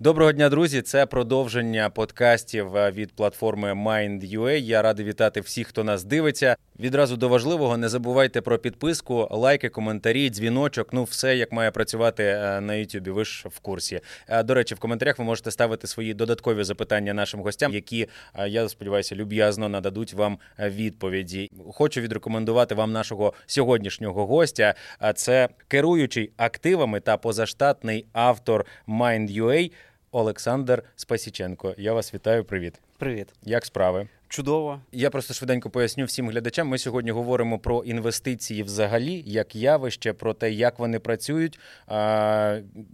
Доброго 0.00 0.32
дня, 0.32 0.48
друзі. 0.48 0.82
Це 0.82 1.06
продовження 1.06 1.90
подкастів 1.90 2.76
е, 2.76 2.90
від 2.90 3.12
платформи 3.12 3.72
Mind.ua. 3.72 4.50
Я 4.50 4.82
радий 4.82 5.06
вітати 5.06 5.40
всіх, 5.40 5.68
хто 5.68 5.84
нас 5.84 6.04
дивиться. 6.04 6.56
Відразу 6.80 7.16
до 7.16 7.28
важливого 7.28 7.76
не 7.76 7.88
забувайте 7.88 8.40
про 8.40 8.58
підписку, 8.58 9.28
лайки, 9.30 9.68
коментарі, 9.68 10.30
дзвіночок. 10.30 10.88
Ну, 10.92 11.04
все 11.04 11.36
як 11.36 11.52
має 11.52 11.70
працювати 11.70 12.24
е, 12.24 12.60
на 12.60 12.72
YouTube, 12.72 13.10
Ви 13.10 13.24
ж 13.24 13.48
в 13.48 13.58
курсі. 13.58 14.00
Е, 14.28 14.42
до 14.42 14.54
речі, 14.54 14.74
в 14.74 14.78
коментарях 14.78 15.18
ви 15.18 15.24
можете 15.24 15.50
ставити 15.50 15.86
свої 15.86 16.14
додаткові 16.14 16.64
запитання 16.64 17.14
нашим 17.14 17.40
гостям, 17.40 17.74
які 17.74 18.08
я 18.46 18.68
сподіваюся 18.68 19.14
люб'язно 19.14 19.68
нададуть 19.68 20.14
вам 20.14 20.38
відповіді. 20.58 21.50
Хочу 21.72 22.00
відрекомендувати 22.00 22.74
вам 22.74 22.92
нашого 22.92 23.34
сьогоднішнього 23.46 24.26
гостя. 24.26 24.74
А 24.98 25.12
це 25.12 25.48
керуючий 25.68 26.30
активами 26.36 27.00
та 27.00 27.16
позаштатний 27.16 28.06
автор 28.12 28.66
Mind.ua 28.88 29.70
Олександр 30.14 30.82
Спасіченко. 30.96 31.74
Я 31.78 31.92
вас 31.92 32.14
вітаю. 32.14 32.44
Привіт. 32.44 32.80
Привіт. 32.98 33.28
Як 33.42 33.64
справи? 33.64 34.08
Чудово. 34.28 34.80
Я 34.92 35.10
просто 35.10 35.34
швиденько 35.34 35.70
поясню 35.70 36.04
всім 36.04 36.30
глядачам. 36.30 36.68
Ми 36.68 36.78
сьогодні 36.78 37.10
говоримо 37.10 37.58
про 37.58 37.84
інвестиції 37.84 38.62
взагалі, 38.62 39.22
як 39.26 39.56
явище, 39.56 40.12
про 40.12 40.34
те, 40.34 40.52
як 40.52 40.78
вони 40.78 40.98
працюють, 40.98 41.58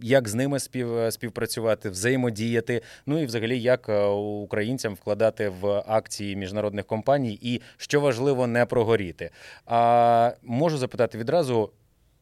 як 0.02 0.28
з 0.28 0.34
ними 0.34 0.60
спів, 0.60 0.88
співпрацювати, 1.10 1.90
взаємодіяти. 1.90 2.82
Ну 3.06 3.22
і 3.22 3.26
взагалі, 3.26 3.60
як 3.60 3.88
українцям 4.42 4.94
вкладати 4.94 5.48
в 5.48 5.66
акції 5.86 6.36
міжнародних 6.36 6.86
компаній, 6.86 7.38
і 7.42 7.60
що 7.76 8.00
важливо 8.00 8.46
не 8.46 8.66
прогоріти. 8.66 9.30
А 9.66 10.32
можу 10.42 10.78
запитати 10.78 11.18
відразу, 11.18 11.70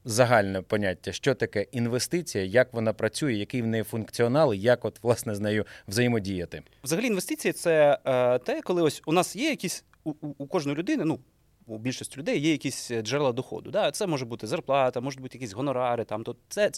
загальне 0.09 0.63
поняття, 0.63 1.13
що 1.13 1.35
таке 1.35 1.67
інвестиція, 1.73 2.45
як 2.45 2.73
вона 2.73 2.93
працює, 2.93 3.35
який 3.35 3.63
в 3.63 3.67
неї 3.67 3.85
функціонал, 3.85 4.55
і 4.55 4.59
як 4.59 4.85
от 4.85 5.03
власне 5.03 5.35
з 5.35 5.41
нею 5.41 5.67
взаємодіяти. 5.89 6.63
Взагалі, 6.85 7.07
інвестиції 7.07 7.53
це 7.53 7.99
е, 8.05 8.39
те, 8.39 8.63
коли 8.63 8.83
ось 8.83 9.03
у 9.07 9.13
нас 9.13 9.37
є 9.37 9.51
якісь 9.51 9.85
у, 10.05 10.13
у 10.39 10.47
кожної 10.47 10.79
людини, 10.79 11.05
ну. 11.05 11.21
У 11.67 11.79
більшості 11.79 12.19
людей 12.19 12.41
є 12.41 12.53
якісь 12.53 12.91
джерела 13.03 13.33
доходу. 13.33 13.71
Да? 13.71 13.91
Це 13.91 14.07
може 14.07 14.25
бути 14.25 14.47
зарплата, 14.47 15.01
можуть 15.01 15.21
бути 15.21 15.39
якісь 15.39 15.53
гонорари, 15.53 16.05
там, 16.05 16.25
то 16.25 16.37
це 16.49 16.71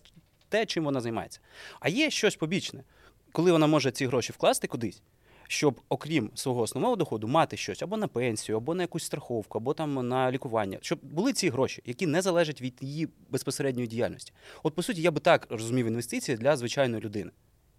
те, 0.48 0.66
чим 0.66 0.84
вона 0.84 1.00
займається. 1.00 1.40
А 1.80 1.88
є 1.88 2.10
щось 2.10 2.36
побічне, 2.36 2.84
коли 3.32 3.52
вона 3.52 3.66
може 3.66 3.90
ці 3.90 4.06
гроші 4.06 4.32
вкласти 4.32 4.66
кудись, 4.66 5.02
щоб, 5.50 5.80
окрім 5.88 6.30
свого 6.34 6.60
основного 6.60 6.96
доходу, 6.96 7.28
мати 7.28 7.56
щось 7.56 7.82
або 7.82 7.96
на 7.96 8.08
пенсію, 8.08 8.56
або 8.56 8.74
на 8.74 8.82
якусь 8.82 9.04
страховку, 9.04 9.58
або 9.58 9.74
там 9.74 10.08
на 10.08 10.32
лікування, 10.32 10.78
щоб 10.80 10.98
були 11.02 11.32
ці 11.32 11.50
гроші, 11.50 11.82
які 11.86 12.06
не 12.06 12.22
залежать 12.22 12.62
від 12.62 12.74
її 12.80 13.08
безпосередньої 13.30 13.88
діяльності. 13.88 14.32
От 14.62 14.74
по 14.74 14.82
суті, 14.82 15.02
я 15.02 15.10
би 15.10 15.20
так 15.20 15.46
розумів 15.50 15.86
інвестиції 15.86 16.36
для 16.38 16.56
звичайної 16.56 17.02
людини. 17.02 17.30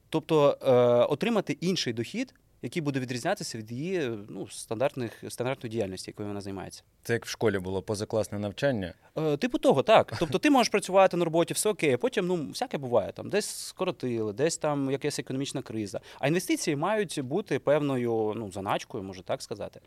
Тобто 0.09 0.57
е, 0.61 0.71
отримати 1.05 1.53
інший 1.53 1.93
дохід, 1.93 2.33
який 2.61 2.81
буде 2.81 2.99
відрізнятися 2.99 3.57
від 3.57 3.71
її 3.71 4.11
ну, 4.29 4.47
стандартних 4.47 5.23
стандартної 5.29 5.71
діяльності, 5.71 6.11
якою 6.11 6.27
вона 6.27 6.41
займається. 6.41 6.83
Це 7.03 7.13
як 7.13 7.25
в 7.25 7.29
школі 7.29 7.59
було 7.59 7.81
позакласне 7.81 8.39
навчання? 8.39 8.93
Е, 9.17 9.37
Типу 9.37 9.57
того, 9.57 9.83
так. 9.83 10.13
Тобто 10.19 10.37
ти 10.37 10.49
можеш 10.49 10.69
працювати 10.69 11.17
на 11.17 11.25
роботі, 11.25 11.53
все 11.53 11.69
окей, 11.69 11.93
а 11.93 11.97
потім 11.97 12.27
ну, 12.27 12.47
всяке 12.47 12.77
буває. 12.77 13.11
Там 13.11 13.29
Десь 13.29 13.49
скоротили, 13.49 14.33
десь 14.33 14.57
там 14.57 14.91
якась 14.91 15.19
економічна 15.19 15.61
криза. 15.61 15.99
А 16.19 16.27
інвестиції 16.27 16.75
мають 16.75 17.21
бути 17.21 17.59
певною 17.59 18.33
ну, 18.35 18.51
заначкою, 18.51 19.03
можу 19.03 19.21
так 19.21 19.41
сказати. 19.41 19.79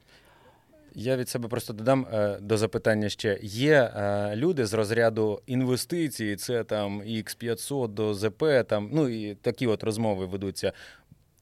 Я 0.96 1.16
від 1.16 1.28
себе 1.28 1.48
просто 1.48 1.72
додам 1.72 2.06
е, 2.12 2.38
до 2.40 2.56
запитання 2.56 3.08
ще. 3.08 3.38
Є 3.42 3.72
е, 3.72 4.36
люди 4.36 4.66
з 4.66 4.74
розряду 4.74 5.42
інвестицій, 5.46 6.36
це 6.36 6.64
там 6.64 7.02
X500 7.02 7.88
до 7.88 8.14
ЗП, 8.14 8.44
там, 8.68 8.90
ну 8.92 9.08
і 9.08 9.34
такі 9.34 9.66
от 9.66 9.84
розмови 9.84 10.26
ведуться. 10.26 10.72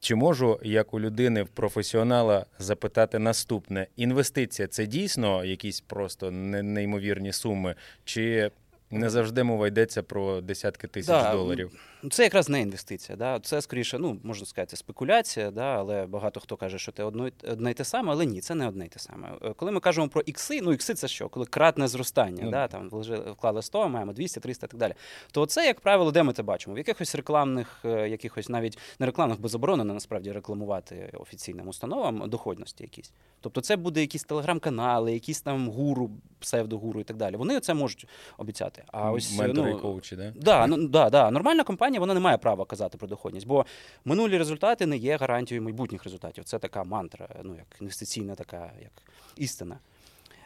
Чи 0.03 0.15
можу 0.15 0.59
як 0.63 0.93
у 0.93 0.99
людини 0.99 1.43
в 1.43 1.47
професіонала 1.47 2.45
запитати 2.59 3.19
наступне: 3.19 3.87
інвестиція 3.95 4.67
це 4.67 4.85
дійсно 4.85 5.45
якісь 5.45 5.81
просто 5.81 6.31
неймовірні 6.31 7.33
суми, 7.33 7.75
чи 8.05 8.51
не 8.99 9.09
завжди 9.09 9.43
мова 9.43 9.67
йдеться 9.67 10.03
про 10.03 10.41
десятки 10.41 10.87
тисяч 10.87 11.07
да, 11.07 11.31
доларів. 11.31 11.71
Це 12.11 12.23
якраз 12.23 12.49
не 12.49 12.61
інвестиція. 12.61 13.17
Да? 13.17 13.39
Це 13.39 13.61
скоріше, 13.61 13.99
ну 13.99 14.19
можна 14.23 14.45
сказати, 14.45 14.75
спекуляція, 14.75 15.51
да? 15.51 15.75
але 15.77 16.05
багато 16.05 16.39
хто 16.39 16.57
каже, 16.57 16.79
що 16.79 16.91
це 16.91 17.03
одне 17.03 17.71
й 17.71 17.73
те 17.73 17.83
саме, 17.83 18.11
але 18.11 18.25
ні, 18.25 18.41
це 18.41 18.55
не 18.55 18.67
одне 18.67 18.85
й 18.85 18.89
те 18.89 18.99
саме. 18.99 19.31
Е, 19.41 19.53
коли 19.53 19.71
ми 19.71 19.79
кажемо 19.79 20.07
про 20.07 20.21
ікси, 20.21 20.61
ну 20.61 20.73
ікси 20.73 20.93
це 20.93 21.07
що? 21.07 21.29
Коли 21.29 21.45
кратне 21.45 21.87
зростання, 21.87 22.43
mm. 22.43 22.51
да? 22.51 22.67
там 22.67 22.89
вклали 23.31 23.61
100, 23.61 23.89
маємо 23.89 24.13
200, 24.13 24.39
300 24.39 24.65
і 24.65 24.69
так 24.69 24.79
далі. 24.79 24.93
То 25.31 25.45
це, 25.45 25.65
як 25.65 25.79
правило, 25.79 26.11
де 26.11 26.23
ми 26.23 26.33
це 26.33 26.43
бачимо? 26.43 26.75
В 26.75 26.77
якихось 26.77 27.15
рекламних, 27.15 27.79
е, 27.85 28.09
якихось 28.09 28.49
навіть 28.49 28.77
не 28.99 29.05
рекламних, 29.05 29.39
бо 29.39 29.47
заборонено 29.47 29.93
насправді 29.93 30.31
рекламувати 30.31 31.13
офіційним 31.13 31.67
установам 31.67 32.29
доходності 32.29 32.83
якісь. 32.83 33.11
Тобто 33.41 33.61
це 33.61 33.75
буде 33.75 34.01
якісь 34.01 34.23
телеграм-канали, 34.23 35.13
якісь 35.13 35.41
там 35.41 35.69
гуру, 35.69 36.11
псевдогуру 36.39 36.99
і 36.99 37.03
так 37.03 37.17
далі. 37.17 37.35
Вони 37.35 37.59
це 37.59 37.73
можуть 37.73 38.07
обіцяти. 38.37 38.82
А 38.87 39.11
ось 39.11 39.37
Ментори 39.37 39.71
ну, 39.71 39.79
коучі, 39.79 40.15
да? 40.15 40.33
Да, 40.35 40.67
ну, 40.67 40.87
да, 40.87 41.09
да. 41.09 41.31
Нормальна 41.31 41.63
компанія 41.63 41.99
вона 41.99 42.13
не 42.13 42.19
має 42.19 42.37
права 42.37 42.65
казати 42.65 42.97
про 42.97 43.07
доходність, 43.07 43.47
бо 43.47 43.65
минулі 44.05 44.37
результати 44.37 44.85
не 44.85 44.97
є 44.97 45.17
гарантією 45.17 45.63
майбутніх 45.63 46.03
результатів. 46.03 46.43
Це 46.43 46.59
така 46.59 46.83
мантра, 46.83 47.29
ну 47.43 47.55
як 47.55 47.65
інвестиційна, 47.81 48.35
така 48.35 48.71
як 48.81 48.91
істина. 49.37 49.77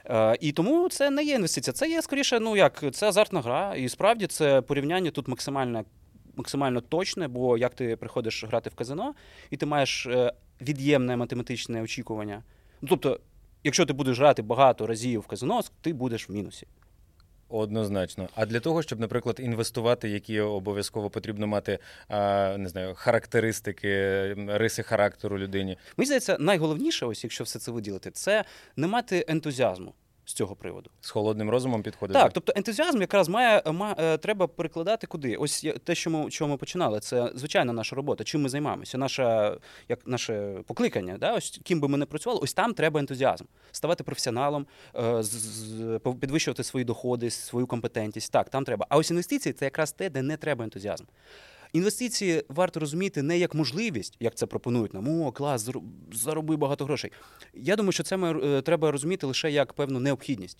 Е, 0.05 0.37
І 0.41 0.51
тому 0.51 0.89
це 0.89 1.09
не 1.09 1.23
є 1.23 1.35
інвестиція. 1.35 1.73
Це 1.73 1.89
є 1.89 2.01
скоріше, 2.01 2.39
ну 2.39 2.57
як 2.57 2.83
це 2.91 3.07
азартна 3.07 3.41
гра, 3.41 3.75
і 3.75 3.89
справді 3.89 4.27
це 4.27 4.61
порівняння 4.61 5.11
тут 5.11 5.27
максимально 5.27 5.85
максимально 6.35 6.81
точне, 6.81 7.27
бо 7.27 7.57
як 7.57 7.73
ти 7.73 7.95
приходиш 7.95 8.43
грати 8.43 8.69
в 8.69 8.75
казино, 8.75 9.13
і 9.49 9.57
ти 9.57 9.65
маєш 9.65 10.07
е, 10.07 10.33
від'ємне 10.61 11.17
математичне 11.17 11.81
очікування. 11.81 12.43
Ну, 12.81 12.87
Тобто, 12.89 13.19
якщо 13.63 13.85
ти 13.85 13.93
будеш 13.93 14.19
грати 14.19 14.41
багато 14.41 14.87
разів 14.87 15.21
в 15.21 15.27
казино, 15.27 15.61
ти 15.81 15.93
будеш 15.93 16.29
в 16.29 16.31
мінусі. 16.31 16.67
Однозначно. 17.49 18.29
А 18.35 18.45
для 18.45 18.59
того, 18.59 18.81
щоб, 18.81 18.99
наприклад, 18.99 19.39
інвестувати, 19.39 20.09
які 20.09 20.39
обов'язково 20.39 21.09
потрібно 21.09 21.47
мати 21.47 21.79
не 22.57 22.69
знаю, 22.69 22.93
характеристики, 22.95 24.33
риси 24.47 24.83
характеру 24.83 25.37
людині. 25.37 25.77
Мені 25.97 26.05
здається, 26.05 26.37
найголовніше, 26.39 27.05
ось 27.05 27.23
якщо 27.23 27.43
все 27.43 27.59
це 27.59 27.71
виділити, 27.71 28.11
це 28.11 28.43
не 28.75 28.87
мати 28.87 29.25
ентузіазму 29.27 29.93
з 30.27 30.33
цього 30.33 30.55
приводу. 30.55 30.89
З 31.01 31.09
холодним 31.09 31.49
розумом 31.49 31.83
підходити. 31.83 32.19
Так, 32.19 32.33
тобто 32.33 32.53
ентузіазм 32.55 33.01
якраз 33.01 33.29
має, 33.29 33.63
має 33.65 33.95
е, 33.97 34.17
треба 34.17 34.47
перекладати 34.47 35.07
куди. 35.07 35.35
Ось 35.35 35.67
те, 35.83 35.95
що 35.95 36.09
ми 36.09 36.29
чого 36.29 36.51
ми 36.51 36.57
починали, 36.57 36.99
це 36.99 37.31
звичайна 37.35 37.73
наша 37.73 37.95
робота. 37.95 38.23
Чим 38.23 38.41
ми 38.41 38.49
займаємося? 38.49 38.97
Наша 38.97 39.57
як 39.89 40.07
наше 40.07 40.63
покликання, 40.65 41.17
да? 41.17 41.33
ось 41.33 41.59
ким 41.63 41.79
би 41.81 41.87
ми 41.87 41.97
не 41.97 42.05
працювали, 42.05 42.39
ось 42.43 42.53
там 42.53 42.73
треба 42.73 42.99
ентузіазм, 42.99 43.45
ставати 43.71 44.03
професіоналом, 44.03 44.67
е, 44.95 45.23
підвищувати 46.21 46.63
свої 46.63 46.85
доходи, 46.85 47.29
свою 47.29 47.67
компетентність. 47.67 48.31
Так, 48.31 48.49
там 48.49 48.63
треба. 48.63 48.85
А 48.89 48.97
ось 48.97 49.11
інвестиції 49.11 49.53
це 49.53 49.65
якраз 49.65 49.91
те, 49.91 50.09
де 50.09 50.21
не 50.21 50.37
треба 50.37 50.63
ентузіазм. 50.63 51.03
Інвестиції 51.73 52.43
варто 52.49 52.79
розуміти 52.79 53.21
не 53.21 53.37
як 53.37 53.55
можливість, 53.55 54.17
як 54.19 54.35
це 54.35 54.45
пропонують 54.45 54.93
нам, 54.93 55.21
о, 55.21 55.31
клас, 55.31 55.69
зароби 56.11 56.57
багато 56.57 56.85
грошей. 56.85 57.11
Я 57.53 57.75
думаю, 57.75 57.91
що 57.91 58.03
це 58.03 58.17
ми, 58.17 58.57
е, 58.57 58.61
треба 58.61 58.91
розуміти 58.91 59.27
лише 59.27 59.51
як 59.51 59.73
певну 59.73 59.99
необхідність. 59.99 60.57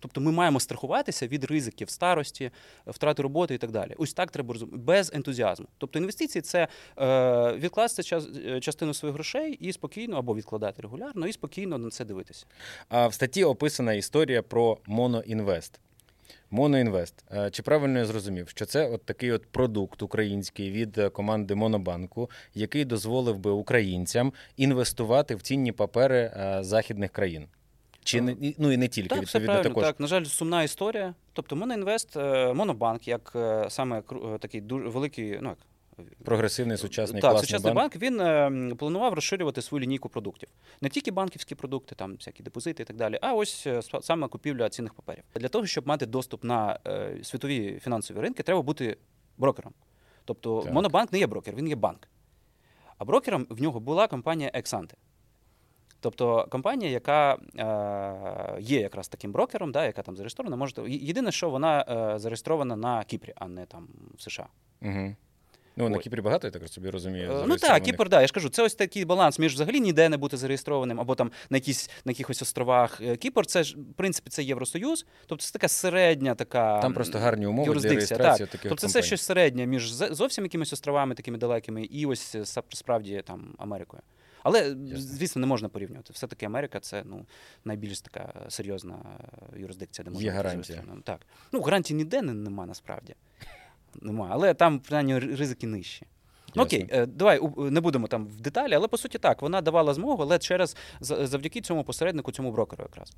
Тобто 0.00 0.20
ми 0.20 0.32
маємо 0.32 0.60
страхуватися 0.60 1.26
від 1.26 1.44
ризиків 1.44 1.90
старості, 1.90 2.50
втрати 2.86 3.22
роботи 3.22 3.54
і 3.54 3.58
так 3.58 3.70
далі. 3.70 3.94
Ось 3.98 4.12
так 4.12 4.30
треба 4.30 4.52
розуміти, 4.52 4.78
без 4.78 5.12
ентузіазму. 5.14 5.66
Тобто 5.78 5.98
інвестиції 5.98 6.42
це 6.42 6.68
е, 6.98 7.52
відкласти 7.52 8.02
час, 8.02 8.28
е, 8.46 8.60
частину 8.60 8.94
своїх 8.94 9.14
грошей 9.14 9.52
і 9.52 9.72
спокійно, 9.72 10.16
або 10.16 10.34
відкладати 10.34 10.82
регулярно, 10.82 11.26
і 11.26 11.32
спокійно 11.32 11.78
на 11.78 11.90
це 11.90 12.04
дивитися. 12.04 12.46
А 12.88 13.06
в 13.06 13.14
статті 13.14 13.44
описана 13.44 13.92
історія 13.92 14.42
про 14.42 14.78
моноінвест. 14.86 15.80
Моноінвест. 16.50 17.24
Е, 17.32 17.50
чи 17.50 17.62
правильно 17.62 17.98
я 17.98 18.04
зрозумів, 18.04 18.48
що 18.48 18.66
це 18.66 18.88
от 18.88 19.04
такий 19.04 19.32
от 19.32 19.46
продукт 19.46 20.02
український 20.02 20.70
від 20.70 20.98
е, 20.98 21.08
команди 21.08 21.54
Монобанку, 21.54 22.30
який 22.54 22.84
дозволив 22.84 23.38
би 23.38 23.50
українцям 23.50 24.32
інвестувати 24.56 25.34
в 25.34 25.42
цінні 25.42 25.72
папери 25.72 26.18
е, 26.18 26.58
західних 26.60 27.10
країн? 27.10 27.46
Чи 28.04 28.20
не 28.20 28.36
ну 28.58 28.72
і 28.72 28.76
не 28.76 28.88
тільки 28.88 29.08
так, 29.08 29.22
відповідно 29.22 29.54
все 29.54 29.62
також 29.62 29.84
так. 29.84 30.00
На 30.00 30.06
жаль, 30.06 30.24
сумна 30.24 30.62
історія. 30.62 31.14
Тобто, 31.32 31.56
Моноінвест, 31.56 32.16
Монобанк, 32.54 33.08
як 33.08 33.36
саме 33.68 34.02
такий 34.40 34.60
дуже 34.60 34.88
великий, 34.88 35.38
ну 35.40 35.48
як 35.48 35.58
Прогресивний 36.24 36.76
сучасний 36.76 37.22
так, 37.22 37.30
класний 37.30 37.46
сучасний 37.46 37.74
банк. 37.74 37.92
банк 37.92 38.02
він 38.02 38.20
е, 38.20 38.74
планував 38.74 39.14
розширювати 39.14 39.62
свою 39.62 39.82
лінійку 39.82 40.08
продуктів. 40.08 40.48
Не 40.80 40.88
тільки 40.88 41.10
банківські 41.10 41.54
продукти, 41.54 41.94
там 41.94 42.14
всякі 42.14 42.42
депозити 42.42 42.82
і 42.82 42.86
так 42.86 42.96
далі, 42.96 43.18
а 43.22 43.34
ось 43.34 43.66
е, 43.66 43.82
саме 44.00 44.28
купівля 44.28 44.68
цінних 44.68 44.94
паперів. 44.94 45.24
Для 45.34 45.48
того, 45.48 45.66
щоб 45.66 45.86
мати 45.86 46.06
доступ 46.06 46.44
на 46.44 46.78
е, 46.86 47.18
світові 47.22 47.78
фінансові 47.82 48.20
ринки, 48.20 48.42
треба 48.42 48.62
бути 48.62 48.96
брокером. 49.38 49.72
Тобто 50.24 50.62
так. 50.62 50.72
Монобанк 50.72 51.12
не 51.12 51.18
є 51.18 51.26
брокер, 51.26 51.54
він 51.54 51.68
є 51.68 51.76
банк. 51.76 52.08
А 52.98 53.04
брокером 53.04 53.46
в 53.50 53.62
нього 53.62 53.80
була 53.80 54.08
компанія 54.08 54.50
Ексанте. 54.54 54.96
Тобто 56.00 56.46
компанія, 56.50 56.90
яка 56.90 57.34
е, 57.34 58.60
є 58.60 58.80
якраз 58.80 59.08
таким 59.08 59.32
брокером, 59.32 59.72
да, 59.72 59.86
яка 59.86 60.02
там 60.02 60.16
зареєстрована, 60.16 60.56
може 60.56 60.74
єдине, 60.88 61.32
що 61.32 61.50
вона 61.50 61.84
е, 61.88 62.18
зареєстрована 62.18 62.76
на 62.76 63.04
Кіпрі, 63.04 63.32
а 63.36 63.48
не 63.48 63.66
там 63.66 63.88
в 64.14 64.22
США. 64.22 64.46
Угу. 64.82 65.14
Ну, 65.88 65.96
на 65.96 65.98
Кіпрі 65.98 66.20
багато, 66.20 66.46
я 66.46 66.50
так 66.50 66.68
собі 66.68 66.90
розумію. 66.90 67.32
Е, 67.32 67.44
ну 67.46 67.56
так, 67.56 67.82
Кіпр, 67.82 68.08
да, 68.08 68.20
я 68.20 68.26
ж 68.26 68.32
кажу, 68.32 68.48
це 68.48 68.62
ось 68.62 68.74
такий 68.74 69.04
баланс 69.04 69.38
між 69.38 69.54
взагалі 69.54 69.80
ніде 69.80 70.08
не 70.08 70.16
бути 70.16 70.36
зареєстрованим, 70.36 71.00
або 71.00 71.14
там 71.14 71.30
на 71.50 71.56
якісь 71.56 71.90
на 72.04 72.10
якихось 72.10 72.42
островах. 72.42 73.00
Е, 73.00 73.16
Кіпр, 73.16 73.46
це 73.46 73.64
ж 73.64 73.76
в 73.76 73.94
принципі 73.94 74.30
це 74.30 74.42
Євросоюз, 74.42 75.06
тобто 75.26 75.44
це 75.44 75.52
така 75.52 75.68
середня 75.68 76.34
така. 76.34 76.80
Там 76.80 76.94
просто 76.94 77.18
гарні 77.18 77.46
умови 77.46 77.74
для 77.74 77.88
реєстрації 77.88 78.46
так. 78.46 78.50
таких 78.50 78.68
Тобто 78.70 78.86
компаній. 78.86 78.92
це 78.92 79.02
щось 79.02 79.22
середнє 79.22 79.66
між 79.66 79.90
зовсім 79.92 80.44
якимись 80.44 80.72
островами, 80.72 81.14
такими 81.14 81.38
далекими, 81.38 81.84
і 81.84 82.06
ось 82.06 82.36
справді 82.72 83.22
там 83.26 83.54
Америкою. 83.58 84.02
Але, 84.42 84.76
звісно, 84.94 85.40
не 85.40 85.46
можна 85.46 85.68
порівнювати. 85.68 86.12
Все-таки 86.12 86.46
Америка 86.46 86.80
це 86.80 87.02
ну, 87.06 87.26
найбільш 87.64 88.00
така 88.00 88.32
серйозна 88.48 88.98
юрисдикція, 89.56 90.04
де 90.04 90.10
можна 90.10 90.24
Є 90.24 90.30
гарантія. 90.30 90.82
Так. 91.04 91.20
Ну, 91.52 91.60
гарантій 91.60 91.94
ніде 91.94 92.22
нема 92.22 92.66
насправді. 92.66 93.14
Нема. 94.02 94.28
Але 94.30 94.54
там, 94.54 94.78
принаймні, 94.78 95.18
ризики 95.18 95.66
нижчі. 95.66 96.06
Ну, 96.54 96.62
окей, 96.62 96.88
е, 96.90 97.06
давай 97.06 97.40
не 97.56 97.80
будемо 97.80 98.06
там 98.06 98.26
в 98.26 98.40
деталі, 98.40 98.74
але 98.74 98.88
по 98.88 98.98
суті 98.98 99.18
так, 99.18 99.42
вона 99.42 99.60
давала 99.60 99.94
змогу, 99.94 100.22
але 100.22 100.38
через 100.38 100.76
завдяки 101.00 101.60
цьому 101.60 101.84
посереднику, 101.84 102.32
цьому 102.32 102.52
брокеру 102.52 102.82
якраз. 102.82 103.12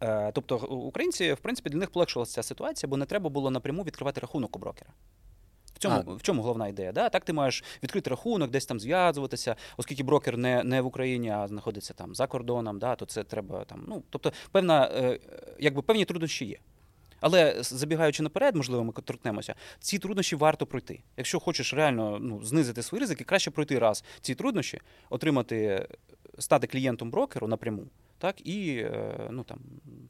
Е, 0.00 0.32
тобто 0.32 0.56
українці, 0.56 1.32
в 1.32 1.38
принципі, 1.38 1.70
для 1.70 1.78
них 1.78 1.90
полегшилася 1.90 2.32
ця 2.32 2.42
ситуація, 2.42 2.90
бо 2.90 2.96
не 2.96 3.04
треба 3.04 3.30
було 3.30 3.50
напряму 3.50 3.82
відкривати 3.82 4.20
рахунок 4.20 4.56
у 4.56 4.58
брокера. 4.58 4.90
В 5.74 5.78
цьому 5.78 6.16
в 6.16 6.22
чому 6.22 6.42
головна 6.42 6.68
ідея? 6.68 6.92
Да? 6.92 7.08
Так 7.08 7.24
ти 7.24 7.32
маєш 7.32 7.64
відкрити 7.82 8.10
рахунок, 8.10 8.50
десь 8.50 8.66
там 8.66 8.80
зв'язуватися, 8.80 9.56
оскільки 9.76 10.02
брокер 10.02 10.36
не 10.36 10.64
не 10.64 10.80
в 10.80 10.86
Україні, 10.86 11.30
а 11.30 11.48
знаходиться 11.48 11.94
там 11.94 12.14
за 12.14 12.26
кордоном, 12.26 12.78
да? 12.78 12.96
то 12.96 13.06
це 13.06 13.24
треба 13.24 13.64
там. 13.64 13.84
Ну, 13.88 14.02
тобто, 14.10 14.32
певна, 14.52 14.86
е, 14.86 15.18
якби 15.58 15.82
певні 15.82 16.04
труднощі 16.04 16.44
є. 16.44 16.58
Але 17.20 17.56
забігаючи 17.60 18.22
наперед, 18.22 18.56
можливо, 18.56 18.84
ми 18.84 18.92
торкнемося, 18.92 19.54
ці 19.80 19.98
труднощі 19.98 20.36
варто 20.36 20.66
пройти. 20.66 21.00
Якщо 21.16 21.40
хочеш 21.40 21.74
реально 21.74 22.18
ну, 22.20 22.44
знизити 22.44 22.82
свої 22.82 23.00
ризики, 23.00 23.24
краще 23.24 23.50
пройти 23.50 23.78
раз 23.78 24.04
ці 24.20 24.34
труднощі, 24.34 24.80
отримати, 25.10 25.88
стати 26.38 26.66
клієнтом 26.66 27.10
брокеру 27.10 27.46
напряму 27.46 27.82
так 28.18 28.46
і 28.46 28.76
е, 28.76 29.28
ну 29.30 29.42
там 29.42 29.58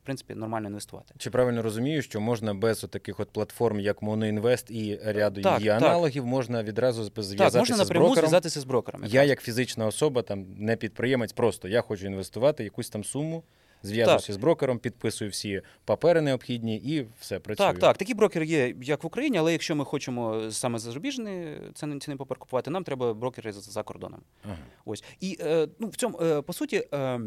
в 0.03 0.05
принципі 0.05 0.35
нормально 0.35 0.69
інвестувати. 0.69 1.15
Чи 1.19 1.31
правильно 1.31 1.63
розумію, 1.63 2.03
що 2.03 2.21
можна 2.21 2.55
без 2.55 2.81
таких 2.81 3.21
от 3.21 3.31
платформ, 3.31 3.81
як 3.81 4.03
Моноінвест 4.03 4.71
і 4.71 5.01
ряду 5.05 5.43
так, 5.43 5.61
її 5.61 5.71
так. 5.71 5.83
аналогів, 5.83 6.27
можна 6.27 6.63
відразу 6.63 7.05
зв'язатися 7.05 7.51
так, 7.51 7.55
можна 7.55 7.77
напряму 7.77 8.05
з 8.05 8.09
брокером? 8.09 8.29
зв'язатися 8.29 8.61
з 8.61 8.65
брокером. 8.65 9.05
Я, 9.05 9.25
як 9.25 9.43
фізична 9.43 9.87
особа, 9.87 10.23
там 10.23 10.47
не 10.57 10.77
підприємець, 10.77 11.33
просто 11.33 11.69
я 11.69 11.81
хочу 11.81 12.07
інвестувати 12.07 12.65
якусь 12.65 12.91
там 12.91 13.05
суму. 13.05 13.43
Зв'язуюся 13.83 14.33
з 14.33 14.37
брокером, 14.37 14.79
підписую 14.79 15.31
всі 15.31 15.63
папери 15.85 16.21
необхідні 16.21 16.77
і 16.77 17.07
все 17.21 17.39
працює. 17.39 17.67
Так, 17.67 17.79
так. 17.79 17.99
Такі 17.99 18.15
брокери 18.15 18.47
є 18.47 18.75
як 18.83 19.05
в 19.05 19.07
Україні, 19.07 19.39
але 19.39 19.53
якщо 19.53 19.77
ми 19.77 19.85
хочемо 19.85 20.51
саме 20.51 20.79
зарубіжний 20.79 21.57
цінний 21.75 22.17
папер 22.19 22.39
купувати, 22.39 22.71
нам 22.71 22.85
треба 22.85 23.15
брокери 23.15 23.53
за, 23.53 23.61
за 23.61 23.83
кордоном. 23.83 24.21
Ага. 24.45 24.57
Ось 24.85 25.05
і 25.21 25.39
е, 25.41 25.69
ну 25.79 25.89
в 25.89 25.97
цьому 25.97 26.21
е, 26.23 26.43
по 26.43 26.53
суті. 26.53 26.85
Е, 26.95 27.21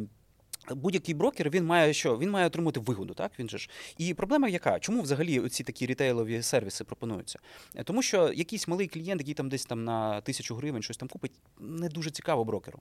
Будь-який 0.70 1.16
брокер 1.16 1.50
він 1.50 1.66
має 1.66 1.94
що? 1.94 2.18
Він 2.18 2.30
має 2.30 2.48
отримати 2.48 2.80
вигоду, 2.80 3.14
так 3.14 3.32
він 3.40 3.50
же 3.50 3.58
ж. 3.58 3.70
І 3.98 4.14
проблема 4.14 4.48
яка? 4.48 4.80
Чому 4.80 5.02
взагалі 5.02 5.50
ці 5.50 5.64
такі 5.64 5.86
рітейлові 5.86 6.42
сервіси 6.42 6.84
пропонуються? 6.84 7.40
Тому 7.84 8.02
що 8.02 8.34
якийсь 8.34 8.68
малий 8.68 8.88
клієнт, 8.88 9.22
який 9.22 9.34
там 9.34 9.50
десь 9.50 9.66
там 9.66 9.84
на 9.84 10.22
тисячу 10.22 10.56
гривень 10.56 10.82
щось 10.82 10.98
там 10.98 11.10
купить, 11.10 11.32
не 11.60 11.90
дуже 11.90 12.12
цікаво 12.12 12.46
брокеру. 12.46 12.80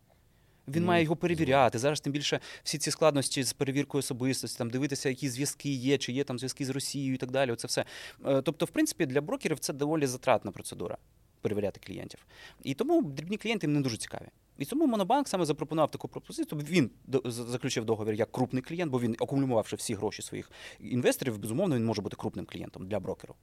Він 0.68 0.82
mm. 0.82 0.86
має 0.86 1.02
його 1.02 1.16
перевіряти. 1.16 1.78
Зараз 1.78 2.00
тим 2.00 2.12
більше 2.12 2.40
всі 2.62 2.78
ці 2.78 2.90
складності 2.90 3.42
з 3.42 3.52
перевіркою 3.52 4.00
особистості, 4.00 4.58
там 4.58 4.70
дивитися, 4.70 5.08
які 5.08 5.28
зв'язки 5.28 5.70
є, 5.70 5.98
чи 5.98 6.12
є 6.12 6.24
там 6.24 6.38
зв'язки 6.38 6.64
з 6.64 6.70
Росією 6.70 7.14
і 7.14 7.16
так 7.16 7.30
далі. 7.30 7.52
Оце 7.52 7.66
все. 7.66 7.84
Е, 8.26 8.42
тобто, 8.42 8.66
в 8.66 8.70
принципі, 8.70 9.06
для 9.06 9.20
брокерів 9.20 9.58
це 9.58 9.72
доволі 9.72 10.06
затратна 10.06 10.50
процедура 10.50 10.96
перевіряти 11.40 11.80
клієнтів. 11.86 12.26
І 12.62 12.74
тому 12.74 13.02
дрібні 13.02 13.36
клієнти 13.36 13.66
їм 13.66 13.74
не 13.74 13.80
дуже 13.80 13.96
цікаві. 13.96 14.28
І 14.58 14.64
тому 14.64 14.86
Монобанк 14.86 15.28
саме 15.28 15.44
запропонував 15.44 15.90
таку 15.90 16.08
пропозицію. 16.08 16.60
Він 16.60 16.90
заключив 17.24 17.84
договір 17.84 18.14
як 18.14 18.32
крупний 18.32 18.62
клієнт, 18.62 18.92
бо 18.92 19.00
він 19.00 19.16
акумулювавши 19.20 19.76
всі 19.76 19.94
гроші 19.94 20.22
своїх 20.22 20.50
інвесторів, 20.80 21.38
безумовно, 21.38 21.76
він 21.76 21.84
може 21.84 22.02
бути 22.02 22.16
крупним 22.16 22.46
клієнтом 22.46 22.86
для 22.86 23.00
брокеру. 23.00 23.34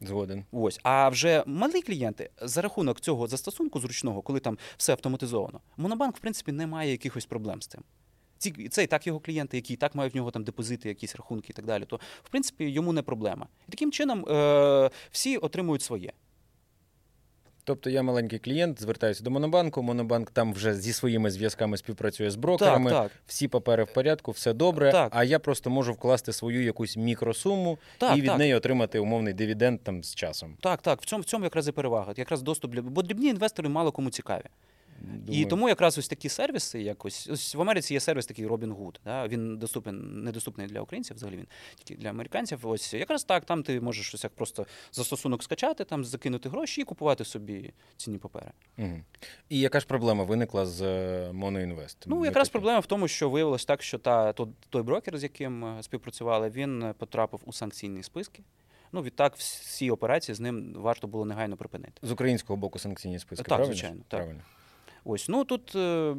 Згоден. 0.00 0.44
Ось. 0.52 0.80
А 0.82 1.08
вже 1.08 1.44
малі 1.46 1.82
клієнти 1.82 2.30
за 2.42 2.62
рахунок 2.62 3.00
цього 3.00 3.26
застосунку 3.26 3.80
зручного, 3.80 4.22
коли 4.22 4.40
там 4.40 4.58
все 4.76 4.92
автоматизовано, 4.92 5.60
Монобанк, 5.76 6.16
в 6.16 6.20
принципі, 6.20 6.52
не 6.52 6.66
має 6.66 6.90
якихось 6.90 7.26
проблем 7.26 7.62
з 7.62 7.66
цим. 7.66 7.82
Ці, 8.38 8.68
це 8.68 8.84
і 8.84 8.86
так 8.86 9.06
його 9.06 9.20
клієнти, 9.20 9.56
які 9.56 9.74
і 9.74 9.76
так 9.76 9.94
мають 9.94 10.14
в 10.14 10.16
нього 10.16 10.30
там 10.30 10.44
депозити, 10.44 10.88
якісь 10.88 11.16
рахунки 11.16 11.46
і 11.50 11.52
так 11.52 11.64
далі. 11.64 11.84
То, 11.84 11.96
в 12.22 12.28
принципі, 12.30 12.64
йому 12.64 12.92
не 12.92 13.02
проблема. 13.02 13.46
І 13.68 13.70
таким 13.70 13.92
чином 13.92 14.24
е- 14.28 14.90
всі 15.10 15.36
отримують 15.36 15.82
своє. 15.82 16.12
Тобто 17.68 17.90
я 17.90 18.02
маленький 18.02 18.38
клієнт, 18.38 18.82
звертаюся 18.82 19.24
до 19.24 19.30
Монобанку. 19.30 19.82
Монобанк 19.82 20.30
там 20.30 20.52
вже 20.52 20.74
зі 20.74 20.92
своїми 20.92 21.30
зв'язками 21.30 21.76
співпрацює 21.76 22.30
з 22.30 22.36
брокерами. 22.36 22.90
Так, 22.90 23.02
так. 23.02 23.12
Всі 23.26 23.48
папери 23.48 23.84
в 23.84 23.92
порядку, 23.92 24.30
все 24.30 24.52
добре. 24.52 24.92
Так. 24.92 25.12
А 25.14 25.24
я 25.24 25.38
просто 25.38 25.70
можу 25.70 25.92
вкласти 25.92 26.32
свою 26.32 26.62
якусь 26.62 26.96
мікросуму 26.96 27.78
і 28.16 28.20
від 28.20 28.38
неї 28.38 28.54
отримати 28.54 28.98
умовний 28.98 29.34
дивіденд 29.34 29.80
там 29.82 30.04
з 30.04 30.14
часом. 30.14 30.56
Так, 30.60 30.82
так. 30.82 31.02
В 31.02 31.04
цьому 31.04 31.22
в 31.22 31.24
цьому 31.24 31.44
якраз 31.44 31.68
і 31.68 31.72
перевага. 31.72 32.12
Якраз 32.16 32.42
доступ 32.42 32.70
для 32.70 32.82
бо 32.82 33.02
дрібні 33.02 33.28
інвестори 33.28 33.68
мало 33.68 33.92
кому 33.92 34.10
цікаві. 34.10 34.44
Думаю. 35.00 35.42
І 35.42 35.46
тому 35.46 35.68
якраз 35.68 35.98
ось 35.98 36.08
такі 36.08 36.28
сервіси, 36.28 36.82
якось 36.82 37.28
ось 37.28 37.54
в 37.54 37.60
Америці 37.60 37.94
є 37.94 38.00
сервіс 38.00 38.26
такий 38.26 38.46
Robinhood, 38.46 38.96
Да? 39.04 39.28
Він 39.28 39.58
доступен, 39.58 40.24
недоступний 40.24 40.66
для 40.66 40.80
українців, 40.80 41.16
взагалі 41.16 41.36
він 41.36 41.46
тільки 41.84 42.02
для 42.02 42.10
американців. 42.10 42.66
Ось 42.66 42.94
якраз 42.94 43.24
так, 43.24 43.44
там 43.44 43.62
ти 43.62 43.80
можеш 43.80 44.14
ось 44.14 44.24
як 44.24 44.32
просто 44.32 44.66
застосунок 44.92 45.42
скачати, 45.42 45.84
там 45.84 46.04
закинути 46.04 46.48
гроші 46.48 46.80
і 46.80 46.84
купувати 46.84 47.24
собі 47.24 47.72
цінні 47.96 48.18
папери. 48.18 48.50
Угу. 48.78 49.00
І 49.48 49.60
яка 49.60 49.80
ж 49.80 49.86
проблема 49.86 50.24
виникла 50.24 50.66
з 50.66 50.82
Моноінвест? 51.32 52.04
Ну 52.06 52.24
якраз 52.24 52.48
проблема 52.48 52.78
в 52.78 52.86
тому, 52.86 53.08
що 53.08 53.30
виявилось 53.30 53.64
так, 53.64 53.82
що 53.82 53.98
та 53.98 54.32
той 54.70 54.82
брокер, 54.82 55.18
з 55.18 55.22
яким 55.22 55.64
е, 55.64 55.82
співпрацювали, 55.82 56.50
він 56.50 56.94
потрапив 56.98 57.40
у 57.44 57.52
санкційні 57.52 58.02
списки. 58.02 58.42
Ну, 58.92 59.02
відтак, 59.02 59.36
всі 59.36 59.90
операції 59.90 60.34
з 60.34 60.40
ним 60.40 60.72
варто 60.76 61.06
було 61.06 61.24
негайно 61.24 61.56
припинити. 61.56 61.92
З 62.02 62.10
українського 62.10 62.56
боку 62.56 62.78
санкційні 62.78 63.18
списки. 63.18 63.36
Так, 63.36 63.48
правильно? 63.48 63.66
звичайно. 63.66 64.00
Так. 64.08 64.20
Правильно. 64.20 64.40
Ось 65.10 65.28
ну 65.28 65.44
тут 65.44 65.76
е, 65.76 66.14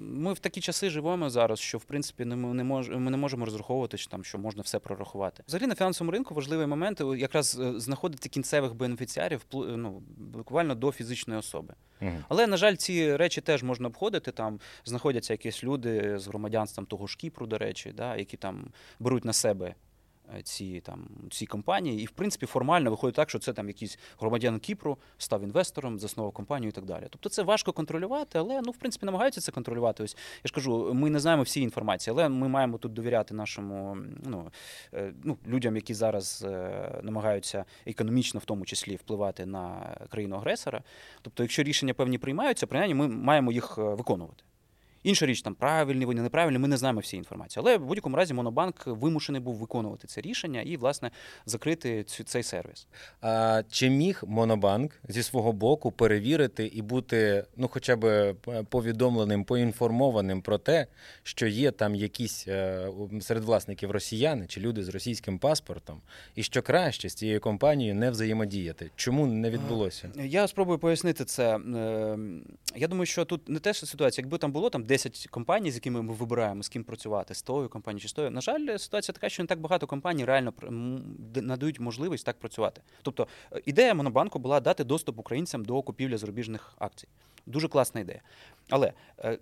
ми 0.00 0.32
в 0.32 0.38
такі 0.38 0.60
часи 0.60 0.90
живемо 0.90 1.30
зараз, 1.30 1.58
що 1.58 1.78
в 1.78 1.84
принципі 1.84 2.24
не 2.24 2.36
ми 2.36 2.54
не 2.54 2.64
мож, 2.64 2.88
ми 2.88 3.10
не 3.10 3.16
можемо 3.16 3.44
розраховувати, 3.44 3.96
що 3.96 4.10
там 4.10 4.24
що 4.24 4.38
можна 4.38 4.62
все 4.62 4.78
прорахувати. 4.78 5.42
Взагалі 5.48 5.68
на 5.68 5.74
фінансовому 5.74 6.12
ринку 6.12 6.34
важливий 6.34 6.66
момент 6.66 7.02
якраз 7.16 7.58
е, 7.60 7.80
знаходити 7.80 8.28
кінцевих 8.28 8.74
бенефіціарів 8.74 9.46
ну, 9.52 10.02
буквально 10.16 10.74
до 10.74 10.92
фізичної 10.92 11.40
особи. 11.40 11.74
Угу. 12.02 12.12
Але 12.28 12.46
на 12.46 12.56
жаль, 12.56 12.74
ці 12.74 13.16
речі 13.16 13.40
теж 13.40 13.62
можна 13.62 13.88
обходити. 13.88 14.32
Там 14.32 14.60
знаходяться 14.84 15.32
якісь 15.32 15.64
люди 15.64 16.18
з 16.18 16.26
громадянством 16.26 16.86
того 16.86 17.06
ж 17.06 17.16
Кіпру, 17.16 17.46
до 17.46 17.58
речі, 17.58 17.92
да, 17.96 18.16
які 18.16 18.36
там 18.36 18.70
беруть 18.98 19.24
на 19.24 19.32
себе 19.32 19.74
Е, 19.85 19.85
ці 20.42 20.80
там 20.80 21.08
ці 21.30 21.46
компанії, 21.46 22.02
і 22.02 22.06
в 22.06 22.10
принципі 22.10 22.46
формально 22.46 22.90
виходить 22.90 23.16
так, 23.16 23.30
що 23.30 23.38
це 23.38 23.52
там 23.52 23.68
якийсь 23.68 23.98
громадянин 24.20 24.60
Кіпру 24.60 24.98
став 25.18 25.42
інвестором, 25.42 25.98
заснував 25.98 26.32
компанію 26.32 26.68
і 26.68 26.72
так 26.72 26.84
далі. 26.84 27.06
Тобто 27.10 27.28
це 27.28 27.42
важко 27.42 27.72
контролювати, 27.72 28.38
але 28.38 28.62
ну 28.64 28.70
в 28.70 28.76
принципі 28.76 29.06
намагаються 29.06 29.40
це 29.40 29.52
контролювати. 29.52 30.04
Ось 30.04 30.16
я 30.44 30.48
ж 30.48 30.54
кажу, 30.54 30.94
ми 30.94 31.10
не 31.10 31.20
знаємо 31.20 31.42
всі 31.42 31.60
інформації, 31.60 32.14
але 32.14 32.28
ми 32.28 32.48
маємо 32.48 32.78
тут 32.78 32.92
довіряти 32.92 33.34
нашому 33.34 33.96
ну, 34.24 34.50
е, 34.94 35.12
ну 35.24 35.38
людям, 35.46 35.76
які 35.76 35.94
зараз 35.94 36.44
е, 36.48 37.00
намагаються 37.02 37.64
економічно, 37.86 38.40
в 38.40 38.44
тому 38.44 38.64
числі, 38.64 38.96
впливати 38.96 39.46
на 39.46 39.96
країну 40.10 40.36
агресора. 40.36 40.82
Тобто, 41.22 41.42
якщо 41.42 41.62
рішення 41.62 41.94
певні 41.94 42.18
приймаються, 42.18 42.66
принаймні 42.66 42.94
ми 42.94 43.08
маємо 43.08 43.52
їх 43.52 43.78
виконувати. 43.78 44.44
Інша 45.06 45.26
річ, 45.26 45.42
там 45.42 45.54
правильні 45.54 46.04
вони 46.04 46.22
неправильні, 46.22 46.58
ми 46.58 46.68
не 46.68 46.76
знаємо 46.76 47.00
всі 47.00 47.16
інформації. 47.16 47.62
Але 47.66 47.76
в 47.76 47.84
будь-якому 47.84 48.16
разі 48.16 48.34
Монобанк 48.34 48.86
вимушений 48.86 49.40
був 49.40 49.54
виконувати 49.54 50.06
це 50.08 50.20
рішення 50.20 50.60
і, 50.60 50.76
власне, 50.76 51.10
закрити 51.46 52.04
цей 52.04 52.42
сервіс. 52.42 52.86
А 53.20 53.62
чи 53.70 53.90
міг 53.90 54.22
Монобанк 54.26 54.92
зі 55.08 55.22
свого 55.22 55.52
боку 55.52 55.92
перевірити 55.92 56.66
і 56.66 56.82
бути, 56.82 57.44
ну, 57.56 57.68
хоча 57.68 57.96
б 57.96 58.04
е, 58.04 58.34
повідомленим, 58.70 59.44
поінформованим 59.44 60.42
про 60.42 60.58
те, 60.58 60.86
що 61.22 61.46
є 61.46 61.70
там 61.70 61.94
якісь 61.94 62.48
е, 62.48 62.88
серед 63.20 63.44
власників 63.44 63.90
росіяни 63.90 64.46
чи 64.46 64.60
люди 64.60 64.84
з 64.84 64.88
російським 64.88 65.38
паспортом, 65.38 66.00
і 66.34 66.42
що 66.42 66.62
краще 66.62 67.08
з 67.08 67.14
цією 67.14 67.40
компанією 67.40 67.94
не 67.94 68.10
взаємодіяти? 68.10 68.90
Чому 68.96 69.26
не 69.26 69.50
відбулося? 69.50 70.10
Я 70.24 70.48
спробую 70.48 70.78
пояснити 70.78 71.24
це. 71.24 71.54
Ем, 71.54 72.42
я 72.76 72.88
думаю, 72.88 73.06
що 73.06 73.24
тут 73.24 73.48
не 73.48 73.58
те, 73.58 73.72
що 73.72 73.86
ситуація, 73.86 74.22
якби 74.22 74.38
там 74.38 74.52
було 74.52 74.70
там 74.70 74.84
10 74.96 75.26
компаній, 75.30 75.70
з 75.70 75.74
якими 75.74 76.02
ми 76.02 76.14
вибираємо, 76.14 76.62
з 76.62 76.68
ким 76.68 76.84
працювати, 76.84 77.34
з 77.34 77.42
тою 77.42 77.68
компанією 77.68 78.00
чи 78.00 78.08
з 78.08 78.12
тою. 78.12 78.30
На 78.30 78.40
жаль, 78.40 78.76
ситуація 78.76 79.12
така, 79.12 79.28
що 79.28 79.42
не 79.42 79.46
так 79.46 79.60
багато 79.60 79.86
компаній 79.86 80.24
реально 80.24 80.52
надають 81.34 81.80
можливість 81.80 82.26
так 82.26 82.38
працювати. 82.38 82.80
Тобто 83.02 83.26
е, 83.52 83.62
ідея 83.64 83.94
Монобанку 83.94 84.38
була 84.38 84.60
дати 84.60 84.84
доступ 84.84 85.18
українцям 85.18 85.64
до 85.64 85.82
купівлі 85.82 86.16
зарубіжних 86.16 86.74
акцій. 86.78 87.08
Дуже 87.46 87.68
класна 87.68 88.00
ідея. 88.00 88.20
Але 88.68 88.92
е, 89.18 89.38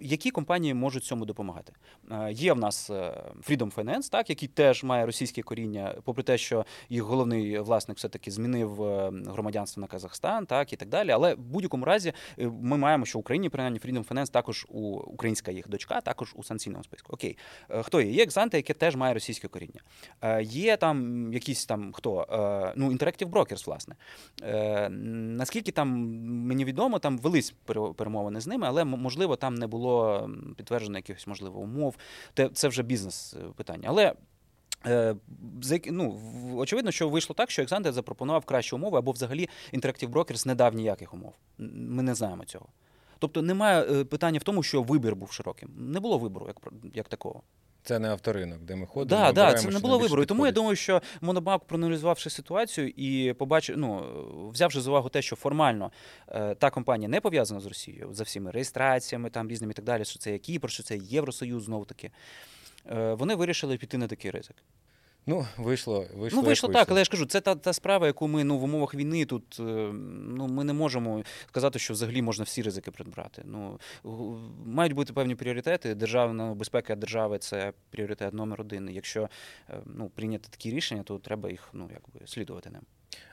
які 0.00 0.30
компанії 0.30 0.74
можуть 0.74 1.04
цьому 1.04 1.24
допомагати? 1.24 1.72
Е, 2.10 2.32
є 2.32 2.52
в 2.52 2.58
нас 2.58 2.90
е, 2.90 3.22
Freedom 3.48 3.74
Finance, 3.74 4.10
так, 4.10 4.30
який 4.30 4.48
теж 4.48 4.84
має 4.84 5.06
російське 5.06 5.42
коріння, 5.42 5.94
попри 6.04 6.22
те, 6.22 6.38
що 6.38 6.64
їх 6.88 7.02
головний 7.02 7.58
власник 7.58 7.96
все-таки 7.98 8.30
змінив 8.30 8.82
е, 8.82 9.12
громадянство 9.26 9.80
на 9.80 9.86
Казахстан, 9.86 10.46
так 10.46 10.72
і 10.72 10.76
так 10.76 10.88
далі. 10.88 11.10
Але 11.10 11.34
в 11.34 11.38
будь-якому 11.38 11.84
разі 11.84 12.12
ми 12.38 12.76
маємо, 12.76 13.04
що 13.04 13.18
в 13.18 13.20
Україні 13.20 13.48
принаймні 13.48 13.78
Freedom 13.78 14.08
Finance 14.08 14.30
також 14.30 14.66
у 14.68 14.80
українська 14.96 15.50
їх 15.50 15.68
дочка, 15.68 16.00
також 16.00 16.32
у 16.36 16.44
санкційному 16.44 16.84
списку. 16.84 17.12
Окей, 17.12 17.38
хто 17.82 18.00
є? 18.00 18.10
Є 18.10 18.22
Екзанте, 18.22 18.56
яке 18.56 18.74
теж 18.74 18.96
має 18.96 19.14
російське 19.14 19.48
коріння. 19.48 19.80
Є 20.42 20.76
там 20.76 21.32
якісь 21.32 21.66
там 21.66 21.92
хто? 21.92 22.26
Ну, 22.76 22.90
Interactive 22.90 23.30
Brokers, 23.30 23.66
власне. 23.66 23.94
Наскільки 25.36 25.72
там 25.72 25.88
мені 26.46 26.64
відомо, 26.64 26.98
там 26.98 27.18
велись 27.18 27.54
перемовини 27.96 28.40
з 28.40 28.46
ними, 28.46 28.66
але 28.66 28.84
можливо 28.84 29.36
там 29.36 29.54
не 29.54 29.66
було 29.66 29.85
підтверджено 30.56 30.98
якихось 30.98 31.26
можливо 31.26 31.60
умов. 31.60 31.96
Це 32.52 32.68
вже 32.68 32.82
бізнес 32.82 33.34
е, 33.34 33.44
питання. 33.56 33.88
Але 33.88 34.14
е, 34.86 35.14
ну, 35.86 36.20
Очевидно, 36.56 36.90
що 36.90 37.08
вийшло 37.08 37.34
так, 37.34 37.50
що 37.50 37.62
Ександер 37.62 37.92
запропонував 37.92 38.44
кращі 38.44 38.74
умови, 38.74 38.98
або 38.98 39.12
взагалі 39.12 39.48
Interactive 39.72 40.10
Brokers 40.10 40.46
не 40.46 40.54
дав 40.54 40.74
ніяких 40.74 41.14
умов. 41.14 41.34
Ми 41.58 42.02
не 42.02 42.14
знаємо 42.14 42.44
цього. 42.44 42.66
Тобто 43.18 43.42
немає 43.42 43.82
е, 43.82 44.04
питання 44.04 44.38
в 44.38 44.42
тому, 44.42 44.62
що 44.62 44.82
вибір 44.82 45.16
був 45.16 45.32
широким. 45.32 45.70
Не 45.76 46.00
було 46.00 46.18
вибору 46.18 46.46
як 46.46 46.56
як 46.94 47.08
такого. 47.08 47.42
Це 47.86 47.98
не 47.98 48.08
авторинок, 48.08 48.60
де 48.60 48.76
ми 48.76 48.86
ходимо. 48.86 49.22
Так, 49.22 49.34
да, 49.34 49.52
да, 49.52 49.58
це 49.58 49.68
не 49.68 49.78
було 49.78 49.98
вибору. 49.98 50.22
І 50.22 50.26
тому 50.26 50.46
я 50.46 50.52
думаю, 50.52 50.76
що 50.76 51.02
Монобанк, 51.20 51.64
проаналізувавши 51.64 52.30
ситуацію 52.30 52.88
і 52.96 53.32
побачив, 53.32 53.78
ну 53.78 54.04
взявши 54.52 54.80
з 54.80 54.88
увагу 54.88 55.08
те, 55.08 55.22
що 55.22 55.36
формально 55.36 55.90
е, 56.28 56.54
та 56.54 56.70
компанія 56.70 57.08
не 57.08 57.20
пов'язана 57.20 57.60
з 57.60 57.66
Росією 57.66 58.08
за 58.12 58.24
всіми 58.24 58.50
реєстраціями, 58.50 59.30
там 59.30 59.48
різними 59.48 59.70
і 59.70 59.74
так 59.74 59.84
далі, 59.84 60.04
що 60.04 60.18
це 60.18 60.32
є 60.32 60.38
Кіпр, 60.38 60.70
що 60.70 60.82
це 60.82 60.96
Євросоюз, 60.96 61.64
знову 61.64 61.84
таки. 61.84 62.10
Е, 62.90 63.14
вони 63.14 63.34
вирішили 63.34 63.76
піти 63.76 63.98
на 63.98 64.06
такий 64.06 64.30
ризик. 64.30 64.56
Ну, 65.28 65.46
вийшло, 65.56 66.06
вийшло. 66.14 66.40
Ну, 66.42 66.46
вийшло 66.46 66.68
так, 66.68 66.90
але 66.90 67.00
я 67.00 67.04
ж 67.04 67.10
кажу, 67.10 67.26
це 67.26 67.40
та 67.40 67.54
та 67.54 67.72
справа, 67.72 68.06
яку 68.06 68.28
ми 68.28 68.44
ну, 68.44 68.58
в 68.58 68.64
умовах 68.64 68.94
війни 68.94 69.24
тут 69.24 69.56
е, 69.60 69.62
ну, 69.62 70.46
ми 70.46 70.64
не 70.64 70.72
можемо 70.72 71.22
сказати, 71.48 71.78
що 71.78 71.94
взагалі 71.94 72.22
можна 72.22 72.44
всі 72.44 72.62
ризики 72.62 72.90
придбати. 72.90 73.42
Ну, 73.44 73.78
Мають 74.64 74.92
бути 74.92 75.12
певні 75.12 75.34
пріоритети. 75.34 75.94
Державна 75.94 76.54
безпека 76.54 76.96
держави 76.96 77.38
це 77.38 77.72
пріоритет 77.90 78.34
номер 78.34 78.60
один. 78.60 78.90
Якщо 78.92 79.28
е, 79.70 79.80
ну, 79.86 80.08
прийняти 80.08 80.48
такі 80.50 80.70
рішення, 80.70 81.02
то 81.02 81.18
треба 81.18 81.50
їх 81.50 81.68
ну, 81.72 81.90
якби, 81.92 82.26
слідувати 82.26 82.70
ним. 82.70 82.82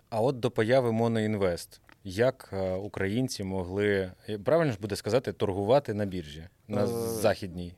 А 0.10 0.22
от 0.22 0.40
до 0.40 0.52
появи 0.52 0.92
Моноінвест. 0.92 1.82
Як 2.04 2.50
е, 2.54 2.74
українці 2.74 3.44
могли 3.44 4.12
правильно 4.46 4.72
ж 4.72 4.80
буде 4.80 4.96
сказати, 4.96 5.34
торгувати 5.34 5.94
на 5.94 6.06
біржі 6.06 6.48
на 6.68 6.88
західній? 6.88 7.76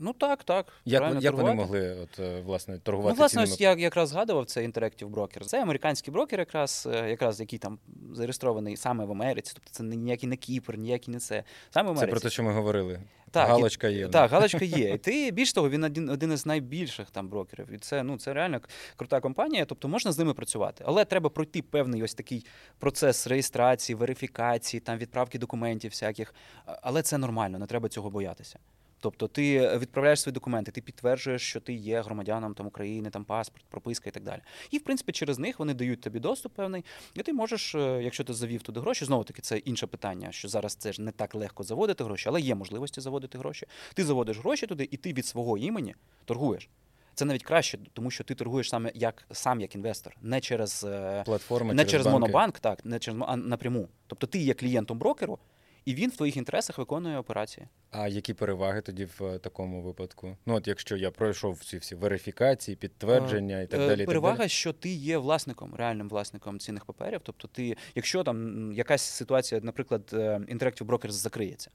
Ну 0.00 0.12
так, 0.12 0.44
так. 0.44 0.66
Як 0.84 1.22
як 1.22 1.34
вони 1.34 1.54
могли 1.54 1.96
от, 2.02 2.18
е, 2.18 2.40
власне 2.40 2.78
торгувати? 2.78 3.14
Ну, 3.14 3.18
власне, 3.18 3.42
ось 3.42 3.60
я 3.60 3.74
якраз 3.74 4.08
згадував 4.08 4.46
це 4.46 4.60
Interactive 4.60 5.10
Brokers. 5.10 5.44
Це 5.44 5.62
американський 5.62 6.12
брокер, 6.12 6.38
якраз 6.38 6.88
е, 6.92 7.10
якраз 7.10 7.40
який 7.40 7.58
там 7.58 7.78
зареєстрований 8.12 8.76
саме 8.76 9.04
в 9.04 9.10
Америці. 9.10 9.52
Тобто 9.54 9.70
це 9.70 9.82
ніякий 9.82 10.28
не 10.28 10.36
Кіпр, 10.36 10.76
ніякий 10.76 11.14
не 11.14 11.20
це. 11.20 11.44
Саме 11.70 11.88
в 11.88 11.90
Америці. 11.90 12.06
Це 12.06 12.10
про 12.10 12.20
те, 12.20 12.30
що 12.30 12.42
ми 12.42 12.52
говорили. 12.52 13.00
Так, 13.30 13.48
Галочка 13.48 13.88
є. 13.88 14.08
Так, 14.08 14.30
галочка 14.30 14.64
є. 14.64 14.90
І 14.94 14.98
ти 14.98 15.30
більш 15.30 15.52
того, 15.52 15.70
він 15.70 15.84
один 15.84 16.08
один 16.08 16.32
із 16.32 16.46
найбільших 16.46 17.10
там 17.10 17.28
брокерів. 17.28 17.72
І 17.72 17.78
це 17.78 18.02
ну 18.02 18.18
це 18.18 18.32
реально 18.32 18.60
крута 18.96 19.20
компанія. 19.20 19.64
Тобто 19.64 19.88
можна 19.88 20.12
з 20.12 20.18
ними 20.18 20.34
працювати, 20.34 20.84
але 20.86 21.04
треба 21.04 21.30
пройти 21.30 21.62
певний 21.62 22.02
ось 22.02 22.14
такий 22.14 22.46
процес 22.78 23.26
реєстрації, 23.26 23.96
верифікації, 23.96 24.80
там 24.80 24.98
відправки 24.98 25.38
документів 25.38 25.90
всяких. 25.90 26.34
Але 26.64 27.02
це 27.02 27.18
нормально, 27.18 27.58
не 27.58 27.66
треба 27.66 27.88
цього 27.88 28.10
боятися. 28.10 28.58
Тобто 29.00 29.28
ти 29.28 29.78
відправляєш 29.78 30.20
свої 30.20 30.34
документи, 30.34 30.70
ти 30.70 30.80
підтверджуєш, 30.80 31.42
що 31.42 31.60
ти 31.60 31.72
є 31.72 32.00
громадянином 32.02 32.54
там 32.54 32.66
України, 32.66 33.10
там 33.10 33.24
паспорт, 33.24 33.64
прописка 33.68 34.10
і 34.10 34.12
так 34.12 34.22
далі. 34.22 34.40
І 34.70 34.78
в 34.78 34.84
принципі 34.84 35.12
через 35.12 35.38
них 35.38 35.58
вони 35.58 35.74
дають 35.74 36.00
тобі 36.00 36.20
доступ 36.20 36.52
певний, 36.52 36.84
і 37.14 37.22
ти 37.22 37.32
можеш, 37.32 37.74
е, 37.74 38.00
якщо 38.02 38.24
ти 38.24 38.34
завів 38.34 38.62
туди 38.62 38.80
гроші, 38.80 39.04
знову 39.04 39.24
таки 39.24 39.42
це 39.42 39.58
інше 39.58 39.86
питання, 39.86 40.32
що 40.32 40.48
зараз 40.48 40.74
це 40.74 40.92
ж 40.92 41.02
не 41.02 41.10
так 41.10 41.34
легко 41.34 41.62
заводити 41.62 42.04
гроші, 42.04 42.28
але 42.28 42.40
є 42.40 42.54
можливості 42.54 43.00
заводити 43.00 43.38
гроші. 43.38 43.66
Ти 43.94 44.04
заводиш 44.04 44.38
гроші 44.38 44.66
туди, 44.66 44.88
і 44.90 44.96
ти 44.96 45.12
від 45.12 45.26
свого 45.26 45.58
імені 45.58 45.94
торгуєш. 46.24 46.68
Це 47.14 47.24
навіть 47.24 47.42
краще, 47.42 47.78
тому 47.92 48.10
що 48.10 48.24
ти 48.24 48.34
торгуєш 48.34 48.68
саме 48.68 48.92
як 48.94 49.24
сам 49.32 49.60
як 49.60 49.74
інвестор, 49.74 50.16
не 50.22 50.40
через 50.40 50.84
е, 50.84 51.22
платформи, 51.26 51.74
не 51.74 51.82
через, 51.82 51.90
через 51.90 52.06
монобанк, 52.06 52.58
так 52.58 52.84
не 52.84 52.98
через 52.98 53.20
а 53.26 53.36
напряму. 53.36 53.88
Тобто 54.06 54.26
ти 54.26 54.38
є 54.38 54.54
клієнтом 54.54 54.98
брокеру 54.98 55.38
і 55.88 55.94
він 55.94 56.10
в 56.10 56.16
твоїх 56.16 56.36
інтересах 56.36 56.78
виконує 56.78 57.18
операції. 57.18 57.66
А 57.90 58.08
які 58.08 58.34
переваги 58.34 58.80
тоді 58.80 59.04
в 59.04 59.24
е, 59.24 59.38
такому 59.38 59.82
випадку? 59.82 60.36
Ну 60.46 60.54
от 60.54 60.68
якщо 60.68 60.96
я 60.96 61.10
пройшов 61.10 61.64
ці 61.64 61.78
всі 61.78 61.94
верифікації, 61.94 62.76
підтвердження 62.76 63.60
і 63.60 63.66
так 63.66 63.80
е, 63.80 63.88
далі. 63.88 64.06
Перевага, 64.06 64.32
так 64.32 64.38
далі. 64.38 64.48
що 64.48 64.72
ти 64.72 64.88
є 64.88 65.18
власником, 65.18 65.74
реальним 65.74 66.08
власником 66.08 66.58
цінних 66.58 66.84
паперів. 66.84 67.20
Тобто, 67.22 67.48
ти, 67.48 67.76
якщо 67.94 68.24
там 68.24 68.72
якась 68.72 69.02
ситуація, 69.02 69.60
наприклад, 69.64 70.10
е, 70.12 70.16
Interactive 70.38 70.86
Brokers 70.86 71.10
закриється. 71.10 71.70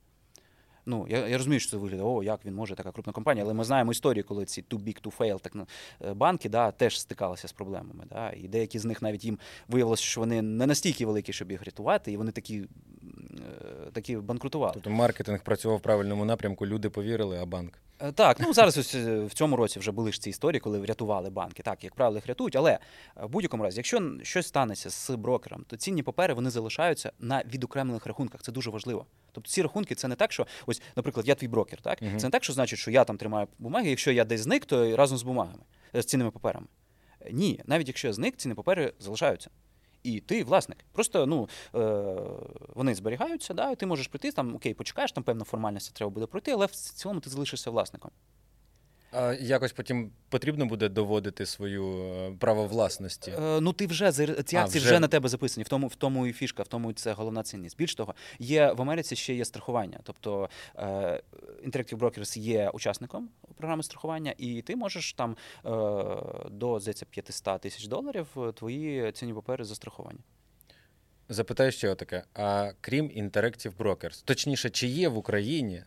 Ну, 0.86 1.08
я 1.10 1.28
я 1.28 1.38
розумію, 1.38 1.60
що 1.60 1.72
це 1.72 1.78
виглядає, 1.78 2.10
о, 2.10 2.24
як 2.24 2.46
він 2.46 2.56
може 2.56 2.76
така 2.76 2.92
крупна 2.92 3.14
компанія, 3.14 3.46
але 3.46 3.54
ми 3.54 3.64
знаємо 3.64 3.92
історію, 3.92 4.24
коли 4.24 4.46
ці 4.46 4.62
too 4.62 4.80
big 4.80 5.02
to 5.02 5.18
fail 5.18 5.40
так, 5.40 5.68
банки 6.16 6.50
да, 6.50 6.72
теж 6.72 7.00
стикалися 7.00 7.48
з 7.48 7.52
проблемами. 7.52 8.06
Да, 8.10 8.32
І 8.32 8.48
деякі 8.48 8.80
з 8.80 8.86
них 8.86 9.02
навіть 9.02 9.26
їм 9.26 9.40
виявилося, 9.68 10.04
що 10.04 10.22
вони 10.22 10.42
не 10.42 10.68
настільки 10.68 11.06
великі, 11.06 11.34
щоб 11.34 11.52
їх 11.52 11.64
рятувати, 11.64 12.12
і 12.12 12.18
вони 12.18 12.32
такі 12.32 12.66
Е, 13.03 13.03
такі 13.94 14.18
банкрутували. 14.18 14.74
Тобто 14.74 14.90
маркетинг 14.90 15.44
працював 15.44 15.78
в 15.78 15.82
правильному 15.82 16.26
напрямку, 16.26 16.66
люди 16.66 16.90
повірили, 16.90 17.40
а 17.42 17.46
банк. 17.46 17.80
Е, 18.00 18.12
так, 18.12 18.40
ну 18.40 18.54
зараз 18.54 18.78
ось 18.78 18.96
е, 18.96 19.20
в 19.20 19.34
цьому 19.34 19.56
році 19.56 19.80
вже 19.80 19.92
були 19.92 20.12
ж 20.12 20.22
ці 20.22 20.30
історії, 20.30 20.60
коли 20.60 20.80
врятували 20.80 21.30
банки. 21.30 21.64
Так, 21.64 21.84
як 21.84 21.96
правило, 21.96 22.18
їх 22.18 22.28
рятують. 22.28 22.56
Але 22.56 22.80
в 23.16 23.30
будь-якому 23.30 23.64
разі, 23.64 23.78
якщо 23.78 24.12
щось 24.24 24.48
станеться 24.48 24.90
з 24.90 25.10
брокером, 25.10 25.66
то 25.68 25.78
цінні 25.78 26.04
папери 26.04 26.34
вони 26.34 26.50
залишаються 26.50 27.12
на 27.20 27.44
відокремлених 27.54 28.06
рахунках. 28.06 28.42
Це 28.42 28.52
дуже 28.52 28.70
важливо. 28.70 29.06
Тобто 29.32 29.50
ці 29.50 29.62
рахунки 29.62 29.96
це 29.96 30.08
не 30.08 30.16
так, 30.16 30.32
що 30.32 30.48
ось, 30.66 30.82
наприклад, 30.96 31.28
я 31.28 31.36
твій 31.36 31.48
брокер. 31.48 31.82
Так 31.82 32.02
uh-huh. 32.02 32.18
це 32.18 32.28
не 32.28 32.32
так, 32.32 32.44
що 32.44 32.54
значить, 32.54 32.80
що 32.80 32.92
я 32.92 33.04
там 33.04 33.18
тримаю 33.18 33.48
бумаги. 33.60 33.90
Якщо 33.90 34.12
я 34.12 34.26
десь 34.26 34.42
зник, 34.42 34.66
то 34.66 34.98
разом 34.98 35.18
з 35.18 35.24
бумагами 35.24 35.64
з 35.94 36.06
цінними 36.06 36.32
паперами. 36.32 36.68
Ні, 37.32 37.62
навіть 37.66 37.88
якщо 37.88 38.08
я 38.08 38.14
зник, 38.14 38.38
цінні 38.38 38.56
папери 38.56 38.94
залишаються 39.00 39.50
і 40.04 40.20
ти 40.20 40.44
власник. 40.44 40.78
Просто 40.92 41.26
ну, 41.26 41.50
е, 41.76 42.16
вони 42.76 42.96
зберігаються, 42.96 43.54
да, 43.54 43.72
і 43.72 43.76
ти 43.76 43.86
можеш 43.86 44.08
прийти, 44.08 44.32
там, 44.32 44.56
окей, 44.56 44.74
почекаєш, 44.74 45.12
там 45.12 45.24
певна 45.24 45.44
формальність 45.44 45.94
треба 45.94 46.10
буде 46.10 46.26
пройти, 46.26 46.52
але 46.52 46.66
в 46.66 46.72
цілому 46.72 47.20
ти 47.20 47.30
залишишся 47.30 47.72
власником. 47.72 48.12
А 49.14 49.34
якось 49.34 49.72
потім 49.72 50.12
потрібно 50.30 50.66
буде 50.66 50.90
доводити 50.90 51.46
свою 51.46 52.14
е, 52.14 52.36
право 52.40 52.68
власності? 52.68 53.32
Е, 53.32 53.62
ну 53.62 53.74
ти 53.74 53.88
вже 53.88 54.12
ці 54.12 54.58
акції 54.58 54.80
вже... 54.80 54.90
вже 54.90 55.00
на 55.00 55.08
тебе 55.08 55.30
записані. 55.30 55.64
В 55.64 55.68
тому 55.68 55.88
в 55.88 55.96
тому 55.96 56.28
і 56.28 56.34
фішка, 56.34 56.64
в 56.64 56.68
тому 56.68 56.94
це 56.94 57.14
головна 57.14 57.44
цінність. 57.44 57.78
Більш 57.78 57.96
того, 57.96 58.16
є 58.40 58.72
в 58.74 58.82
Америці 58.82 59.16
ще 59.16 59.34
є 59.34 59.46
страхування. 59.46 60.00
Тобто 60.04 60.50
е, 60.76 61.22
Interactive 61.66 61.98
Brokers 61.98 62.40
є 62.40 62.70
учасником 62.70 63.30
програми 63.58 63.84
страхування, 63.84 64.34
і 64.38 64.62
ти 64.62 64.76
можеш 64.76 65.14
там 65.14 65.38
е, 65.66 65.70
до 66.52 66.80
здається, 66.80 67.06
500 67.06 67.62
тисяч 67.62 67.88
доларів 67.88 68.28
твої 68.56 69.12
цінні 69.12 69.34
папери 69.34 69.64
застраховані. 69.66 70.20
Запитаю 71.30 71.72
ще 71.72 71.90
отаке: 71.90 72.24
а 72.34 72.72
крім 72.82 73.06
Interactive 73.08 73.76
Brokers, 73.78 74.24
точніше, 74.26 74.70
чи 74.70 74.88
є 74.88 75.10
в 75.10 75.18
Україні? 75.18 75.84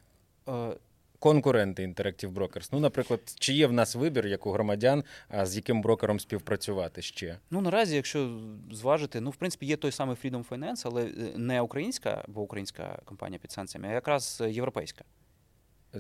Е, 1.26 1.32
конкуренти 1.32 1.86
Interactive 1.86 2.32
Brokers? 2.32 2.68
Ну, 2.72 2.80
наприклад, 2.80 3.20
чи 3.38 3.52
є 3.52 3.66
в 3.66 3.72
нас 3.72 3.94
вибір 3.94 4.26
як 4.26 4.46
у 4.46 4.52
громадян, 4.52 5.04
а 5.28 5.46
з 5.46 5.56
яким 5.56 5.82
брокером 5.82 6.20
співпрацювати 6.20 7.02
ще? 7.02 7.38
Ну 7.50 7.60
наразі, 7.60 7.96
якщо 7.96 8.40
зважити, 8.72 9.20
ну 9.20 9.30
в 9.30 9.36
принципі 9.36 9.66
є 9.66 9.76
той 9.76 9.92
самий 9.92 10.16
Freedom 10.16 10.44
Finance, 10.48 10.82
але 10.84 11.04
е, 11.04 11.10
не 11.36 11.60
українська, 11.60 12.24
бо 12.28 12.40
українська 12.40 12.98
компанія 13.04 13.38
під 13.38 13.52
санкціями, 13.52 13.88
а 13.88 13.92
якраз 13.92 14.42
європейська. 14.48 15.04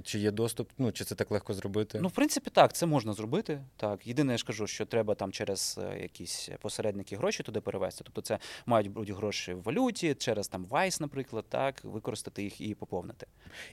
Чи 0.02 0.18
є 0.18 0.30
доступ? 0.30 0.70
Ну 0.78 0.92
чи 0.92 1.04
це 1.04 1.14
так 1.14 1.30
легко 1.30 1.54
зробити? 1.54 1.98
Ну, 2.02 2.08
в 2.08 2.12
принципі, 2.12 2.50
так, 2.50 2.72
це 2.72 2.86
можна 2.86 3.12
зробити. 3.12 3.60
Так, 3.76 4.06
єдине, 4.06 4.32
я 4.32 4.38
ж 4.38 4.44
кажу, 4.44 4.66
що 4.66 4.86
треба 4.86 5.14
там 5.14 5.32
через 5.32 5.80
е, 5.82 6.02
якісь 6.02 6.48
посередники 6.60 7.16
гроші 7.16 7.42
туди 7.42 7.60
перевести. 7.60 8.04
Тобто, 8.04 8.20
це 8.20 8.38
мають 8.66 8.90
бути 8.90 9.12
гроші 9.12 9.54
в 9.54 9.62
валюті, 9.62 10.14
через 10.14 10.48
там 10.48 10.66
Vice, 10.66 11.00
наприклад, 11.00 11.44
так, 11.48 11.84
використати 11.84 12.42
їх 12.42 12.60
і 12.60 12.74
поповнити. 12.74 13.26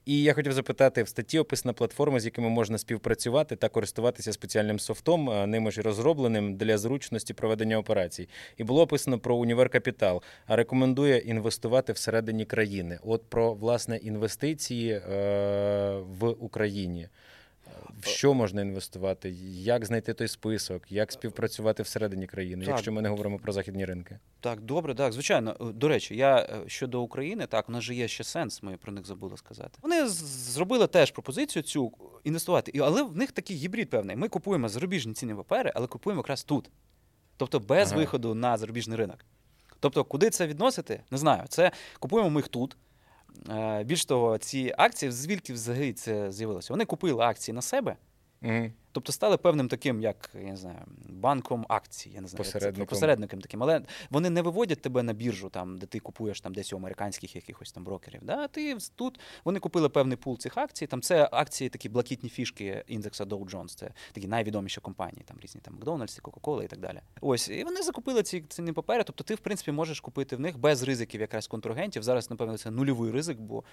І 0.05 0.23
я 0.23 0.33
хотів 0.33 0.53
запитати 0.53 1.03
в 1.03 1.07
статті 1.07 1.39
описана 1.39 1.73
платформа, 1.73 2.19
з 2.19 2.25
якими 2.25 2.49
можна 2.49 2.77
співпрацювати 2.77 3.55
та 3.55 3.69
користуватися 3.69 4.33
спеціальним 4.33 4.79
софтом, 4.79 5.49
ними 5.49 5.71
ж 5.71 5.81
розробленим 5.81 6.55
для 6.55 6.77
зручності 6.77 7.33
проведення 7.33 7.77
операцій. 7.77 8.29
І 8.57 8.63
було 8.63 8.81
описано 8.81 9.19
про 9.19 9.35
універ 9.35 9.69
капітал, 9.69 10.21
а 10.47 10.55
рекомендує 10.55 11.17
інвестувати 11.17 11.93
всередині 11.93 12.45
країни. 12.45 12.99
От 13.03 13.29
про 13.29 13.53
власне 13.53 13.97
інвестиції. 13.97 14.91
Е- 14.91 16.02
в 16.03 16.29
Україні. 16.29 17.07
в 18.01 18.05
що 18.07 18.33
можна 18.33 18.61
інвестувати, 18.61 19.29
як 19.51 19.85
знайти 19.85 20.13
той 20.13 20.27
список, 20.27 20.91
як 20.91 21.11
співпрацювати 21.11 21.83
всередині 21.83 22.27
країни, 22.27 22.65
Так. 22.65 22.69
якщо 22.73 22.91
ми 22.91 23.01
не 23.01 23.09
говоримо 23.09 23.39
про 23.39 23.53
західні 23.53 23.85
ринки. 23.85 24.19
Так, 24.39 24.61
добре, 24.61 24.95
так, 24.95 25.13
звичайно. 25.13 25.55
Е, 25.61 25.63
До 25.73 25.87
речі, 25.87 26.15
я 26.15 26.37
е, 26.37 26.63
щодо 26.67 27.01
України, 27.01 27.47
так, 27.47 27.69
у 27.69 27.71
нас 27.71 27.83
же 27.83 27.95
є 27.95 28.07
ще 28.07 28.23
сенс, 28.23 28.63
ми 28.63 28.77
про 28.77 28.91
них 28.91 29.05
забули 29.05 29.37
сказати. 29.37 29.79
Вони 29.81 30.07
зробили 30.07 30.87
теж 30.87 31.11
пропозицію 31.11 31.63
цю 31.63 31.91
інвестувати, 32.23 32.71
але 32.81 33.03
в 33.03 33.15
них 33.15 33.31
такий 33.31 33.57
гібрид 33.57 33.89
певний. 33.89 34.15
Ми 34.15 34.27
купуємо 34.29 34.69
зарубіжні 34.69 35.13
цінні 35.13 35.33
папери, 35.35 35.71
але 35.75 35.87
купуємо 35.87 36.19
якраз 36.19 36.43
тут. 36.43 36.69
Тобто 37.37 37.59
без 37.59 37.91
Ага. 37.91 38.01
виходу 38.01 38.33
на 38.35 38.57
зарубіжний 38.57 38.97
ринок. 38.97 39.25
Тобто, 39.79 40.03
куди 40.03 40.29
це 40.29 40.47
відносити, 40.47 41.01
не 41.11 41.17
знаю. 41.17 41.43
Це 41.49 41.71
купуємо 41.99 42.29
ми 42.29 42.39
їх 42.39 42.47
тут. 42.47 42.77
Е, 43.49 43.83
Більш 43.83 44.05
того, 44.05 44.37
ці 44.37 44.73
акції, 44.77 45.11
звідки 45.11 45.53
взагалі 45.53 45.93
це 45.93 46.31
з'явилося? 46.31 46.73
Вони 46.73 46.85
купили 46.85 47.23
акції 47.23 47.55
на 47.55 47.61
себе, 47.61 47.95
Угу. 48.41 48.71
Тобто 48.93 49.11
стали 49.11 49.37
певним 49.37 49.67
таким, 49.67 50.01
як 50.01 50.29
я 50.33 50.49
не 50.49 50.57
знаю, 50.57 50.77
банком 51.09 51.65
акцій, 51.69 52.09
я 52.09 52.21
не 52.21 52.27
знаю, 52.27 52.45
це, 52.45 52.51
Посередником. 52.53 52.85
посередником 52.87 53.41
таким. 53.41 53.63
Але 53.63 53.81
вони 54.09 54.29
не 54.29 54.41
виводять 54.41 54.81
тебе 54.81 55.03
на 55.03 55.13
біржу, 55.13 55.49
там, 55.49 55.77
де 55.77 55.85
ти 55.85 55.99
купуєш 55.99 56.41
там 56.41 56.53
десь 56.53 56.73
у 56.73 56.75
американських 56.77 57.35
якихось 57.35 57.71
там 57.71 57.83
брокерів. 57.83 58.19
Да? 58.23 58.47
Ти 58.47 58.77
тут 58.95 59.19
вони 59.45 59.59
купили 59.59 59.89
певний 59.89 60.17
пул 60.17 60.37
цих 60.37 60.57
акцій. 60.57 60.87
Там 60.87 61.01
це 61.01 61.29
акції, 61.31 61.69
такі 61.69 61.89
блакитні 61.89 62.29
фішки 62.29 62.83
індекса 62.87 63.23
Dow 63.23 63.49
Jones. 63.49 63.75
Це 63.75 63.91
такі 64.11 64.27
найвідоміші 64.27 64.81
компанії, 64.81 65.23
там 65.25 65.37
різні 65.41 65.61
там 65.61 65.73
Макдональдс, 65.73 66.19
Кока-Кола 66.19 66.63
і 66.63 66.67
так 66.67 66.79
далі. 66.79 66.99
Ось 67.21 67.49
і 67.49 67.63
вони 67.63 67.81
закупили 67.81 68.23
ці 68.23 68.41
цінні 68.41 68.71
папери. 68.71 69.03
Тобто, 69.03 69.23
ти 69.23 69.35
в 69.35 69.39
принципі 69.39 69.71
можеш 69.71 69.99
купити 69.99 70.35
в 70.35 70.39
них 70.39 70.57
без 70.57 70.83
ризиків 70.83 71.21
якраз 71.21 71.47
контрагентів. 71.47 72.03
Зараз, 72.03 72.29
напевно, 72.29 72.57
це 72.57 72.71
нульовий 72.71 73.11
ризик, 73.11 73.37
бо 73.39 73.63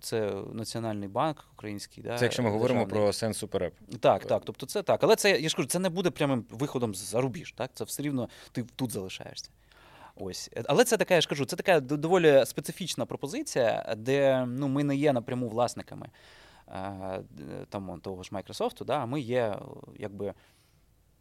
це 0.00 0.32
Національний 0.52 1.08
банк 1.08 1.44
український. 1.52 2.04
Да, 2.04 2.18
Це 2.18 2.24
якщо 2.24 2.42
ми 2.42 2.50
говоримо 2.50 2.80
державний. 2.80 3.04
про 3.04 3.12
сенс 3.12 3.38
супереп. 3.38 3.74
Так, 4.00 4.24
так. 4.26 4.42
Тобто 4.44 4.59
це 4.66 4.82
так. 4.82 5.04
Але 5.04 5.16
це, 5.16 5.40
я 5.40 5.48
ж 5.48 5.56
кажу, 5.56 5.68
це 5.68 5.78
не 5.78 5.88
буде 5.88 6.10
прямим 6.10 6.44
виходом 6.50 6.94
за 6.94 7.20
рубіж. 7.20 7.52
Так? 7.52 7.70
Це 7.74 7.84
все 7.84 8.02
рівно 8.02 8.28
ти 8.52 8.64
тут 8.76 8.92
залишаєшся. 8.92 9.50
Ось. 10.16 10.50
Але 10.66 10.84
це 10.84 10.96
така, 10.96 11.14
я 11.14 11.20
ж 11.20 11.28
кажу, 11.28 11.44
це 11.44 11.56
така 11.56 11.80
доволі 11.80 12.42
специфічна 12.46 13.06
пропозиція, 13.06 13.94
де 13.96 14.46
ну, 14.48 14.68
ми 14.68 14.84
не 14.84 14.96
є 14.96 15.12
напряму 15.12 15.48
власниками 15.48 16.08
е, 16.68 17.20
там, 17.68 18.00
того 18.00 18.22
ж 18.22 18.30
Microsoft, 18.32 18.84
да, 18.84 18.98
а 18.98 19.06
ми 19.06 19.20
є 19.20 19.56
якби. 19.98 20.34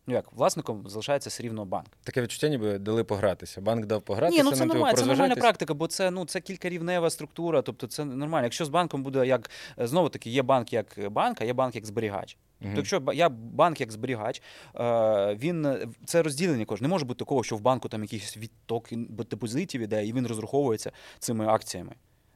Ну 0.08 0.16
як, 0.16 0.34
власником 0.34 0.90
залишається 0.90 1.30
все 1.30 1.44
рівно 1.44 1.66
банк. 1.66 1.88
Таке 2.04 2.22
відчуття, 2.22 2.48
ніби 2.48 2.78
дали 2.78 3.04
погратися. 3.04 3.62
Банк 3.62 3.86
дав 3.86 4.02
погратися, 4.02 4.44
Ні, 4.44 4.50
ну 4.50 4.56
це 4.56 4.66
нормально, 4.66 4.98
це 4.98 5.06
нормальна 5.06 5.36
практика, 5.36 5.74
бо 5.74 5.88
це 5.88 6.12
ну 6.12 6.26
це 6.26 6.42
кількарівнева 6.42 7.10
структура, 7.10 7.62
тобто 7.62 7.88
це 7.88 8.06
нормально. 8.06 8.46
Якщо 8.46 8.66
з 8.66 8.70
банком 8.70 9.04
буде 9.04 9.28
як 9.28 9.50
знову 9.78 10.10
таки, 10.10 10.30
є 10.30 10.42
банк 10.42 10.74
як 10.74 11.10
банк, 11.10 11.42
а 11.42 11.46
є 11.46 11.54
банк 11.54 11.76
як 11.76 11.86
зберігач. 11.86 12.38
Мгм. 12.62 12.72
То 12.74 12.78
якщо 12.78 13.04
я 13.14 13.30
банк 13.30 13.82
як 13.82 13.92
зберігач, 13.92 14.42
е, 14.76 15.36
він 15.36 15.78
це 16.06 16.22
розділення 16.24 16.66
кожне. 16.66 16.88
Не 16.88 16.92
може 16.92 17.06
бути 17.06 17.20
такого, 17.20 17.44
що 17.44 17.56
в 17.56 17.62
банку 17.62 17.90
там 17.90 18.02
якийсь 18.02 18.38
відток 18.38 18.88
депозитів 19.30 19.82
іде, 19.82 20.06
і 20.06 20.14
він 20.14 20.28
розраховується 20.28 20.92
цими 21.20 21.48
акціями. 21.48 21.96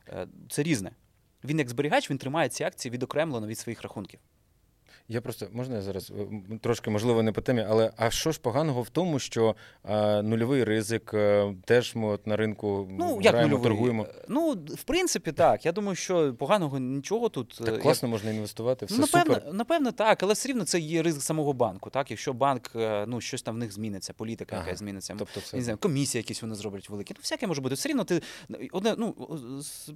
Е, 0.09 0.27
Це 0.49 0.63
різне. 0.63 0.91
Він 1.43 1.59
як 1.59 1.69
зберігач, 1.69 2.11
він 2.11 2.17
тримає 2.17 2.49
ці 2.49 2.63
акції 2.63 2.91
відокремлено 2.91 3.47
від 3.47 3.59
своїх 3.59 3.81
рахунків. 3.81 4.19
Я 5.07 5.21
просто 5.21 5.47
можна 5.51 5.75
я 5.75 5.81
зараз 5.81 6.11
е, 6.11 6.57
трошки 6.61 6.89
можливо 6.89 7.23
не 7.23 7.31
по 7.31 7.41
темі, 7.41 7.65
але 7.69 7.91
а 7.97 8.09
що 8.11 8.31
ж 8.31 8.39
поганого 8.39 8.81
в 8.81 8.89
тому, 8.89 9.19
що 9.19 9.55
е, 9.85 10.21
нульовий 10.21 10.63
ризик 10.63 11.11
е, 11.13 11.55
теж 11.65 11.95
ми 11.95 12.07
от 12.07 12.27
на 12.27 12.35
ринку 12.35 12.87
Ну, 12.91 13.19
як 13.21 13.33
граємо, 13.33 13.49
нульовий? 13.51 13.63
торгуємо. 13.71 14.07
Ну, 14.27 14.51
в 14.69 14.83
принципі, 14.83 15.31
так. 15.31 15.65
Я 15.65 15.71
думаю, 15.71 15.95
що 15.95 16.33
поганого 16.33 16.79
нічого 16.79 17.29
тут. 17.29 17.55
Так 17.57 17.67
як- 17.67 17.81
класно 17.81 18.07
можна 18.09 18.31
інвестувати, 18.31 18.85
все 18.85 18.95
Ну, 18.95 19.01
напевно, 19.01 19.35
супер. 19.35 19.53
напевно, 19.53 19.91
так, 19.91 20.23
але 20.23 20.33
все 20.33 20.49
рівно 20.49 20.65
це 20.65 20.79
є 20.79 21.01
ризик 21.01 21.21
самого 21.23 21.53
банку. 21.53 21.89
Так, 21.89 22.11
якщо 22.11 22.33
банк, 22.33 22.71
ну 23.07 23.21
щось 23.21 23.41
там 23.41 23.55
в 23.55 23.57
них 23.57 23.71
зміниться, 23.71 24.13
політика 24.13 24.55
Ага. 24.55 24.65
якась 24.65 24.79
зміниться, 24.79 25.15
Тобто 25.19 25.41
це 25.41 25.57
не 25.57 25.63
знаю, 25.63 25.77
комісія 25.77 26.19
якісь 26.19 26.41
вони 26.41 26.55
зроблять 26.55 26.89
великі. 26.89 27.13
Ну, 27.17 27.19
всяке 27.21 27.47
може 27.47 27.61
бути. 27.61 27.75
Все 27.75 27.89
рівно 27.89 28.03
ти 28.03 28.21
одне, 28.71 28.95
ну 28.97 29.15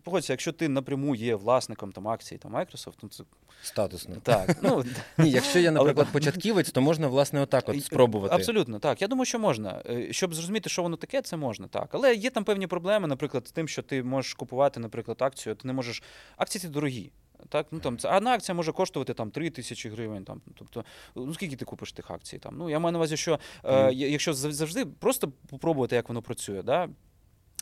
погодься, 0.03 0.33
якщо 0.33 0.51
ти 0.51 0.67
напряму 0.69 1.15
є 1.15 1.35
власником 1.35 1.91
там 1.91 2.07
акцій 2.07 2.37
там 2.37 2.55
Microsoft, 2.55 2.93
ну 3.03 3.09
це 3.09 3.23
статусно. 3.63 4.15
так. 4.23 4.57
Ну 4.61 4.83
Ні, 5.17 5.29
якщо 5.29 5.59
я, 5.59 5.71
наприклад, 5.71 6.07
початківець, 6.11 6.71
то 6.71 6.81
можна 6.81 7.07
власне 7.07 7.41
отак 7.41 7.69
от 7.69 7.83
спробувати. 7.83 8.35
Абсолютно, 8.35 8.79
так. 8.79 9.01
Я 9.01 9.07
думаю, 9.07 9.25
що 9.25 9.39
можна. 9.39 9.81
Е, 9.89 10.13
Щоб 10.13 10.33
зрозуміти, 10.33 10.69
що 10.69 10.83
воно 10.83 10.97
таке, 10.97 11.21
це 11.21 11.37
можна, 11.37 11.67
так. 11.67 11.89
Але 11.91 12.15
є 12.15 12.29
там 12.29 12.43
певні 12.43 12.67
проблеми, 12.67 13.07
наприклад, 13.07 13.47
з 13.47 13.51
тим, 13.51 13.67
що 13.67 13.81
ти 13.81 14.03
можеш 14.03 14.33
купувати, 14.33 14.79
наприклад, 14.79 15.17
акцію, 15.21 15.55
ти 15.55 15.67
не 15.67 15.73
можеш. 15.73 16.03
Акції 16.37 16.61
ці 16.61 16.67
дорогі. 16.67 17.11
Так, 17.49 17.67
ну 17.71 17.79
там 17.79 17.97
це 17.97 18.17
одна 18.17 18.33
акція 18.33 18.55
може 18.55 18.71
коштувати 18.71 19.13
там 19.13 19.31
3 19.31 19.49
тисячі 19.49 19.89
гривень. 19.89 20.23
Там, 20.23 20.41
тобто, 20.55 20.83
ну 21.15 21.33
скільки 21.33 21.55
ти 21.55 21.65
купиш 21.65 21.91
тих 21.91 22.11
акцій? 22.11 22.37
Там? 22.37 22.55
Ну, 22.57 22.69
я 22.69 22.79
маю 22.79 22.91
на 22.91 22.97
увазі, 22.99 23.17
що 23.17 23.39
е, 23.63 23.93
якщо 23.93 24.33
завжди 24.33 24.85
просто 24.85 25.31
попробувати, 25.49 25.95
як 25.95 26.07
воно 26.09 26.21
працює, 26.21 26.63
да? 26.63 26.89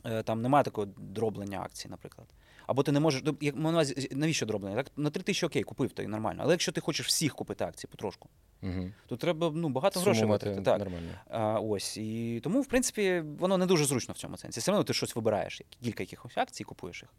е, 0.05 0.23
там 0.23 0.41
немає 0.41 0.63
такого 0.63 0.87
дроблення 0.97 1.61
акцій, 1.61 1.87
наприклад. 1.89 2.27
Або 2.67 2.83
ти 2.83 2.91
не 2.91 2.99
можеш. 2.99 3.21
ну, 3.25 3.37
як 3.41 3.55
на 3.55 3.69
увазі, 3.69 4.09
навіщо 4.11 4.45
дроблення? 4.45 4.75
Так, 4.75 4.91
на 4.97 5.09
3 5.09 5.23
тисячі 5.23 5.47
окей, 5.47 5.63
купив, 5.63 5.91
то 5.91 6.03
і 6.03 6.07
нормально. 6.07 6.39
Але 6.43 6.53
якщо 6.53 6.71
ти 6.71 6.81
хочеш 6.81 7.07
всіх 7.07 7.35
купити 7.35 7.63
акції 7.63 7.89
потрошку, 7.91 8.29
Угу. 8.63 8.91
то 9.07 9.17
треба 9.17 9.51
ну, 9.55 9.69
багато 9.69 9.99
грошей 9.99 10.21
Сумувати 10.21 10.49
витратити. 10.49 10.71
Так. 10.71 10.79
нормально. 10.79 11.11
А, 11.29 11.59
ось. 11.59 11.97
І 11.97 12.39
тому, 12.43 12.61
в 12.61 12.65
принципі, 12.67 13.23
воно 13.39 13.57
не 13.57 13.65
дуже 13.65 13.85
зручно 13.85 14.13
в 14.13 14.17
цьому 14.17 14.37
сенсі. 14.37 14.59
Все 14.59 14.71
одно 14.71 14.83
ти 14.83 14.93
щось 14.93 15.15
вибираєш, 15.15 15.61
кілька 15.83 16.03
якихось 16.03 16.37
акцій 16.37 16.63
купуєш 16.63 17.01
їх. 17.01 17.13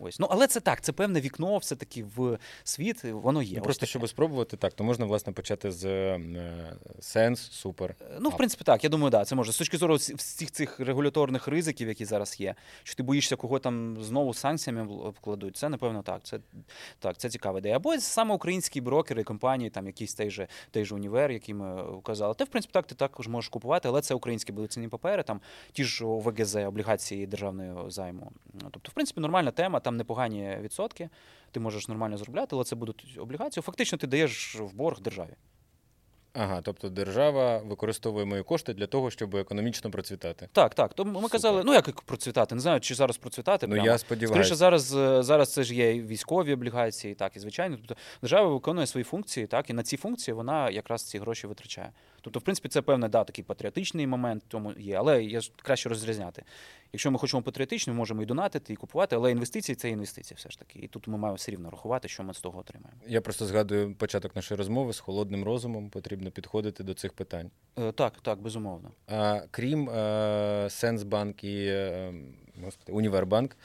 Ось. 0.00 0.18
Ну, 0.18 0.26
але 0.30 0.46
це 0.46 0.60
так, 0.60 0.80
це 0.80 0.92
певне 0.92 1.20
вікно, 1.20 1.58
все-таки 1.58 2.04
в 2.16 2.38
світ, 2.64 3.04
воно 3.04 3.42
є. 3.42 3.56
Ну, 3.56 3.62
просто 3.62 3.80
таке. 3.80 3.90
щоб 3.90 4.08
спробувати, 4.08 4.56
так, 4.56 4.72
то 4.72 4.84
можна 4.84 5.06
власне 5.06 5.32
почати 5.32 5.72
з 5.72 5.84
е, 5.84 6.20
сенс, 7.00 7.40
супер. 7.40 7.94
Ну, 8.20 8.28
в 8.28 8.36
принципі, 8.36 8.64
так, 8.64 8.84
я 8.84 8.90
думаю, 8.90 9.10
да, 9.10 9.24
це 9.24 9.34
може. 9.34 9.52
З 9.52 9.58
точки 9.58 9.76
зору 9.76 9.94
всіх 9.94 10.50
цих 10.50 10.80
регуляторних 10.80 11.48
ризиків, 11.48 11.88
які 11.88 12.04
зараз 12.04 12.40
є, 12.40 12.54
що 12.82 12.96
ти 12.96 13.02
боїшся, 13.02 13.36
кого 13.36 13.58
там 13.58 13.96
знову 14.02 14.34
санкціями 14.34 14.94
обкладуть, 14.94 15.56
це, 15.56 15.68
напевно, 15.68 16.02
так. 16.02 16.22
Це, 16.22 16.40
так, 16.98 17.18
це 17.18 17.28
цікава 17.28 17.58
ідея. 17.58 17.76
Або 17.76 17.98
саме 17.98 18.34
українські 18.34 18.80
брокери, 18.80 19.24
компанії, 19.24 19.70
там 19.70 19.86
якийсь 19.86 20.14
той 20.14 20.30
же, 20.30 20.48
той 20.70 20.84
же 20.84 20.94
універ, 20.94 21.30
який 21.30 21.54
ми 21.54 21.92
вказали. 21.92 22.34
Те, 22.34 22.44
в 22.44 22.48
принципі, 22.48 22.72
так, 22.72 22.86
ти 22.86 22.94
також 22.94 23.28
можеш 23.28 23.48
купувати, 23.48 23.88
але 23.88 24.00
це 24.00 24.14
українські 24.14 24.52
будуть 24.52 24.72
цінні 24.72 24.88
папери, 24.88 25.22
там 25.22 25.40
ті 25.72 25.84
ж 25.84 26.06
ОВГЗ, 26.06 26.56
облігації 26.56 27.26
державного 27.26 27.90
займу. 27.90 28.32
Тобто, 28.70 28.90
в 28.90 28.94
принципі, 28.94 29.20
нормальна 29.20 29.50
тема, 29.50 29.80
там 29.88 29.96
непогані 29.96 30.58
відсотки, 30.60 31.08
ти 31.50 31.60
можеш 31.60 31.88
нормально 31.88 32.16
заробляти, 32.16 32.48
але 32.56 32.64
це 32.64 32.76
будуть 32.76 33.18
облігації. 33.18 33.62
Фактично, 33.62 33.98
ти 33.98 34.06
даєш 34.06 34.56
в 34.60 34.74
борг 34.74 35.00
державі. 35.00 35.34
Ага, 36.32 36.60
тобто 36.62 36.88
держава 36.88 37.58
використовує 37.58 38.24
мої 38.24 38.42
кошти 38.42 38.74
для 38.74 38.86
того, 38.86 39.10
щоб 39.10 39.36
економічно 39.36 39.90
процвітати. 39.90 40.48
Так, 40.52 40.74
так. 40.74 40.94
То 40.94 41.04
ми 41.04 41.14
Супер. 41.14 41.30
казали, 41.30 41.62
ну 41.64 41.72
як 41.72 42.00
процвітати, 42.00 42.54
не 42.54 42.60
знаю, 42.60 42.80
чи 42.80 42.94
зараз 42.94 43.16
процвітати. 43.16 43.66
Ну 43.66 43.72
прямо. 43.72 43.86
я 43.86 43.98
Скоріше, 43.98 44.54
зараз, 44.54 44.94
е, 44.94 45.22
зараз 45.22 45.52
це 45.52 45.62
ж 45.62 45.74
є 45.74 45.94
і 45.94 46.02
військові 46.02 46.52
облігації, 46.52 47.14
так, 47.14 47.36
і 47.36 47.40
звичайно. 47.40 47.76
Тобто 47.76 47.96
держава 48.22 48.48
виконує 48.48 48.86
свої 48.86 49.04
функції, 49.04 49.46
так, 49.46 49.70
і 49.70 49.72
на 49.72 49.82
ці 49.82 49.96
функції 49.96 50.34
вона 50.34 50.70
якраз 50.70 51.02
ці 51.02 51.18
гроші 51.18 51.46
витрачає. 51.46 51.92
Тобто, 52.20 52.40
в 52.40 52.42
принципі, 52.42 52.68
це 52.68 52.82
певний 52.82 53.08
да, 53.10 53.24
такий 53.24 53.44
патріотичний 53.44 54.06
момент 54.06 54.42
в 54.44 54.48
тому 54.48 54.72
є, 54.78 54.94
але 54.94 55.24
я 55.24 55.40
ж 55.40 55.52
краще 55.62 55.88
розрізняти. 55.88 56.42
Якщо 56.92 57.10
ми 57.10 57.18
хочемо 57.18 57.42
патріотично, 57.42 57.92
ми 57.92 57.96
можемо 57.98 58.22
і 58.22 58.26
донатити, 58.26 58.72
і 58.72 58.76
купувати, 58.76 59.16
але 59.16 59.30
інвестиції 59.30 59.76
це 59.76 59.90
інвестиції 59.90 60.36
все 60.36 60.50
ж 60.50 60.58
таки. 60.58 60.78
І 60.78 60.88
тут 60.88 61.08
ми 61.08 61.18
маємо 61.18 61.34
все 61.36 61.52
рівно 61.52 61.70
рахувати, 61.70 62.08
що 62.08 62.22
ми 62.22 62.34
з 62.34 62.40
того 62.40 62.58
отримаємо. 62.58 63.00
Я 63.06 63.20
просто 63.20 63.46
згадую 63.46 63.94
початок 63.94 64.36
нашої 64.36 64.58
розмови 64.58 64.92
з 64.92 65.00
холодним 65.00 65.44
розумом. 65.44 65.90
Потрібно 65.90 66.30
підходити 66.30 66.84
до 66.84 66.94
цих 66.94 67.12
питань. 67.12 67.50
Е, 67.78 67.92
Так, 67.92 68.12
так, 68.22 68.40
безумовно. 68.40 68.90
А, 69.06 69.40
крім 69.50 69.90
е, 69.90 70.66
Сенсбанк 70.70 71.44
і 71.44 71.64
е, 71.66 72.12
господи, 72.64 72.92
Універбанк, 72.92 73.56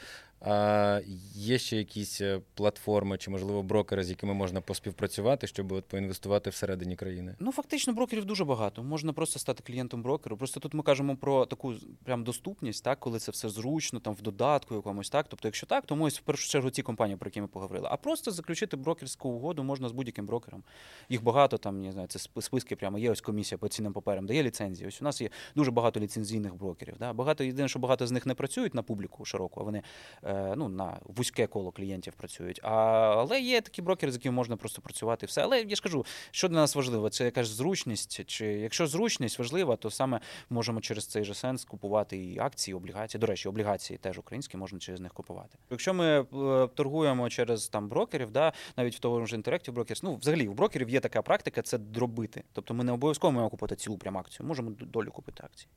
а, 0.46 1.02
є 1.34 1.58
ще 1.58 1.78
якісь 1.78 2.22
е, 2.22 2.42
платформи 2.54 3.18
чи, 3.18 3.32
можливо, 3.32 3.64
брокери, 3.64 4.04
з 4.04 4.10
якими 4.10 4.34
можна 4.34 4.62
поспівпрацювати, 4.62 5.48
щоб 5.48 5.72
от 5.72 5.86
поінвестувати 5.86 6.50
всередині 6.50 6.96
країни. 6.96 7.36
Ну, 7.40 7.52
фактично, 7.52 7.94
брокерів 7.94 8.26
дуже 8.26 8.46
багато. 8.46 8.84
Можна 8.84 9.14
просто 9.14 9.40
стати 9.40 9.64
клієнтом 9.64 10.04
брокеру. 10.04 10.38
Просто 10.38 10.60
тут 10.60 10.74
ми 10.74 10.84
кажемо 10.84 11.16
про 11.16 11.46
таку 11.46 11.74
прям 12.04 12.24
доступність, 12.24 12.84
так, 12.84 13.00
коли 13.00 13.20
це 13.20 13.32
все 13.32 13.50
зручно, 13.50 14.00
там 14.00 14.14
в 14.14 14.22
додатку 14.22 14.76
якомусь, 14.76 15.10
так. 15.10 15.26
Тобто, 15.30 15.48
якщо 15.48 15.68
так, 15.68 15.86
то 15.86 15.98
ось 16.02 16.20
в 16.20 16.22
першу 16.22 16.50
чергу 16.50 16.70
ті 16.70 16.82
компанії, 16.82 17.18
про 17.18 17.28
які 17.28 17.42
ми 17.42 17.48
поговорили. 17.48 17.88
А 17.92 17.98
просто 17.98 18.32
заключити 18.32 18.78
брокерську 18.78 19.30
угоду 19.30 19.64
можна 19.64 19.90
з 19.90 19.92
будь-яким 19.92 20.26
брокером. 20.26 20.64
Їх 21.10 21.24
багато 21.24 21.58
там, 21.58 21.82
не 21.82 21.92
знаю, 21.92 22.08
це 22.08 22.20
списки 22.20 22.76
прямо 22.76 23.00
є. 23.00 23.12
Ось 23.12 23.22
комісія 23.22 23.58
по 23.58 23.68
цінним 23.68 23.94
паперам 23.94 24.26
дає 24.26 24.44
ліцензії. 24.44 24.88
Ось 24.88 25.02
у 25.02 25.04
нас 25.04 25.22
є 25.22 25.30
дуже 25.56 25.72
багато 25.72 26.00
ліцензійних 26.00 26.56
брокерів. 26.56 26.96
Да? 27.00 27.14
Багато 27.14 27.44
єдине, 27.44 27.68
що 27.68 27.80
багато 27.80 28.08
з 28.08 28.12
них 28.12 28.26
не 28.26 28.34
працюють 28.34 28.74
на 28.74 28.84
публіку 28.84 29.26
широку, 29.26 29.60
а 29.60 29.64
вони 29.64 29.84
е, 30.24 30.33
ну, 30.58 30.68
на 30.68 30.98
вузьке 31.04 31.48
коло 31.48 31.72
клієнтів 31.72 32.14
працюють. 32.14 32.60
А, 32.64 32.72
Але 33.18 33.42
є 33.42 33.62
такі 33.62 33.82
брокери, 33.82 34.12
з 34.12 34.16
якими 34.16 34.36
можна 34.36 34.58
просто 34.58 34.82
працювати 34.82 35.26
і 35.26 35.28
все. 35.28 35.42
Але 35.42 35.62
я 35.62 35.76
ж 35.76 35.82
кажу, 35.82 36.06
що 36.32 36.48
для 36.48 36.56
нас 36.56 36.76
важливо, 36.76 37.10
це 37.10 37.26
якась 37.26 37.48
зручність. 37.48 38.26
Чи 38.26 38.46
якщо 38.46 38.88
зручність 38.88 39.40
важлива, 39.40 39.76
то 39.76 39.92
саме 39.92 40.20
можемо 40.50 40.82
через 40.82 41.08
цей 41.08 41.24
же 41.24 41.34
сенс 41.34 41.66
купувати 41.66 42.18
і 42.18 42.40
акції, 42.40 42.74
і 42.74 42.76
облігації. 42.76 43.22
До 43.22 43.28
речі, 43.28 43.50
облігації 43.50 43.98
теж 43.98 44.20
українські 44.20 44.58
можна 44.58 44.80
через 44.80 45.00
них 45.00 45.14
купувати. 45.14 45.58
Якщо 45.72 45.94
ми 45.94 46.06
е, 46.06 46.68
торгуємо 46.68 47.30
через 47.30 47.68
там 47.68 47.90
брокерів, 47.90 48.32
да, 48.32 48.54
навіть 48.78 48.96
в 48.96 49.00
того 49.00 49.26
ж 49.26 49.38
Interactive 49.38 49.74
Brokers, 49.74 50.00
ну 50.04 50.16
взагалі 50.16 50.48
у 50.48 50.54
брокерів 50.54 50.90
є 50.90 51.00
така 51.00 51.22
практика, 51.22 51.62
це 51.62 51.78
дробити. 51.78 52.44
Тобто 52.54 52.74
ми 52.74 52.84
не 52.84 52.92
обов'язково 52.92 53.32
маємо 53.32 53.50
купити 53.50 53.76
цілу 53.76 53.98
прям 53.98 54.18
акцію, 54.18 54.48
можемо 54.48 54.72
долю 54.72 55.12
купити 55.12 55.44
акції. 55.46 55.70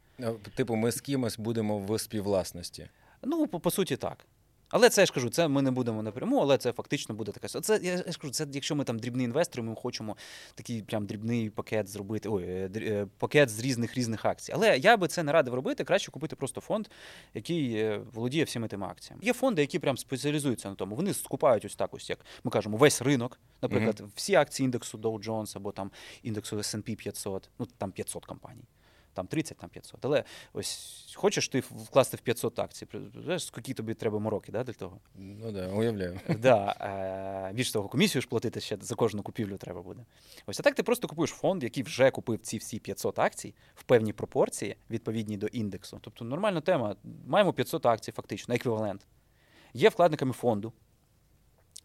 Типу, 0.55 0.77
ми 0.77 0.93
з 0.93 1.01
кимось 1.01 1.39
будемо 1.39 1.79
в 1.79 1.99
співвласності. 1.99 2.89
Ну, 3.23 3.47
по, 3.47 3.61
по 3.61 3.71
суті, 3.71 3.97
так. 3.97 4.27
Але 4.69 4.89
це 4.89 5.03
я 5.03 5.07
ж 5.07 5.13
кажу, 5.13 5.31
це 5.31 5.49
ми 5.49 5.63
не 5.63 5.71
будемо 5.71 6.03
напряму, 6.03 6.39
але 6.39 6.59
це 6.59 6.73
фактично 6.73 7.15
буде 7.15 7.33
така. 7.33 7.49
Це 7.61 7.81
я 7.83 7.97
ж 7.97 8.19
кажу, 8.19 8.33
це 8.33 8.47
якщо 8.53 8.77
ми 8.77 8.85
там 8.85 8.99
дрібні 8.99 9.25
інвестори, 9.25 9.63
ми 9.63 9.75
хочемо 9.75 10.17
такий 10.55 10.83
прям 10.83 11.07
дрібний 11.07 11.51
пакет 11.51 11.89
зробити. 11.89 12.29
Ой, 12.29 12.45
е, 12.45 12.71
е, 12.77 13.07
пакет 13.19 13.49
з 13.49 13.61
різних 13.61 13.95
різних 13.95 14.25
акцій. 14.25 14.53
Але 14.53 14.79
я 14.79 14.97
би 14.97 15.09
це 15.09 15.23
не 15.23 15.33
радив 15.33 15.55
робити. 15.55 15.85
Краще 15.85 16.11
купити 16.11 16.37
просто 16.37 16.61
фонд, 16.61 16.89
який 17.35 17.75
е, 17.75 18.01
володіє 18.13 18.45
всіми 18.45 18.69
тими 18.69 18.87
акціями. 18.87 19.25
Є 19.25 19.33
фонди, 19.33 19.63
які 19.63 19.79
прям 19.79 19.97
спеціалізуються 19.97 20.69
на 20.69 20.75
тому. 20.75 20.97
Вони 20.97 21.15
скупають 21.15 21.65
ось 21.65 21.77
так, 21.77 21.95
ось 21.95 22.11
як 22.11 22.19
ми 22.45 22.51
кажемо, 22.51 22.77
весь 22.77 23.03
ринок. 23.03 23.41
Наприклад, 23.63 24.01
mm-hmm. 24.01 24.11
всі 24.15 24.35
акції 24.35 24.65
індексу 24.65 24.99
Dow 24.99 25.25
Jones 25.25 25.57
або 25.57 25.73
там 25.73 25.91
індексу 26.23 26.57
S&P 26.57 26.97
500, 26.97 27.51
ну 27.59 27.67
там 27.79 27.93
500 27.93 28.25
компаній 28.25 28.65
там 29.17 29.27
30, 29.27 29.59
там 29.59 29.71
500. 29.71 30.05
Але 30.05 30.25
ось 30.53 31.15
хочеш 31.17 31.49
ти 31.49 31.61
вкласти 31.61 32.17
в 32.17 32.21
500 32.21 32.59
акцій, 32.59 32.87
скільки 33.39 33.75
тобі 33.75 33.95
треба 33.95 34.19
мороки 34.19 34.53
да, 34.53 34.65
для 34.65 34.73
того? 34.73 35.01
Ну 35.15 35.53
да, 35.53 35.69
уявляю. 35.69 36.21
Да, 36.39 36.77
е, 36.81 37.53
Більш 37.55 37.73
того, 37.73 37.89
комісію 37.89 38.23
ж 38.23 38.29
платити 38.29 38.61
ще 38.61 38.79
за 38.81 38.95
кожну 38.95 39.23
купівлю 39.23 39.57
треба 39.57 39.83
буде. 39.83 40.05
Ось 40.47 40.61
а 40.61 40.63
так 40.63 40.75
ти 40.75 40.83
просто 40.83 41.09
купуєш 41.09 41.31
фонд, 41.31 41.63
який 41.63 41.83
вже 41.83 42.11
купив 42.11 42.39
ці 42.39 42.59
всі 42.59 42.79
500 42.79 43.19
акцій 43.19 43.55
в 43.75 43.83
певній 43.83 44.13
пропорції, 44.13 44.77
відповідні 44.91 45.37
до 45.37 45.47
індексу. 45.47 45.99
Тобто 46.01 46.25
нормальна 46.25 46.61
тема. 46.61 46.97
Маємо 47.27 47.53
500 47.53 47.87
акцій, 47.87 48.13
фактично, 48.13 48.55
еквівалент. 48.55 49.07
Є 49.75 49.89
вкладниками 49.89 50.33
фонду. 50.33 50.73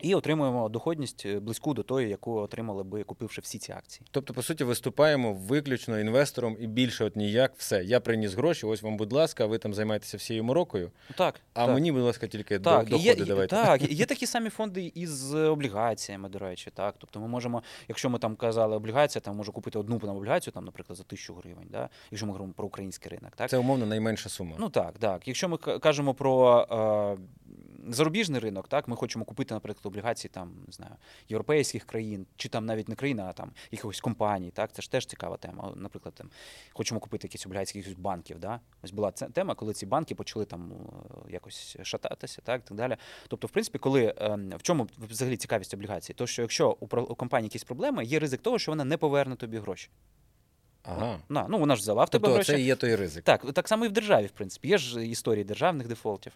І 0.02 0.16
отримуємо 0.16 0.70
доходність 0.70 1.26
е, 1.26 1.40
близьку 1.40 1.74
до 1.74 1.84
тої, 1.84 2.10
яку 2.10 2.36
отримали 2.40 2.84
би, 2.84 3.04
купивши 3.04 3.42
всі 3.42 3.60
ці 3.60 3.72
акції. 3.72 4.08
Тобто, 4.12 4.34
по 4.34 4.42
суті, 4.42 4.64
виступаємо 4.64 5.34
виключно 5.34 6.00
інвестором 6.00 6.58
і 6.60 6.68
більше 6.68 7.06
от 7.06 7.16
ніяк 7.16 7.54
все. 7.58 7.84
Я 7.84 8.00
приніс 8.00 8.34
гроші, 8.34 8.66
ось 8.66 8.82
вам, 8.82 8.98
будь 8.98 9.14
ласка, 9.14 9.46
ви 9.46 9.58
там 9.58 9.74
займаєтеся 9.74 10.18
всією 10.18 10.44
морокою. 10.44 10.92
Так. 11.18 11.42
А 11.54 11.66
так. 11.66 11.74
мені, 11.74 11.92
будь 11.92 12.02
ласка, 12.02 12.28
тільки 12.28 12.60
так, 12.60 12.90
доходи 12.90 13.04
є, 13.04 13.26
давайте. 13.26 13.56
Так, 13.56 13.82
є 13.92 14.06
такі 14.06 14.28
самі 14.28 14.50
фонди 14.50 14.92
із 14.96 15.34
облігаціями, 15.34 16.30
до 16.30 16.40
речі. 16.40 16.72
так. 16.74 16.96
Тобто 16.98 17.20
ми 17.20 17.28
можемо, 17.28 17.64
якщо 17.88 18.10
ми 18.10 18.20
там 18.20 18.36
казали 18.36 18.76
облігація, 18.76 19.22
там 19.22 19.36
можу 19.36 19.52
купити 19.52 19.80
одну 19.80 20.00
там, 20.00 20.18
облігацію, 20.18 20.54
там, 20.54 20.66
наприклад, 20.66 20.98
за 20.98 21.04
тисячу 21.04 21.34
гривень, 21.34 21.68
да? 21.72 21.90
якщо 22.12 22.26
ми 22.26 22.32
говоримо 22.32 22.54
про 22.54 22.68
український 22.68 23.12
ринок. 23.12 23.36
Так? 23.36 23.50
Це 23.50 23.58
умовно 23.58 23.86
найменша 23.86 24.30
сума. 24.30 24.56
Ну 24.60 24.70
так, 24.70 24.94
так. 25.00 25.28
Якщо 25.28 25.50
ми 25.50 25.58
кажемо 25.58 26.14
про. 26.14 27.18
Е, 27.18 27.41
зарубіжний 27.90 28.40
ринок, 28.40 28.68
так 28.68 28.88
ми 28.88 28.96
хочемо 28.96 29.26
купити, 29.26 29.54
наприклад, 29.54 29.86
облігації 29.86 30.32
там 30.34 30.54
не 30.68 30.74
знаю 30.74 30.96
європейських 31.30 31.86
країн, 31.86 32.26
чи 32.36 32.50
там 32.50 32.66
навіть 32.66 32.90
не 32.90 32.96
країна, 32.96 33.26
а 33.30 33.34
там 33.34 33.52
якихось 33.72 34.02
компаній. 34.02 34.52
Так, 34.52 34.72
це 34.74 34.82
ж 34.82 34.92
теж 34.92 35.06
цікава 35.06 35.38
тема. 35.38 35.74
Наприклад, 35.76 36.16
там 36.16 36.30
хочемо 36.74 37.00
купити 37.00 37.28
якісь 37.28 37.46
облігації 37.46 37.80
якихось 37.80 38.04
банків. 38.04 38.40
Да? 38.40 38.60
Ось 38.84 38.92
була 38.92 39.12
ця 39.12 39.30
тема, 39.30 39.56
коли 39.56 39.74
ці 39.74 39.86
банки 39.86 40.16
почали 40.16 40.46
там 40.46 40.72
е, 40.72 41.32
якось 41.32 41.78
шататися, 41.84 42.42
так 42.42 42.62
так 42.62 42.78
далі. 42.78 42.98
Тобто, 43.28 43.48
в 43.48 43.50
принципі, 43.50 43.78
коли 43.78 44.14
ем, 44.18 44.54
в 44.58 44.62
чому 44.62 44.88
взагалі 45.10 45.38
цікавість 45.38 45.74
облігацій, 45.74 46.14
то 46.14 46.28
що 46.28 46.42
якщо 46.42 46.78
у 46.80 47.16
компанії 47.16 47.46
якісь 47.48 47.64
проблеми, 47.64 48.06
є 48.06 48.20
ризик 48.20 48.42
того, 48.42 48.60
що 48.60 48.72
вона 48.72 48.84
не 48.84 48.98
поверне 48.98 49.36
тобі 49.36 49.58
гроші. 49.58 49.90
Ага. 50.84 51.20
На, 51.30 51.48
ну 51.48 51.58
вона 51.58 51.76
ж 51.76 51.82
взяла 51.82 52.04
в 52.04 52.10
тебе 52.10 52.22
тобто 52.22 52.34
гроші. 52.34 52.52
Це 52.52 52.62
і 52.62 52.64
є 52.64 52.76
той 52.76 52.96
ризик. 52.96 53.24
Так, 53.24 53.54
так 53.54 53.68
само 53.68 53.86
і 53.86 53.88
в 53.88 53.92
державі, 53.92 54.26
в 54.26 54.32
принципі. 54.32 54.68
Є 54.68 54.78
ж 54.78 55.08
історії 55.08 55.44
державних 55.44 55.88
дефолтів. 55.88 56.34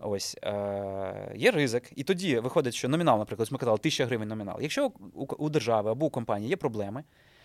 Ось 0.00 0.36
е, 0.42 1.32
є 1.36 1.50
ризик, 1.50 1.92
і 1.96 2.04
тоді 2.04 2.38
виходить, 2.38 2.74
що 2.74 2.88
номінал, 2.88 3.18
наприклад, 3.18 3.48
ми 3.52 3.58
казали, 3.58 3.78
тисяча 3.78 4.06
гривень 4.06 4.28
номінал. 4.28 4.58
Якщо 4.60 4.92
у, 5.14 5.26
у 5.38 5.48
держави 5.48 5.90
або 5.90 6.06
у 6.06 6.10
компанії 6.10 6.50
є 6.50 6.56
проблеми, 6.56 7.04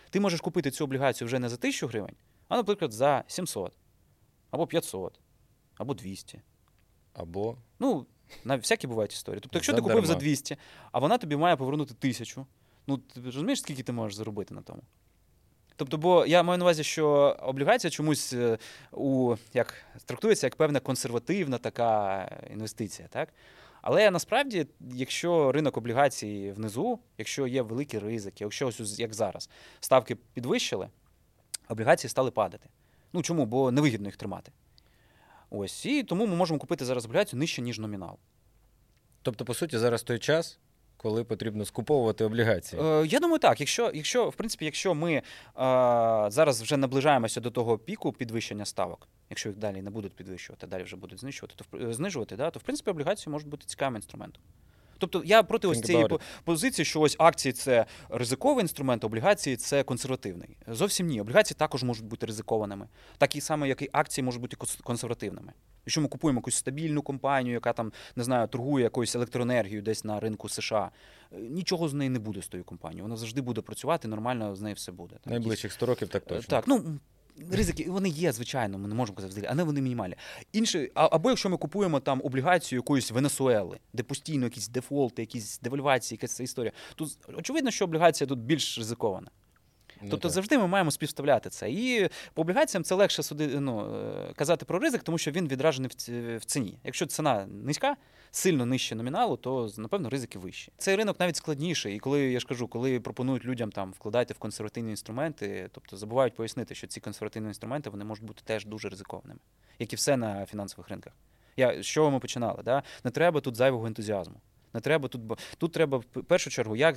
ти 0.10 0.20
можеш 0.20 0.42
купити 0.42 0.72
цю 0.72 0.84
облігацію 0.84 1.26
вже 1.26 1.40
не 1.40 1.50
за 1.50 1.58
тисячу 1.58 1.88
гривень, 1.88 2.16
а, 2.48 2.58
наприклад, 2.58 2.92
за 2.92 3.24
700, 3.28 3.74
або 4.52 4.68
500, 4.68 5.20
або 5.78 5.94
200. 5.94 6.42
Або. 7.14 7.58
Ну, 7.80 8.06
на 8.44 8.56
всякі 8.56 8.88
бувають 8.88 9.14
історії. 9.14 9.40
Тобто, 9.42 9.58
якщо 9.58 9.74
ти 9.74 9.82
купив 9.82 10.06
за 10.06 10.16
200, 10.16 10.58
а 10.92 11.00
вона 11.00 11.18
тобі 11.18 11.36
має 11.36 11.56
повернути 11.56 11.94
тисячу, 11.94 12.46
ну 12.88 12.98
ти 12.98 13.22
розумієш, 13.22 13.60
скільки 13.60 13.84
ти 13.84 13.92
можеш 13.92 14.16
заробити 14.16 14.54
на 14.54 14.62
тому? 14.62 14.82
Тобто, 15.76 15.98
бо 15.98 16.26
я 16.26 16.44
маю 16.44 16.58
на 16.58 16.66
увазі, 16.66 16.84
що 16.84 17.38
облігація 17.42 17.92
чомусь 17.92 18.34
е, 18.34 18.58
у 18.92 19.36
як 19.54 19.76
трактується 20.06 20.48
як 20.48 20.56
певна 20.56 20.80
консервативна 20.80 21.58
така 21.58 22.28
інвестиція, 22.52 23.08
так? 23.08 23.30
Але 23.82 24.12
насправді, 24.12 24.68
якщо 24.94 25.52
ринок 25.52 25.78
облігацій 25.78 26.54
внизу, 26.56 27.00
якщо 27.18 27.48
є 27.48 27.62
великі 27.62 28.00
ризики, 28.00 28.44
якщо 28.44 28.68
ось 28.68 29.00
як 29.00 29.14
зараз 29.14 29.50
ставки 29.80 30.16
підвищили, 30.16 30.90
облігації 31.70 32.10
стали 32.10 32.32
падати. 32.32 32.70
Ну 33.14 33.22
чому? 33.22 33.46
Бо 33.46 33.72
невигідно 33.72 34.08
їх 34.08 34.18
тримати. 34.18 34.52
Ось 35.50 35.86
і 35.86 36.04
тому 36.04 36.28
ми 36.28 36.36
можемо 36.36 36.60
купити 36.60 36.86
зараз 36.86 37.06
облігацію 37.06 37.40
нижче, 37.40 37.62
ніж 37.62 37.80
номінал. 37.80 38.18
Тобто, 39.22 39.46
по 39.46 39.54
суті, 39.54 39.78
зараз 39.78 40.04
той 40.04 40.20
час, 40.20 40.60
коли 40.98 41.24
потрібно 41.24 41.66
скуповувати 41.66 42.24
облігації? 42.26 42.82
Е, 42.82 43.06
Я 43.08 43.20
думаю, 43.20 43.40
так. 43.40 43.60
Якщо, 43.60 43.92
якщо 43.94 44.30
в 44.30 44.36
принципі, 44.36 44.66
якщо 44.66 44.94
ми 44.94 45.14
е, 45.14 45.22
зараз 46.28 46.62
вже 46.62 46.78
наближаємося 46.78 47.42
до 47.42 47.52
того 47.52 47.78
піку 47.78 48.12
підвищення 48.12 48.66
ставок, 48.66 49.08
якщо 49.30 49.50
їх 49.50 49.58
далі 49.58 49.82
не 49.82 49.90
будуть 49.90 50.14
підвищувати, 50.14 50.68
далі 50.68 50.84
вже 50.84 50.96
будуть 50.96 51.20
знищувати, 51.20 51.56
то 51.58 51.78
е, 51.78 51.94
знижувати, 51.94 52.36
да, 52.36 52.50
то 52.52 52.60
в 52.60 52.64
принципі 52.64 52.90
облігації 52.92 53.32
можуть 53.32 53.48
бути 53.48 53.66
цікавим 53.66 53.96
інструментом. 53.96 54.44
Тобто 55.08 55.22
я 55.26 55.44
проти 55.44 55.68
ось 55.68 55.82
цієї 55.82 56.08
позиції, 56.44 56.86
що 56.86 57.02
ось 57.02 57.16
акції 57.20 57.54
це 57.54 57.86
ризиковий 58.10 58.62
інструмент, 58.62 59.04
облігації 59.04 59.56
це 59.56 59.84
консервативний. 59.84 60.58
Зовсім 60.68 61.08
ні. 61.08 61.22
Облігації 61.22 61.56
також 61.60 61.84
можуть 61.84 62.06
бути 62.06 62.26
ризикованими, 62.26 62.88
так 63.18 63.36
і 63.36 63.42
саме, 63.42 63.68
як 63.68 63.82
і 63.82 63.90
акції 63.92 64.26
можуть 64.26 64.42
бути 64.42 64.58
консервативними. 64.84 65.54
Якщо 65.86 66.02
ми 66.02 66.08
купуємо 66.08 66.38
якусь 66.38 66.56
стабільну 66.56 67.02
компанію, 67.02 67.54
яка 67.54 67.74
там 67.74 67.92
не 68.16 68.24
знаю, 68.24 68.48
торгує 68.48 68.84
якоюсь 68.84 69.16
електроенергією 69.16 69.82
десь 69.82 70.04
на 70.04 70.20
ринку 70.20 70.50
США, 70.50 70.92
е, 71.32 71.38
нічого 71.38 71.90
з 71.90 71.94
неї 71.94 72.10
не 72.10 72.20
буде 72.20 72.42
з 72.42 72.48
тою 72.48 72.64
компанією. 72.64 73.04
Вона 73.04 73.16
завжди 73.18 73.42
буде 73.42 73.62
працювати, 73.62 74.08
нормально 74.08 74.56
з 74.56 74.62
нею 74.62 74.76
все 74.76 74.92
буде. 74.92 75.16
Найближчих 75.26 75.74
100 75.74 75.86
років 75.86 76.08
так 76.08 76.24
е, 76.24 76.30
точно. 76.30 76.50
Так, 76.50 76.68
ну 76.68 77.00
Ризики 77.52 77.86
вони 77.90 78.10
є, 78.10 78.32
звичайно, 78.32 78.78
ми 78.78 78.88
не 78.88 78.96
можемо 78.96 79.16
казати 79.16 79.32
взагалі, 79.32 79.50
але 79.52 79.64
вони 79.64 79.82
мінімальні. 79.82 80.16
Інше, 80.54 80.90
або 80.94 81.30
якщо 81.30 81.50
ми 81.50 81.58
купуємо 81.58 82.00
там 82.00 82.22
облігацію 82.24 82.80
якоїсь 82.80 83.12
Венесуели, 83.12 83.80
де 83.94 84.04
постійно 84.04 84.46
якісь 84.46 84.68
дефолти, 84.68 85.22
якісь 85.22 85.60
девальвації, 85.60 86.18
якась 86.18 86.36
ця 86.36 86.44
історія, 86.44 86.72
тут 86.96 87.18
очевидно, 87.38 87.72
що 87.72 87.86
облігація 87.86 88.28
тут 88.28 88.40
більш 88.40 88.78
ризикована. 88.78 89.28
Ну, 90.04 90.10
тобто 90.10 90.28
так. 90.28 90.34
завжди 90.36 90.58
ми 90.58 90.68
маємо 90.68 90.92
співставляти 90.92 91.50
це. 91.50 91.72
І 91.72 92.10
по 92.34 92.42
облігаціям 92.42 92.84
це 92.84 92.96
легше 92.96 93.24
суди, 93.24 93.48
ну, 93.60 93.96
е, 93.96 94.34
казати 94.36 94.66
про 94.66 94.80
ризик, 94.80 95.04
тому 95.04 95.18
що 95.18 95.32
він 95.32 95.48
відражений 95.48 95.92
в 96.38 96.46
ціні. 96.46 96.80
Якщо 96.84 97.06
ціна 97.06 97.46
низька, 97.46 97.96
сильно 98.32 98.66
нижче 98.66 98.96
номіналу, 98.96 99.38
то 99.38 99.70
напевно 99.78 100.10
ризики 100.10 100.40
вищі. 100.40 100.72
Цей 100.78 100.96
ринок 100.96 101.20
навіть 101.20 101.36
складніший. 101.36 101.96
І 101.96 102.00
коли 102.00 102.32
я 102.32 102.40
ж 102.40 102.46
кажу, 102.46 102.68
коли 102.68 103.00
пропонують 103.00 103.46
людям 103.46 103.72
там 103.72 103.92
вкладати 103.92 104.34
в 104.34 104.38
консервативні 104.38 104.92
інструменти, 104.92 105.70
тобто 105.72 105.98
забувають 105.98 106.36
пояснити, 106.36 106.76
що 106.76 106.88
ці 106.88 107.00
консервативні 107.00 107.48
інструменти 107.48 107.90
вони 107.90 108.06
можуть 108.06 108.26
бути 108.26 108.42
теж 108.46 108.66
дуже 108.66 108.90
ризикованими, 108.90 109.40
як 109.80 109.94
і 109.94 109.96
все 109.96 110.18
на 110.18 110.46
фінансових 110.46 110.90
ринках. 110.90 111.14
Я 111.58 111.84
з 111.84 111.86
чого 111.86 112.12
ми 112.12 112.20
починали? 112.20 112.64
Да? 112.64 112.84
Не 113.04 113.12
треба 113.12 113.42
тут 113.42 113.56
зайвого 113.56 113.88
ентузіазму. 113.88 114.36
Не 114.74 114.80
треба 114.80 115.08
тут, 115.08 115.22
тут 115.58 115.72
треба 115.72 115.98
в 115.98 116.04
першу 116.04 116.50
чергу 116.50 116.76
як 116.76 116.96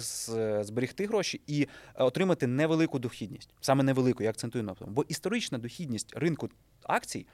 зберегти 0.61 1.07
гроші 1.07 1.41
і 1.47 1.63
е, 1.63 1.69
отримати 2.05 2.47
невелику 2.47 2.99
дохідність, 2.99 3.51
саме 3.61 3.83
невелику, 3.83 4.23
я 4.23 4.31
акцентую 4.31 4.65
на 4.65 4.75
тому. 4.75 4.91
Бо 4.93 5.05
історична 5.09 5.59
дохідність 5.59 6.17
ринку 6.17 6.49
акцій, 6.83 7.27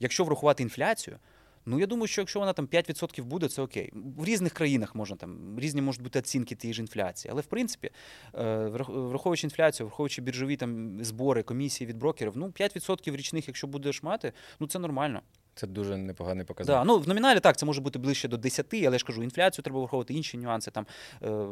якщо 0.00 0.24
врахувати 0.24 0.62
інфляцію. 0.62 1.18
Ну, 1.66 1.80
я 1.80 1.86
думаю, 1.86 2.06
що 2.06 2.20
якщо 2.20 2.40
вона 2.40 2.52
там 2.52 2.66
5% 2.66 3.22
буде, 3.22 3.48
це 3.48 3.62
окей. 3.62 3.92
В 3.92 4.24
різних 4.24 4.52
країнах 4.52 4.94
можна 4.94 5.16
там 5.16 5.58
різні 5.58 5.82
можуть 5.82 6.02
бути 6.02 6.18
оцінки 6.18 6.54
тієї 6.54 6.74
ж 6.74 6.80
інфляції. 6.80 7.32
Але 7.32 7.40
в 7.40 7.46
принципі, 7.46 7.90
е, 8.34 8.66
враховуючи 8.88 9.46
інфляцію, 9.46 9.86
враховуючи 9.86 10.22
біржові 10.22 10.56
там 10.56 11.04
збори, 11.04 11.42
комісії 11.42 11.88
від 11.88 11.96
брокерів, 11.96 12.32
ну 12.36 12.46
5% 12.46 13.16
річних, 13.16 13.48
якщо 13.48 13.66
будеш 13.66 14.02
мати, 14.02 14.32
ну 14.60 14.66
це 14.66 14.78
нормально. 14.78 15.22
Це 15.54 15.66
дуже 15.66 15.96
непоганий 15.96 16.44
показник. 16.44 16.76
Да, 16.76 16.84
ну 16.84 16.98
В 16.98 17.08
номіналі 17.08 17.40
так, 17.40 17.56
це 17.56 17.66
може 17.66 17.80
бути 17.80 17.98
ближче 17.98 18.28
до 18.28 18.36
10, 18.36 18.66
але 18.72 18.82
я 18.82 18.98
ж 18.98 19.04
кажу, 19.04 19.22
інфляцію 19.22 19.62
треба 19.62 19.78
враховувати 19.78 20.14
інші 20.14 20.38
нюанси. 20.38 20.70
Там, 20.70 20.86
е, 21.22 21.46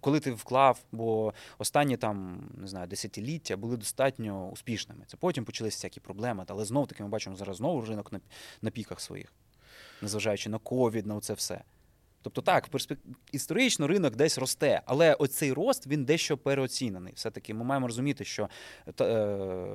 Коли 0.00 0.20
ти 0.20 0.30
вклав, 0.30 0.78
бо 0.92 1.34
останні 1.58 1.96
там, 1.96 2.48
не 2.56 2.66
знаю, 2.66 2.86
десятиліття 2.86 3.56
були 3.56 3.76
достатньо 3.76 4.48
успішними. 4.48 5.04
Це 5.06 5.16
потім 5.16 5.44
почалися 5.44 5.76
всякі 5.76 6.00
проблеми, 6.00 6.44
але 6.48 6.64
знов 6.64 6.86
таки 6.86 7.02
ми 7.02 7.08
бачимо 7.08 7.36
зараз 7.36 7.56
знову 7.56 7.80
ринок 7.80 8.12
на, 8.12 8.20
на 8.62 8.70
піках 8.70 9.00
своїх. 9.00 9.32
незважаючи 10.02 10.50
на 10.50 10.58
ковід, 10.58 11.06
на 11.06 11.20
це 11.20 11.34
все. 11.34 11.60
Тобто 12.26 12.42
так, 12.42 12.68
перспек... 12.68 12.98
історично 13.32 13.86
ринок 13.86 14.16
десь 14.16 14.38
росте, 14.38 14.82
але 14.86 15.14
оцей 15.14 15.52
рост 15.52 15.86
він 15.86 16.04
дещо 16.04 16.38
переоцінений. 16.38 17.12
Все-таки 17.16 17.54
ми 17.54 17.64
маємо 17.64 17.86
розуміти, 17.86 18.24
що 18.24 18.48
е, 19.00 19.04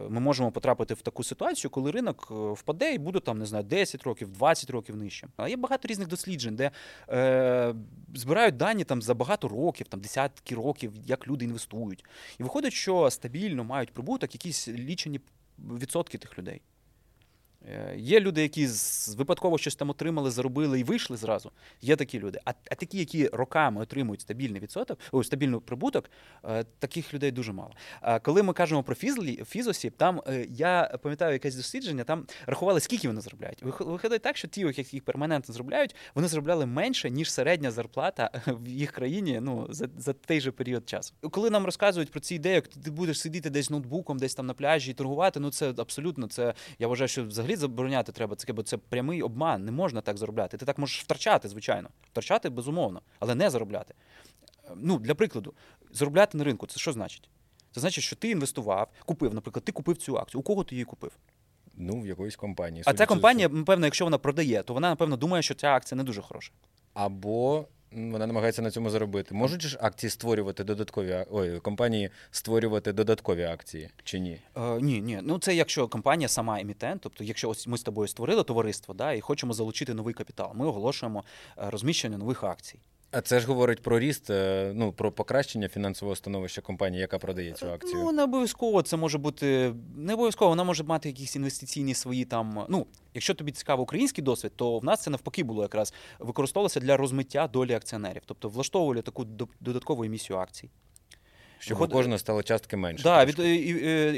ми 0.10 0.20
можемо 0.20 0.52
потрапити 0.52 0.94
в 0.94 1.02
таку 1.02 1.24
ситуацію, 1.24 1.72
коли 1.72 1.92
ринок 1.92 2.28
е, 2.32 2.34
впаде 2.34 2.94
і 2.94 2.98
буде 2.98 3.20
там, 3.20 3.40
не 3.40 3.46
знаю, 3.46 3.64
10 3.64 4.04
років, 4.04 4.30
20 4.30 4.70
років 4.70 4.96
нижчим. 4.96 5.30
Але 5.38 5.50
є 5.50 5.58
багато 5.58 5.88
різних 5.88 6.08
досліджень, 6.08 6.56
де 6.56 6.72
е, 7.10 7.76
збирають 8.16 8.58
дані 8.58 8.84
там 8.84 9.02
за 9.02 9.14
багато 9.14 9.48
років, 9.48 9.88
там 9.88 10.00
десятки 10.00 10.56
років, 10.56 10.94
як 11.06 11.28
люди 11.28 11.46
інвестують. 11.46 12.06
І 12.40 12.44
виходить, 12.44 12.74
що 12.74 13.10
стабільно 13.10 13.64
мають 13.64 13.94
прибуток 13.94 14.34
якісь 14.34 14.68
лічені 14.68 15.20
відсотки 15.60 16.18
тих 16.18 16.40
людей. 16.40 16.62
Е, 17.70 17.96
є 17.98 18.20
люди, 18.20 18.42
які 18.42 18.68
випадково 19.18 19.58
щось 19.58 19.76
там 19.76 19.90
отримали, 19.90 20.32
заробили 20.32 20.80
і 20.80 20.84
вийшли 20.84 21.18
зразу. 21.18 21.52
Є 21.82 21.96
такі 21.96 22.20
люди. 22.20 22.40
А 22.46 22.52
а 22.72 22.76
такі, 22.76 22.98
які 22.98 23.28
роками 23.28 23.82
отримують 23.82 24.22
стабільний 24.22 24.62
відсоток, 24.62 25.00
о, 25.12 25.24
стабільний 25.24 25.60
прибуток, 25.60 26.10
е, 26.44 26.64
таких 26.80 27.14
людей 27.14 27.32
дуже 27.32 27.54
мало. 27.54 27.72
А 28.02 28.20
коли 28.20 28.44
ми 28.44 28.54
кажемо 28.54 28.84
про 28.84 28.96
фізлі, 28.96 29.44
фізосі, 29.48 29.90
там 29.90 30.22
е, 30.28 30.46
я 30.50 30.98
пам'ятаю 31.04 31.34
якесь 31.34 31.56
дослідження, 31.56 32.04
там 32.04 32.26
рахували, 32.46 32.80
скільки 32.80 33.08
вони 33.08 33.22
заробляють. 33.22 33.64
Виходить 33.64 34.22
так, 34.22 34.38
що 34.38 34.48
ті, 34.48 34.62
які 34.62 34.86
їх 34.92 35.04
перманентно 35.04 35.54
заробляють, 35.54 35.96
вони 36.16 36.28
заробляли 36.28 36.66
менше, 36.66 37.10
ніж 37.10 37.32
середня 37.32 37.72
зарплата 37.72 38.32
в 38.48 38.68
їх 38.68 38.92
країні 38.92 39.40
ну, 39.42 39.68
за 39.70 39.90
за 39.98 40.14
той 40.14 40.42
же 40.42 40.52
період 40.52 40.90
часу. 40.90 41.14
Коли 41.32 41.50
нам 41.50 41.66
розказують 41.66 42.12
про 42.12 42.20
ці 42.20 42.36
ідеї, 42.36 42.62
ти 42.62 42.92
будеш 42.92 43.20
сидіти 43.20 43.50
десь 43.50 43.70
ноутбуком, 43.70 44.18
десь 44.18 44.36
там 44.36 44.46
на 44.46 44.54
пляжі 44.54 44.92
і 44.92 44.94
торгувати, 44.94 45.40
ну 45.40 45.52
це 45.52 45.74
абсолютно 45.78 46.28
це. 46.28 46.54
Я 46.80 46.88
вважаю, 46.88 47.08
що 47.08 47.26
взагалі 47.26 47.51
взагалі 47.56 47.72
забороняти 47.72 48.12
треба 48.12 48.36
це, 48.36 48.54
бо 48.54 48.64
це 48.64 48.78
прямий 48.78 49.22
обман, 49.22 49.66
не 49.66 49.72
можна 49.72 50.02
так 50.02 50.18
заробляти. 50.18 50.58
Ти 50.58 50.66
так 50.66 50.78
можеш 50.78 51.04
втрачати, 51.04 51.50
звичайно. 51.50 51.90
Втрачати 52.12 52.50
безумовно, 52.50 53.02
але 53.20 53.36
не 53.36 53.50
заробляти. 53.50 53.94
Ну, 54.76 55.00
Для 55.00 55.16
прикладу, 55.16 55.54
заробляти 55.92 56.38
на 56.38 56.44
ринку 56.44 56.68
це 56.68 56.80
що 56.80 56.94
значить? 56.94 57.30
Це 57.72 57.82
значить, 57.82 58.04
що 58.04 58.16
ти 58.16 58.30
інвестував, 58.30 58.88
купив, 59.06 59.34
наприклад, 59.34 59.64
ти 59.64 59.72
купив 59.72 59.98
цю 59.98 60.18
акцію. 60.18 60.40
У 60.40 60.44
кого 60.44 60.64
ти 60.64 60.76
її 60.76 60.86
купив? 60.86 61.12
Ну, 61.76 62.02
в 62.02 62.08
якоїсь 62.08 62.36
компанії. 62.36 62.84
А 62.86 62.94
ця 62.94 63.06
компанія, 63.06 63.50
напевно, 63.50 63.86
якщо 63.86 64.06
вона 64.06 64.18
продає, 64.18 64.64
то 64.64 64.74
вона, 64.74 64.90
напевно, 64.90 65.18
думає, 65.18 65.44
що 65.44 65.54
ця 65.54 65.68
акція 65.74 65.98
не 65.98 66.04
дуже 66.04 66.22
хороша. 66.22 66.52
Або 66.94 67.68
вона 67.92 68.28
намагається 68.28 68.62
на 68.62 68.72
цьому 68.72 68.90
заробити. 68.90 69.36
Можуть 69.36 69.62
ж 69.62 69.78
акції 69.82 70.10
створювати 70.10 70.64
додаткові 70.64 71.26
ой, 71.32 71.60
компанії 71.60 72.10
створювати 72.32 72.94
додаткові 72.94 73.44
акції 73.44 73.90
чи 74.04 74.20
ні? 74.20 74.40
Е, 74.58 74.82
Ні, 74.82 75.02
ні. 75.02 75.20
Ну 75.24 75.40
це 75.40 75.56
якщо 75.56 75.88
компанія 75.88 76.28
сама 76.28 76.60
емітент, 76.60 77.02
тобто, 77.02 77.24
якщо 77.24 77.50
ось 77.50 77.68
ми 77.68 77.78
з 77.78 77.84
тобою 77.84 78.08
створили 78.08 78.44
товариство, 78.44 78.94
да, 78.94 79.14
і 79.14 79.22
хочемо 79.22 79.54
залучити 79.54 79.94
новий 79.94 80.14
капітал, 80.14 80.52
ми 80.56 80.66
оголошуємо 80.66 81.24
е, 81.58 81.70
розміщення 81.70 82.18
нових 82.18 82.44
акцій. 82.44 82.80
А 83.12 83.22
це 83.22 83.40
ж 83.40 83.48
говорить 83.48 83.82
про 83.82 84.00
ріст, 84.00 84.30
е, 84.30 84.72
ну 84.76 84.92
про 84.92 85.12
покращення 85.12 85.68
фінансового 85.68 86.16
становища 86.16 86.62
компанії, 86.62 87.02
яка 87.02 87.20
продає 87.20 87.54
цю 87.54 87.72
акцію. 87.72 87.94
Ну 87.96 88.12
не 88.12 88.24
обов'язково 88.24 88.82
це 88.82 88.98
може 88.98 89.18
бути 89.18 89.74
не 89.96 90.14
обов'язково. 90.14 90.50
Вона 90.50 90.64
може 90.64 90.84
мати 90.84 91.10
якісь 91.10 91.36
інвестиційні 91.36 91.94
свої 91.94 92.26
там. 92.26 92.66
Ну 92.70 92.88
якщо 93.14 93.34
тобі 93.34 93.52
цікаво 93.52 93.84
український 93.84 94.24
досвід, 94.24 94.52
то 94.56 94.80
в 94.80 94.84
нас 94.84 95.02
це 95.02 95.10
навпаки 95.10 95.44
було 95.44 95.62
якраз 95.62 95.94
використовувалося 96.20 96.80
для 96.80 96.98
розмиття 96.98 97.48
долі 97.48 97.74
акціонерів, 97.74 98.22
тобто 98.26 98.50
влаштовували 98.50 99.02
таку 99.02 99.26
додаткову 99.60 100.04
емісію 100.04 100.40
акцій. 100.40 100.70
Щоб 101.60 101.78
Виход... 101.78 101.92
у 101.92 101.94
кожного 101.94 102.18
стало 102.18 102.44
частки 102.44 102.78
менше. 102.78 103.04
Да, 103.04 103.26
від, 103.26 103.40
і, 103.40 103.56
і, 103.56 103.70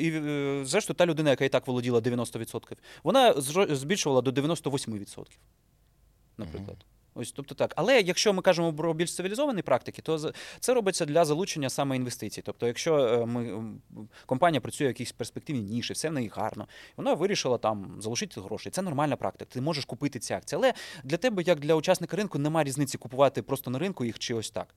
і, 0.03 0.07
і, 0.07 0.65
Зрештою, 0.65 0.95
та 0.95 1.05
людина, 1.05 1.29
яка 1.29 1.45
і 1.45 1.49
так 1.49 1.67
володіла 1.67 1.99
90%, 1.99 2.77
вона 3.03 3.33
збільшувала 3.75 4.21
до 4.21 4.31
98%. 4.31 5.25
Наприклад. 6.37 6.77
Угу. 6.79 6.92
Ось, 7.15 7.31
тобто 7.31 7.55
так. 7.55 7.73
Але 7.75 8.01
якщо 8.01 8.33
ми 8.33 8.41
кажемо 8.41 8.73
про 8.73 8.93
більш 8.93 9.15
цивілізовані 9.15 9.61
практики, 9.61 10.01
то 10.01 10.33
це 10.59 10.73
робиться 10.73 11.05
для 11.05 11.25
залучення 11.25 11.69
саме 11.69 11.95
інвестицій. 11.95 12.41
Тобто, 12.41 12.67
якщо 12.67 12.97
е, 12.97 13.25
ми 13.25 13.63
компанія 14.25 14.61
працює 14.61 14.87
в 14.87 14.89
якійсь 14.89 15.11
перспективній 15.11 15.75
ніші, 15.75 15.93
все 15.93 16.09
в 16.09 16.13
неї 16.13 16.31
гарно, 16.35 16.67
вона 16.97 17.13
вирішила 17.13 17.57
там 17.57 17.95
залишити 17.99 18.41
гроші. 18.41 18.69
Це 18.69 18.81
нормальна 18.81 19.15
практика. 19.15 19.51
Ти 19.53 19.61
можеш 19.61 19.85
купити 19.85 20.19
ці 20.19 20.33
акції. 20.33 20.57
Але 20.57 20.73
для 21.03 21.17
тебе, 21.17 21.43
як 21.43 21.59
для 21.59 21.75
учасника 21.75 22.17
ринку, 22.17 22.39
немає 22.39 22.65
різниці 22.65 22.97
купувати 22.97 23.41
просто 23.41 23.71
на 23.71 23.79
ринку 23.79 24.05
їх 24.05 24.19
чи 24.19 24.33
ось 24.33 24.51
так. 24.51 24.75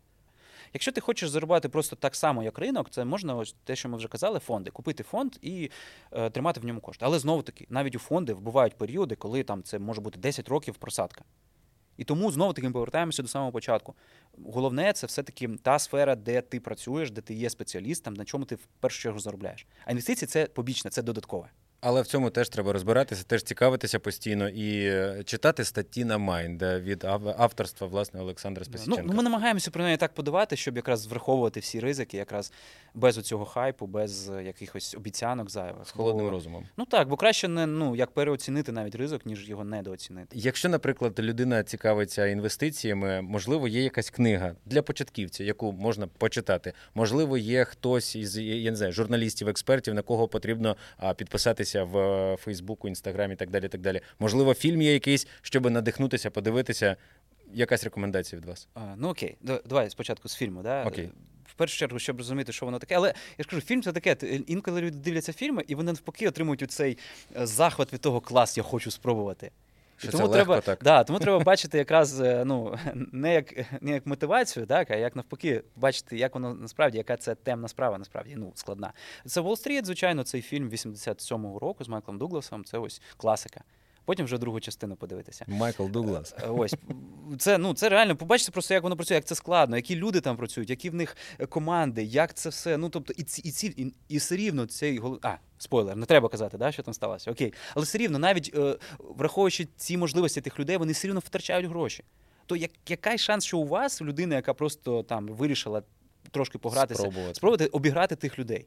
Якщо 0.72 0.92
ти 0.92 1.00
хочеш 1.00 1.28
заробляти 1.28 1.68
просто 1.68 1.96
так 1.96 2.16
само, 2.16 2.42
як 2.42 2.58
ринок, 2.58 2.90
це 2.90 3.04
можна 3.04 3.36
ось 3.36 3.54
те, 3.64 3.76
що 3.76 3.88
ми 3.88 3.96
вже 3.96 4.08
казали, 4.08 4.38
фонди. 4.38 4.70
Купити 4.70 5.02
фонд 5.02 5.36
і 5.42 5.70
е, 6.12 6.30
тримати 6.30 6.60
в 6.60 6.64
ньому 6.64 6.80
кошти. 6.80 7.04
Але 7.04 7.18
знову 7.18 7.42
таки, 7.42 7.66
навіть 7.70 7.96
у 7.96 7.98
фонди 7.98 8.34
бувають 8.34 8.74
періоди, 8.74 9.14
коли 9.14 9.42
там 9.42 9.62
це 9.62 9.78
може 9.78 10.00
бути 10.00 10.18
10 10.18 10.48
років 10.48 10.74
просадка. 10.74 11.24
І 11.96 12.04
тому 12.04 12.32
знову 12.32 12.52
таки 12.52 12.66
ми 12.66 12.72
повертаємося 12.72 13.22
до 13.22 13.28
самого 13.28 13.52
початку. 13.52 13.94
Головне, 14.44 14.92
це 14.92 15.06
все-таки 15.06 15.48
та 15.62 15.78
сфера, 15.78 16.16
де 16.16 16.40
ти 16.40 16.60
працюєш, 16.60 17.10
де 17.10 17.20
ти 17.20 17.34
є 17.34 17.50
спеціалістом, 17.50 18.14
на 18.14 18.24
чому 18.24 18.44
ти 18.44 18.54
в 18.54 18.66
першу 18.80 19.02
чергу 19.02 19.18
заробляєш. 19.18 19.66
А 19.84 19.90
інвестиції 19.90 20.26
це 20.26 20.46
побічне, 20.46 20.90
це 20.90 21.02
додаткове. 21.02 21.48
Але 21.88 22.02
в 22.02 22.06
цьому 22.06 22.30
теж 22.30 22.48
треба 22.48 22.72
розбиратися, 22.72 23.24
теж 23.26 23.42
цікавитися 23.42 23.98
постійно 23.98 24.48
і 24.48 24.86
е, 24.86 25.22
читати 25.24 25.64
статті 25.64 26.04
на 26.04 26.18
Майнд 26.18 26.62
від 26.62 27.04
авторства 27.38 27.86
власне 27.86 28.20
Олександра 28.20 28.64
Спасіченка. 28.64 29.02
Ну, 29.02 29.08
ну 29.08 29.16
ми 29.16 29.22
намагаємося 29.22 29.70
про 29.70 29.84
неї 29.84 29.96
так 29.96 30.14
подавати, 30.14 30.56
щоб 30.56 30.76
якраз 30.76 31.06
враховувати 31.06 31.60
всі 31.60 31.80
ризики, 31.80 32.16
якраз 32.16 32.52
без 32.94 33.16
цього 33.16 33.44
хайпу, 33.44 33.86
без 33.86 34.30
е, 34.30 34.42
якихось 34.44 34.94
обіцянок 34.94 35.50
зайвих. 35.50 35.88
З 35.88 35.90
холодним 35.90 36.28
розумом. 36.28 36.64
Ну 36.76 36.84
так, 36.84 37.08
бо 37.08 37.16
краще 37.16 37.48
не 37.48 37.66
ну 37.66 37.96
як 37.96 38.10
переоцінити 38.10 38.72
навіть 38.72 38.94
ризик, 38.94 39.26
ніж 39.26 39.48
його 39.48 39.64
недооцінити. 39.64 40.38
Якщо, 40.38 40.68
наприклад, 40.68 41.14
людина 41.18 41.62
цікавиться 41.62 42.26
інвестиціями, 42.26 43.22
можливо, 43.22 43.68
є 43.68 43.82
якась 43.82 44.10
книга 44.10 44.54
для 44.64 44.82
початківців, 44.82 45.46
яку 45.46 45.72
можна 45.72 46.06
почитати. 46.06 46.72
Можливо, 46.94 47.38
є 47.38 47.64
хтось 47.64 48.16
із 48.16 48.38
я 48.38 48.70
не 48.70 48.76
знаю, 48.76 48.92
журналістів, 48.92 49.48
експертів, 49.48 49.94
на 49.94 50.02
кого 50.02 50.28
потрібно 50.28 50.76
підписатися 51.16 51.75
подивитися 51.76 51.84
в 51.84 51.98
е, 52.32 52.36
Фейсбуку, 52.36 52.88
Інстаграмі 52.88 53.34
і 53.34 53.36
так 53.36 53.50
далі. 53.50 53.68
так 53.68 53.80
далі. 53.80 54.00
Можливо, 54.18 54.54
фільм 54.54 54.82
є 54.82 54.92
якийсь, 54.92 55.26
щоб 55.42 55.70
надихнутися, 55.70 56.30
подивитися. 56.30 56.96
Якась 57.54 57.84
рекомендація 57.84 58.40
від 58.40 58.46
вас? 58.48 58.68
А, 58.74 58.94
Ну 58.96 59.08
окей, 59.08 59.36
давай 59.40 59.90
спочатку 59.90 60.28
з 60.28 60.34
фільму. 60.34 60.62
Да? 60.62 60.84
Окей. 60.84 61.10
В 61.44 61.54
першу 61.54 61.78
чергу, 61.78 61.98
щоб 61.98 62.18
розуміти, 62.18 62.52
що 62.52 62.66
воно 62.66 62.78
таке. 62.78 62.94
Але 62.96 63.14
я 63.38 63.42
ж 63.42 63.48
кажу, 63.48 63.62
фільм 63.62 63.82
це 63.82 63.92
таке. 63.92 64.16
Інколи 64.46 64.80
люди 64.80 64.96
дивляться 64.96 65.32
фільми, 65.32 65.64
і 65.68 65.74
вони 65.74 65.92
навпаки 65.92 66.28
отримують 66.28 66.70
цей 66.70 66.98
е, 67.36 67.46
захват 67.46 67.92
від 67.92 68.00
того 68.00 68.20
клас, 68.20 68.56
я 68.56 68.62
хочу 68.62 68.90
спробувати. 68.90 69.50
Що 69.96 70.10
тому 70.10 70.26
це 70.26 70.32
треба 70.32 70.54
легко, 70.54 70.66
так. 70.66 70.78
Да, 70.82 71.04
тому 71.04 71.18
треба 71.18 71.38
бачити 71.38 71.78
якраз 71.78 72.20
е, 72.20 72.42
ну, 72.46 72.78
не 73.12 73.34
як 73.34 73.54
не 73.82 73.90
як 73.90 74.06
мотивацію, 74.06 74.66
так, 74.66 74.90
а 74.90 74.96
як 74.96 75.16
навпаки, 75.16 75.62
бачити, 75.76 76.18
як 76.18 76.34
воно 76.34 76.54
насправді, 76.54 76.98
яка 76.98 77.16
це 77.16 77.34
темна 77.34 77.68
справа, 77.68 77.98
насправді 77.98 78.34
ну, 78.36 78.52
складна. 78.54 78.92
Це 79.26 79.40
Wall 79.40 79.66
Street, 79.66 79.84
звичайно, 79.84 80.24
цей 80.24 80.42
фільм 80.42 80.70
87-го 80.70 81.58
року 81.58 81.84
з 81.84 81.88
Майклом 81.88 82.18
Дугласом. 82.18 82.64
Це 82.64 82.78
ось 82.78 83.02
класика. 83.16 83.60
Потім 84.06 84.24
вже 84.24 84.38
другу 84.38 84.60
частину 84.60 84.96
подивитися. 84.96 85.44
Майкл 85.48 85.86
Дуглас. 85.86 86.34
Е, 86.42 86.48
ось 86.48 86.74
це 87.38 87.58
ну 87.58 87.74
це 87.74 87.88
реально 87.88 88.16
побачите 88.16 88.52
просто, 88.52 88.74
як 88.74 88.82
воно 88.82 88.96
працює, 88.96 89.14
як 89.14 89.24
це 89.24 89.34
складно, 89.34 89.76
які 89.76 89.96
люди 89.96 90.20
там 90.20 90.36
працюють, 90.36 90.70
які 90.70 90.90
в 90.90 90.94
них 90.94 91.16
е, 91.38 91.46
команди, 91.46 92.04
як 92.04 92.34
це 92.34 92.48
все. 92.48 92.76
Ну 92.76 92.88
тобто, 92.88 93.12
і 93.16 93.22
ці 93.22 93.42
і 93.42 93.50
ці 93.50 93.66
і, 93.66 93.94
і 94.08 94.18
все 94.18 94.36
рівно 94.36 94.66
цей 94.66 94.98
голов... 94.98 95.18
А, 95.22 95.34
спойлер, 95.58 95.96
не 95.96 96.06
треба 96.06 96.28
казати, 96.28 96.58
да, 96.58 96.72
що 96.72 96.82
там 96.82 96.94
сталося. 96.94 97.30
Окей, 97.30 97.52
але 97.74 97.84
все 97.84 97.98
рівно, 97.98 98.18
навіть 98.18 98.52
е, 98.54 98.76
враховуючи 98.98 99.68
ці 99.76 99.96
можливості 99.96 100.40
тих 100.40 100.58
людей, 100.58 100.76
вони 100.76 100.92
все 100.92 101.08
рівно 101.08 101.20
втрачають 101.20 101.66
гроші. 101.66 102.04
То 102.46 102.56
як 102.56 102.70
який 102.88 103.18
шанс, 103.18 103.44
що 103.44 103.58
у 103.58 103.66
вас 103.66 104.02
людина, 104.02 104.34
яка 104.34 104.54
просто 104.54 105.02
там 105.02 105.28
вирішила 105.28 105.82
трошки 106.30 106.58
погратися, 106.58 107.00
спробувати, 107.00 107.34
спробувати 107.34 107.66
обіграти 107.66 108.16
тих 108.16 108.38
людей? 108.38 108.66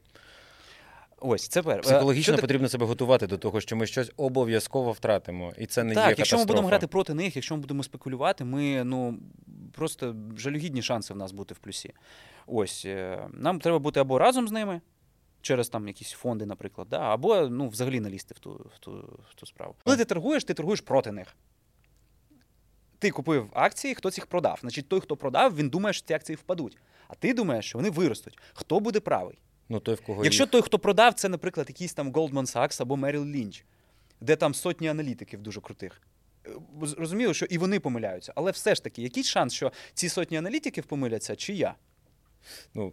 Ось 1.20 1.48
це 1.48 1.62
пер. 1.62 1.80
Психологічно 1.80 2.34
Що 2.34 2.40
потрібно 2.40 2.68
себе 2.68 2.86
готувати 2.86 3.26
до 3.26 3.38
того, 3.38 3.60
що 3.60 3.76
ми 3.76 3.86
щось 3.86 4.12
обов'язково 4.16 4.92
втратимо, 4.92 5.52
і 5.58 5.66
це 5.66 5.84
не 5.84 5.94
так, 5.94 6.04
є 6.04 6.08
якщо 6.08 6.22
катастрофа. 6.24 6.42
ми 6.42 6.46
будемо 6.46 6.68
грати 6.68 6.86
проти 6.86 7.14
них, 7.14 7.36
якщо 7.36 7.54
ми 7.54 7.60
будемо 7.60 7.82
спекулювати, 7.82 8.44
ми 8.44 8.84
ну 8.84 9.18
просто 9.72 10.14
жалюгідні 10.36 10.82
шанси 10.82 11.14
в 11.14 11.16
нас 11.16 11.32
бути 11.32 11.54
в 11.54 11.58
плюсі. 11.58 11.92
Ось 12.46 12.84
е, 12.86 13.28
нам 13.32 13.60
треба 13.60 13.78
бути 13.78 14.00
або 14.00 14.18
разом 14.18 14.48
з 14.48 14.52
ними. 14.52 14.80
Через 15.42 15.68
там 15.68 15.88
якісь 15.88 16.10
фонди, 16.10 16.46
наприклад, 16.46 16.88
да, 16.90 16.98
або 16.98 17.48
ну, 17.48 17.68
взагалі 17.68 18.00
налізти 18.00 18.34
в 18.34 18.38
ту 18.38 18.70
в 18.74 18.78
ту, 18.78 19.20
в 19.30 19.34
ту 19.34 19.46
справу. 19.46 19.74
Коли 19.84 19.96
ти 19.96 20.04
торгуєш, 20.04 20.44
ти 20.44 20.54
торгуєш 20.54 20.80
проти 20.80 21.12
них. 21.12 21.36
Ти 22.98 23.10
купив 23.10 23.50
акції, 23.52 23.94
хтось 23.94 24.18
їх 24.18 24.26
продав. 24.26 24.58
Значить, 24.60 24.88
той, 24.88 25.00
хто 25.00 25.16
продав, 25.16 25.56
він 25.56 25.68
думає, 25.68 25.92
що 25.92 26.06
ці 26.06 26.14
акції 26.14 26.36
впадуть. 26.36 26.76
А 27.08 27.14
ти 27.14 27.34
думаєш, 27.34 27.66
що 27.66 27.78
вони 27.78 27.90
виростуть. 27.90 28.38
Хто 28.52 28.80
буде 28.80 29.00
правий? 29.00 29.38
Ну, 29.70 29.80
той, 29.80 29.94
в 29.94 30.00
кого 30.00 30.24
Якщо 30.24 30.42
їх... 30.42 30.50
той, 30.50 30.62
хто 30.62 30.78
продав, 30.78 31.14
це, 31.14 31.28
наприклад, 31.28 31.68
якийсь 31.68 31.94
там 31.94 32.12
Goldman 32.12 32.56
Sachs 32.56 32.82
або 32.82 32.94
Merrill 32.94 33.24
Lynch, 33.24 33.62
де 34.20 34.36
там 34.36 34.54
сотні 34.54 34.88
аналітиків 34.88 35.42
дуже 35.42 35.60
крутих. 35.60 36.02
Е, 36.46 36.50
розуміло, 36.98 37.34
що 37.34 37.46
і 37.46 37.58
вони 37.58 37.80
помиляються. 37.80 38.32
Але 38.36 38.50
все 38.50 38.74
ж 38.74 38.84
таки, 38.84 39.02
який 39.02 39.24
шанс, 39.24 39.52
що 39.52 39.72
ці 39.94 40.08
сотні 40.08 40.36
аналітиків 40.36 40.84
помиляться, 40.84 41.36
чи 41.36 41.52
я? 41.54 41.74
Ну, 42.74 42.92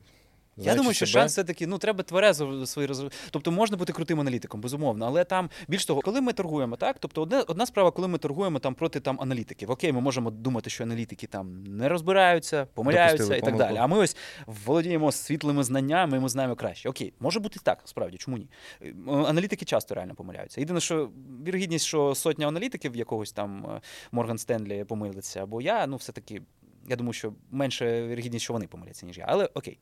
Я 0.57 0.75
думаю, 0.75 0.93
що 0.93 1.05
себе... 1.05 1.21
шанс 1.21 1.31
все-таки 1.31 1.67
ну 1.67 1.77
треба 1.77 2.03
тверезо 2.03 2.65
свої 2.65 2.87
роз... 2.87 3.05
Тобто 3.31 3.51
можна 3.51 3.77
бути 3.77 3.93
крутим 3.93 4.19
аналітиком, 4.19 4.61
безумовно, 4.61 5.05
але 5.05 5.23
там 5.23 5.49
більш 5.67 5.85
того, 5.85 6.01
коли 6.01 6.21
ми 6.21 6.33
торгуємо, 6.33 6.75
так 6.75 6.97
тобто, 6.99 7.21
одна 7.21 7.41
одна 7.41 7.65
справа, 7.65 7.91
коли 7.91 8.07
ми 8.07 8.17
торгуємо 8.17 8.59
там 8.59 8.75
проти 8.75 8.99
там 8.99 9.21
аналітиків. 9.21 9.71
Окей, 9.71 9.91
ми 9.91 10.01
можемо 10.01 10.31
думати, 10.31 10.69
що 10.69 10.83
аналітики 10.83 11.27
там 11.27 11.63
не 11.63 11.89
розбираються, 11.89 12.67
помиляються 12.73 13.17
Допустили 13.17 13.37
і 13.37 13.41
так 13.41 13.49
помилку. 13.49 13.73
далі. 13.73 13.83
А 13.83 13.87
ми 13.87 13.97
ось 13.97 14.17
володіємо 14.45 15.11
світлими 15.11 15.63
знаннями, 15.63 16.19
ми 16.19 16.29
знаємо 16.29 16.55
краще. 16.55 16.89
Окей, 16.89 17.13
може 17.19 17.39
бути 17.39 17.59
так, 17.63 17.81
справді, 17.85 18.17
чому 18.17 18.37
ні? 18.37 18.49
Е, 18.81 18.93
аналітики 19.07 19.65
часто 19.65 19.95
реально 19.95 20.15
помиляються. 20.15 20.61
Єдине, 20.61 20.79
що 20.79 21.09
вірогідність, 21.47 21.85
що 21.85 22.15
сотня 22.15 22.47
аналітиків 22.47 22.95
якогось 22.95 23.31
там 23.31 23.81
Морган 24.11 24.37
Стенлі 24.37 24.83
помилиться, 24.83 25.43
або 25.43 25.61
я, 25.61 25.87
ну 25.87 25.95
все 25.95 26.11
таки. 26.11 26.41
Я 26.89 26.95
думаю, 26.95 27.13
що 27.13 27.33
менше 27.51 28.07
вірогідність, 28.07 28.43
що 28.43 28.53
вони 28.53 28.67
помиляться, 28.67 29.05
ніж 29.05 29.17
я. 29.17 29.25
Але 29.27 29.49
окей. 29.53 29.79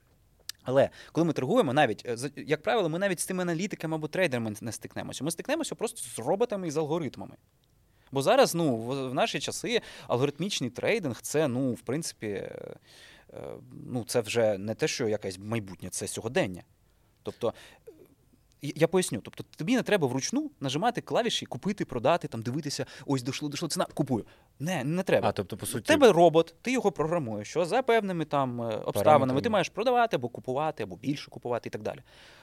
Але 0.65 0.89
коли 1.11 1.25
ми 1.25 1.33
торгуємо, 1.33 1.73
навіть 1.73 2.05
е, 2.05 2.17
як 2.35 2.61
правило, 2.61 2.89
ми 2.89 2.99
навіть 2.99 3.19
з 3.19 3.25
тими 3.25 3.43
аналітиками 3.43 3.95
або 3.95 4.07
трейдерами 4.07 4.53
не 4.61 4.71
стикнемося. 4.71 5.23
Ми 5.23 5.31
стикнемося 5.31 5.75
просто 5.75 6.01
з 6.01 6.27
роботами 6.27 6.67
і 6.67 6.71
з 6.71 6.77
алгоритмами. 6.77 7.35
Бо 8.11 8.21
зараз, 8.21 8.55
ну, 8.55 8.77
в 8.77 9.13
наші 9.13 9.39
часи 9.39 9.81
алгоритмічний 10.07 10.69
трейдинг 10.69 11.21
це, 11.21 11.47
ну, 11.47 11.73
в 11.73 11.81
принципі, 11.81 12.27
е, 12.27 12.75
е, 13.33 13.39
ну, 13.91 14.03
це 14.07 14.21
вже 14.21 14.57
не 14.57 14.75
те, 14.75 14.87
що 14.87 15.07
якесь 15.07 15.39
майбутнє, 15.39 15.89
це 15.89 16.07
сьогодення. 16.07 16.63
Тобто 17.23 17.53
я 18.61 18.87
поясню, 18.87 19.19
тобто 19.23 19.43
тобі 19.57 19.75
не 19.75 19.83
треба 19.83 20.07
вручну 20.07 20.51
нажимати 20.59 21.01
клавіші, 21.01 21.45
купити, 21.45 21.85
продати, 21.85 22.27
там 22.27 22.41
дивитися, 22.41 22.85
ось 23.05 23.23
дійшло, 23.23 23.49
дійшло 23.49 23.69
ціна, 23.69 23.85
купую. 23.93 24.25
Не, 24.59 24.83
не 24.83 25.03
треба. 25.03 25.29
А, 25.29 25.31
тобто, 25.31 25.57
по 25.57 25.65
суті... 25.65 25.93
У 25.93 25.95
тебе 25.95 26.11
робот, 26.11 26.55
ти 26.61 26.71
його 26.71 26.91
програмуєш, 26.91 27.47
що 27.47 27.65
за 27.65 27.81
певними 27.81 28.25
там 28.25 28.61
е, 28.61 28.75
обставинами 28.75 29.41
ти 29.41 29.49
маєш 29.49 29.69
продавати 29.69 30.15
або 30.15 30.29
купувати, 30.29 30.83
або 30.83 30.95
більше 30.95 31.31
купувати 31.31 31.69
і 31.69 31.71
так 31.71 31.81
далі. 31.81 31.99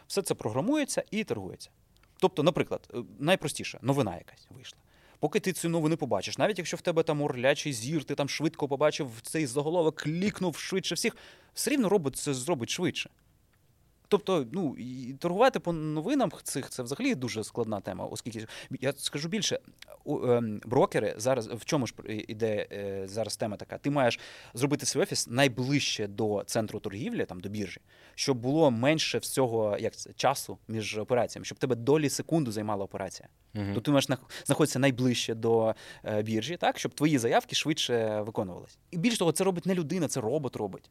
Все 0.06 0.22
це 0.22 0.34
програмується 0.34 1.04
і 1.10 1.24
торгується. 1.24 1.70
Тобто, 2.18 2.42
наприклад, 2.42 2.88
е, 2.94 2.98
найпростіше, 3.18 3.78
новина 3.82 4.16
якась 4.16 4.48
вийшла. 4.50 4.78
Поки 5.18 5.40
ти 5.40 5.52
цю 5.52 5.68
новину 5.68 5.96
побачиш, 5.96 6.38
навіть 6.38 6.58
якщо 6.58 6.76
в 6.76 6.80
тебе 6.80 7.02
там 7.02 7.22
орлячий 7.22 7.72
зір, 7.72 8.04
ти 8.04 8.14
там 8.14 8.28
швидко 8.28 8.68
побачив 8.68 9.10
цей 9.22 9.46
заголовок, 9.46 9.96
клікнув 9.96 10.56
швидше 10.56 10.94
всіх, 10.94 11.16
все 11.54 11.70
рівно 11.70 11.88
робот 11.88 12.16
це 12.16 12.34
зробить 12.34 12.70
швидше. 12.70 13.10
Тобто, 14.12 14.46
ну 14.52 14.76
і 14.78 15.14
торгувати 15.18 15.60
по 15.60 15.72
новинам 15.72 16.32
цих 16.42 16.70
це 16.70 16.82
взагалі 16.82 17.14
дуже 17.14 17.44
складна 17.44 17.80
тема, 17.80 18.04
оскільки 18.04 18.46
я 18.80 18.92
скажу 18.96 19.28
більше, 19.28 19.58
ем, 20.06 20.60
брокери 20.64 21.14
зараз 21.16 21.46
в 21.46 21.64
чому 21.64 21.86
ж 21.86 21.94
іде 22.08 22.66
е, 22.72 23.02
зараз 23.08 23.36
тема 23.36 23.56
така? 23.56 23.78
Ти 23.78 23.90
маєш 23.90 24.20
зробити 24.54 24.86
свій 24.86 25.00
офіс 25.00 25.28
найближче 25.28 26.06
до 26.06 26.42
центру 26.46 26.80
торгівлі, 26.80 27.24
там 27.24 27.40
до 27.40 27.48
біржі, 27.48 27.80
щоб 28.14 28.36
було 28.36 28.70
менше 28.70 29.18
всього 29.18 29.76
як 29.80 29.96
це, 29.96 30.12
часу 30.12 30.58
між 30.68 30.98
операціями, 30.98 31.44
щоб 31.44 31.58
тебе 31.58 31.76
долі 31.76 32.10
секунду 32.10 32.52
займала 32.52 32.84
операція. 32.84 33.28
Угу. 33.54 33.74
То 33.74 33.80
ти 33.80 33.90
маєш 33.90 34.08
знаходитися 34.44 34.78
найближче 34.78 35.34
до 35.34 35.74
е, 36.04 36.22
біржі, 36.22 36.56
так 36.56 36.78
щоб 36.78 36.94
твої 36.94 37.18
заявки 37.18 37.54
швидше 37.56 38.20
виконувалися. 38.20 38.76
І 38.90 38.96
більш 38.96 39.18
того, 39.18 39.32
це 39.32 39.44
робить 39.44 39.66
не 39.66 39.74
людина, 39.74 40.08
це 40.08 40.20
робот 40.20 40.56
робить. 40.56 40.90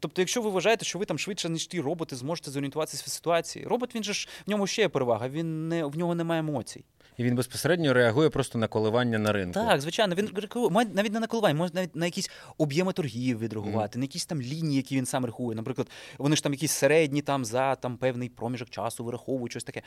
Тобто, 0.00 0.22
якщо 0.22 0.42
ви 0.42 0.50
вважаєте, 0.50 0.84
що 0.84 0.98
ви 0.98 1.04
там 1.04 1.18
швидше, 1.18 1.48
ніж 1.48 1.66
ті 1.66 1.80
роботи, 1.80 2.16
зможете 2.16 2.50
зорієнтуватися 2.50 3.04
в 3.06 3.10
ситуації, 3.10 3.64
робот 3.64 3.94
він 3.94 4.04
же 4.04 4.12
ж 4.12 4.28
в 4.46 4.50
ньому 4.50 4.66
ще 4.66 4.82
є 4.82 4.88
перевага, 4.88 5.28
він 5.28 5.68
не 5.68 5.84
в 5.84 5.98
нього 5.98 6.14
немає 6.14 6.40
емоцій. 6.40 6.84
І 7.16 7.24
він 7.24 7.34
безпосередньо 7.34 7.92
реагує 7.92 8.30
просто 8.30 8.58
на 8.58 8.68
коливання 8.68 9.18
на 9.18 9.32
ринку. 9.32 9.54
Так, 9.54 9.80
звичайно, 9.80 10.14
він 10.14 10.30
реагує 10.34 10.86
навіть 10.94 11.12
не 11.12 11.20
на 11.20 11.26
коливання, 11.26 11.58
може 11.58 11.74
навіть 11.74 11.96
на 11.96 12.06
якісь 12.06 12.30
об'єми 12.58 12.92
торгів 12.92 13.38
відреагувати, 13.38 13.96
mm. 13.96 13.98
на 13.98 14.04
якісь 14.04 14.26
там 14.26 14.42
лінії, 14.42 14.76
які 14.76 14.96
він 14.96 15.06
сам 15.06 15.24
рахує. 15.24 15.56
Наприклад, 15.56 15.88
вони 16.18 16.36
ж 16.36 16.42
там 16.42 16.52
якісь 16.52 16.72
середні 16.72 17.22
там 17.22 17.44
за 17.44 17.74
там 17.74 17.96
певний 17.96 18.28
проміжок 18.28 18.70
часу 18.70 19.04
вираховують 19.04 19.52
щось 19.52 19.64
таке. 19.64 19.82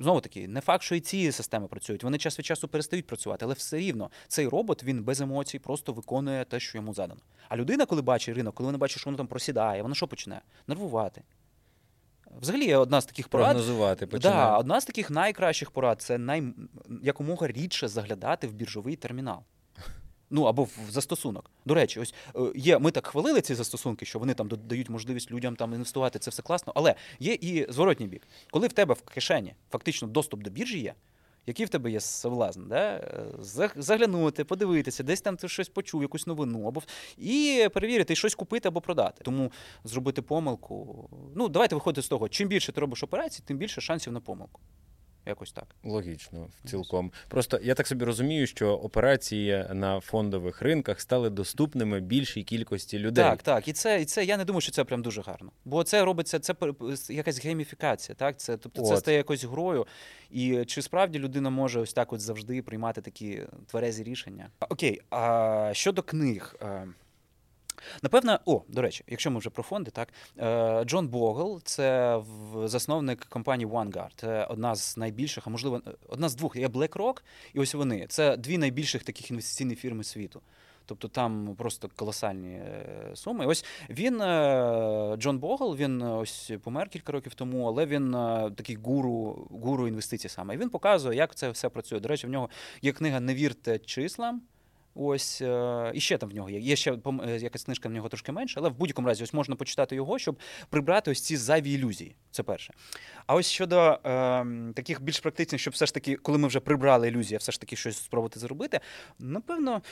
Знову 0.00 0.20
таки, 0.20 0.48
не 0.48 0.60
факт, 0.60 0.82
що 0.82 0.94
і 0.94 1.00
ці 1.00 1.32
системи 1.32 1.66
працюють. 1.66 2.04
Вони 2.04 2.18
час 2.18 2.38
від 2.38 2.46
часу 2.46 2.68
перестають 2.68 3.06
працювати, 3.06 3.44
але 3.44 3.54
все 3.54 3.78
рівно 3.78 4.10
цей 4.28 4.48
робот 4.48 4.84
він 4.84 5.04
без 5.04 5.20
емоцій 5.20 5.58
просто 5.58 5.92
виконує 5.92 6.44
те, 6.44 6.60
що 6.60 6.78
йому 6.78 6.94
задано. 6.94 7.20
А 7.48 7.56
людина, 7.56 7.86
коли 7.86 8.02
бачить 8.02 8.36
ринок, 8.36 8.54
коли 8.54 8.66
вона 8.66 8.78
бачить, 8.78 8.98
що 8.98 9.10
воно 9.10 9.16
там 9.16 9.26
просідає, 9.26 9.82
вона 9.82 9.94
що 9.94 10.08
почне? 10.08 10.40
Нервувати. 10.66 11.22
Взагалі, 12.40 12.74
одна 12.74 13.00
з 13.00 13.06
таких 13.06 13.28
порад. 13.28 13.46
Прогнозувати 13.46 14.06
починає. 14.06 14.40
Да, 14.40 14.58
Одна 14.58 14.80
з 14.80 14.84
таких 14.84 15.10
найкращих 15.10 15.70
порад 15.70 16.02
це 16.02 16.18
най... 16.18 16.42
якомога 17.02 17.46
рідше 17.46 17.88
заглядати 17.88 18.46
в 18.46 18.52
біржовий 18.52 18.96
термінал. 18.96 19.42
Ну 20.30 20.42
або 20.42 20.64
в 20.64 20.70
застосунок. 20.90 21.50
До 21.64 21.74
речі, 21.74 22.00
ось 22.00 22.14
е, 22.36 22.40
є. 22.54 22.78
Ми 22.78 22.90
так 22.90 23.06
хвалили 23.06 23.40
ці 23.40 23.54
застосунки, 23.54 24.04
що 24.04 24.18
вони 24.18 24.34
там 24.34 24.48
дають 24.48 24.88
можливість 24.88 25.30
людям 25.30 25.56
там 25.56 25.72
інвестувати. 25.72 26.18
Це 26.18 26.30
все 26.30 26.42
класно. 26.42 26.72
Але 26.76 26.94
є 27.18 27.32
і 27.32 27.72
зворотній 27.72 28.06
бік. 28.06 28.22
Коли 28.50 28.68
в 28.68 28.72
тебе 28.72 28.94
в 28.94 29.02
кишені 29.02 29.54
фактично 29.70 30.08
доступ 30.08 30.42
до 30.42 30.50
біржі 30.50 30.78
є, 30.78 30.94
який 31.46 31.66
в 31.66 31.68
тебе 31.68 31.90
є 31.90 32.00
соблазн, 32.00 32.68
да? 32.68 33.00
заглянути, 33.76 34.44
подивитися, 34.44 35.02
десь 35.02 35.20
там 35.20 35.36
ти 35.36 35.48
щось 35.48 35.68
почув, 35.68 36.02
якусь 36.02 36.26
новину, 36.26 36.68
або 36.68 36.82
і 37.18 37.68
перевірити, 37.74 38.12
і 38.12 38.16
щось 38.16 38.34
купити 38.34 38.68
або 38.68 38.80
продати. 38.80 39.24
Тому 39.24 39.52
зробити 39.84 40.22
помилку. 40.22 41.08
Ну, 41.34 41.48
давайте 41.48 41.74
виходити 41.74 42.02
з 42.02 42.08
того, 42.08 42.28
чим 42.28 42.48
більше 42.48 42.72
ти 42.72 42.80
робиш 42.80 43.02
операцій, 43.02 43.42
тим 43.46 43.58
більше 43.58 43.80
шансів 43.80 44.12
на 44.12 44.20
помилку. 44.20 44.60
Якось 45.26 45.52
так. 45.52 45.64
Логічно, 45.84 46.48
цілком. 46.64 47.12
Просто 47.28 47.60
я 47.62 47.74
так 47.74 47.86
собі 47.86 48.04
розумію, 48.04 48.46
що 48.46 48.72
операції 48.72 49.64
на 49.72 50.00
фондових 50.00 50.62
ринках 50.62 51.00
стали 51.00 51.30
доступними 51.30 52.00
більшій 52.00 52.42
кількості 52.42 52.98
людей. 52.98 53.24
Так, 53.24 53.42
так. 53.42 53.68
І 53.68 53.72
це 53.72 54.02
і 54.02 54.04
це 54.04 54.24
я 54.24 54.36
не 54.36 54.44
думаю, 54.44 54.60
що 54.60 54.72
це 54.72 54.84
прям 54.84 55.02
дуже 55.02 55.22
гарно. 55.22 55.52
Бо 55.64 55.84
це 55.84 56.04
робиться, 56.04 56.38
це 56.38 56.54
якась 57.08 57.44
гейміфікація. 57.44 58.16
Так, 58.16 58.40
це 58.40 58.56
тобто 58.56 58.82
це 58.82 58.96
стає 58.96 59.16
якось 59.16 59.44
грою. 59.44 59.86
І 60.30 60.64
чи 60.64 60.82
справді 60.82 61.18
людина 61.18 61.50
може 61.50 61.80
ось 61.80 61.92
так 61.92 62.12
от 62.12 62.20
завжди 62.20 62.62
приймати 62.62 63.00
такі 63.00 63.42
тверезі 63.66 64.02
рішення? 64.02 64.50
Окей, 64.60 65.00
а 65.10 65.70
щодо 65.72 66.02
книг. 66.02 66.54
Напевно, 68.02 68.40
о, 68.44 68.62
до 68.68 68.82
речі, 68.82 69.04
якщо 69.06 69.30
ми 69.30 69.38
вже 69.38 69.50
про 69.50 69.62
фонди, 69.62 69.90
так 69.90 70.08
е, 70.38 70.84
Джон 70.84 71.08
Богл 71.08 71.60
це 71.64 72.20
засновник 72.64 73.24
компанії 73.24 73.70
OneGuard. 73.70 74.10
Це 74.16 74.44
одна 74.44 74.74
з 74.74 74.96
найбільших, 74.96 75.46
а 75.46 75.50
можливо, 75.50 75.82
одна 76.08 76.28
з 76.28 76.34
двох 76.34 76.56
є 76.56 76.68
BlackRock, 76.68 77.22
і 77.54 77.60
ось 77.60 77.74
вони. 77.74 78.06
Це 78.06 78.36
дві 78.36 78.58
найбільших 78.58 79.04
таких 79.04 79.30
інвестиційних 79.30 79.78
фірми 79.78 80.04
світу. 80.04 80.40
Тобто 80.88 81.08
там 81.08 81.54
просто 81.58 81.88
колосальні 81.96 82.54
е, 82.54 83.10
суми. 83.14 83.46
Ось 83.46 83.64
він, 83.90 84.20
е, 84.20 85.16
Джон 85.18 85.38
Богл, 85.38 85.76
він 85.76 86.02
ось 86.02 86.52
помер 86.62 86.88
кілька 86.88 87.12
років 87.12 87.34
тому, 87.34 87.66
але 87.66 87.86
він 87.86 88.12
такий 88.56 88.76
гуру 88.76 89.48
гуру 89.50 89.88
інвестицій 89.88 90.28
саме. 90.28 90.54
І 90.54 90.58
він 90.58 90.70
показує, 90.70 91.18
як 91.18 91.34
це 91.34 91.50
все 91.50 91.68
працює. 91.68 92.00
До 92.00 92.08
речі, 92.08 92.26
в 92.26 92.30
нього 92.30 92.50
є 92.82 92.92
книга 92.92 93.20
Не 93.20 93.34
вірте 93.34 93.78
числам. 93.78 94.42
Ось 94.96 95.42
е, 95.42 95.92
і 95.94 96.00
ще 96.00 96.18
там 96.18 96.28
в 96.28 96.34
нього 96.34 96.50
є. 96.50 96.58
Є 96.58 96.76
ще 96.76 96.92
е, 96.92 97.38
якась 97.38 97.64
книжка 97.64 97.88
в 97.88 97.92
нього 97.92 98.08
трошки 98.08 98.32
менше, 98.32 98.60
але 98.60 98.68
в 98.68 98.74
будь-якому 98.76 99.08
разі 99.08 99.24
ось 99.24 99.32
можна 99.32 99.56
почитати 99.56 99.96
його, 99.96 100.18
щоб 100.18 100.38
прибрати 100.70 101.10
ось 101.10 101.20
ці 101.20 101.36
зайві 101.36 101.72
ілюзії. 101.72 102.14
Це 102.30 102.42
перше. 102.42 102.74
А 103.26 103.34
ось 103.34 103.50
щодо 103.50 103.76
е, 103.76 104.46
таких 104.74 105.02
більш 105.02 105.20
практичних, 105.20 105.60
щоб 105.60 105.74
все 105.74 105.86
ж 105.86 105.94
таки, 105.94 106.16
коли 106.16 106.38
ми 106.38 106.48
вже 106.48 106.60
прибрали 106.60 107.08
ілюзії, 107.08 107.38
все 107.38 107.52
ж 107.52 107.60
таки 107.60 107.76
щось 107.76 107.96
спробувати 107.96 108.40
зробити. 108.40 108.80
Напевно, 109.18 109.82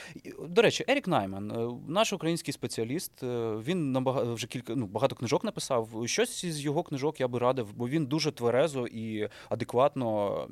до 0.49 0.63
речі, 0.63 0.85
Ерік 0.89 1.09
Найман, 1.09 1.51
е, 1.51 1.69
наш 1.89 2.13
український 2.13 2.55
спеціаліст, 2.55 3.13
він 3.23 3.93
набагато 3.93 4.35
вже 4.35 4.47
кілька 4.47 4.75
ну 4.75 4.87
багато 4.87 5.17
книжок 5.17 5.45
написав. 5.45 6.03
Щось 6.07 6.45
із 6.45 6.61
його 6.61 6.83
книжок 6.83 7.21
я 7.21 7.29
би 7.29 7.39
радив, 7.39 7.73
бо 7.75 7.89
він 7.89 8.07
дуже 8.07 8.33
тверезо 8.33 8.87
і 8.87 9.29
адекватно 9.49 10.49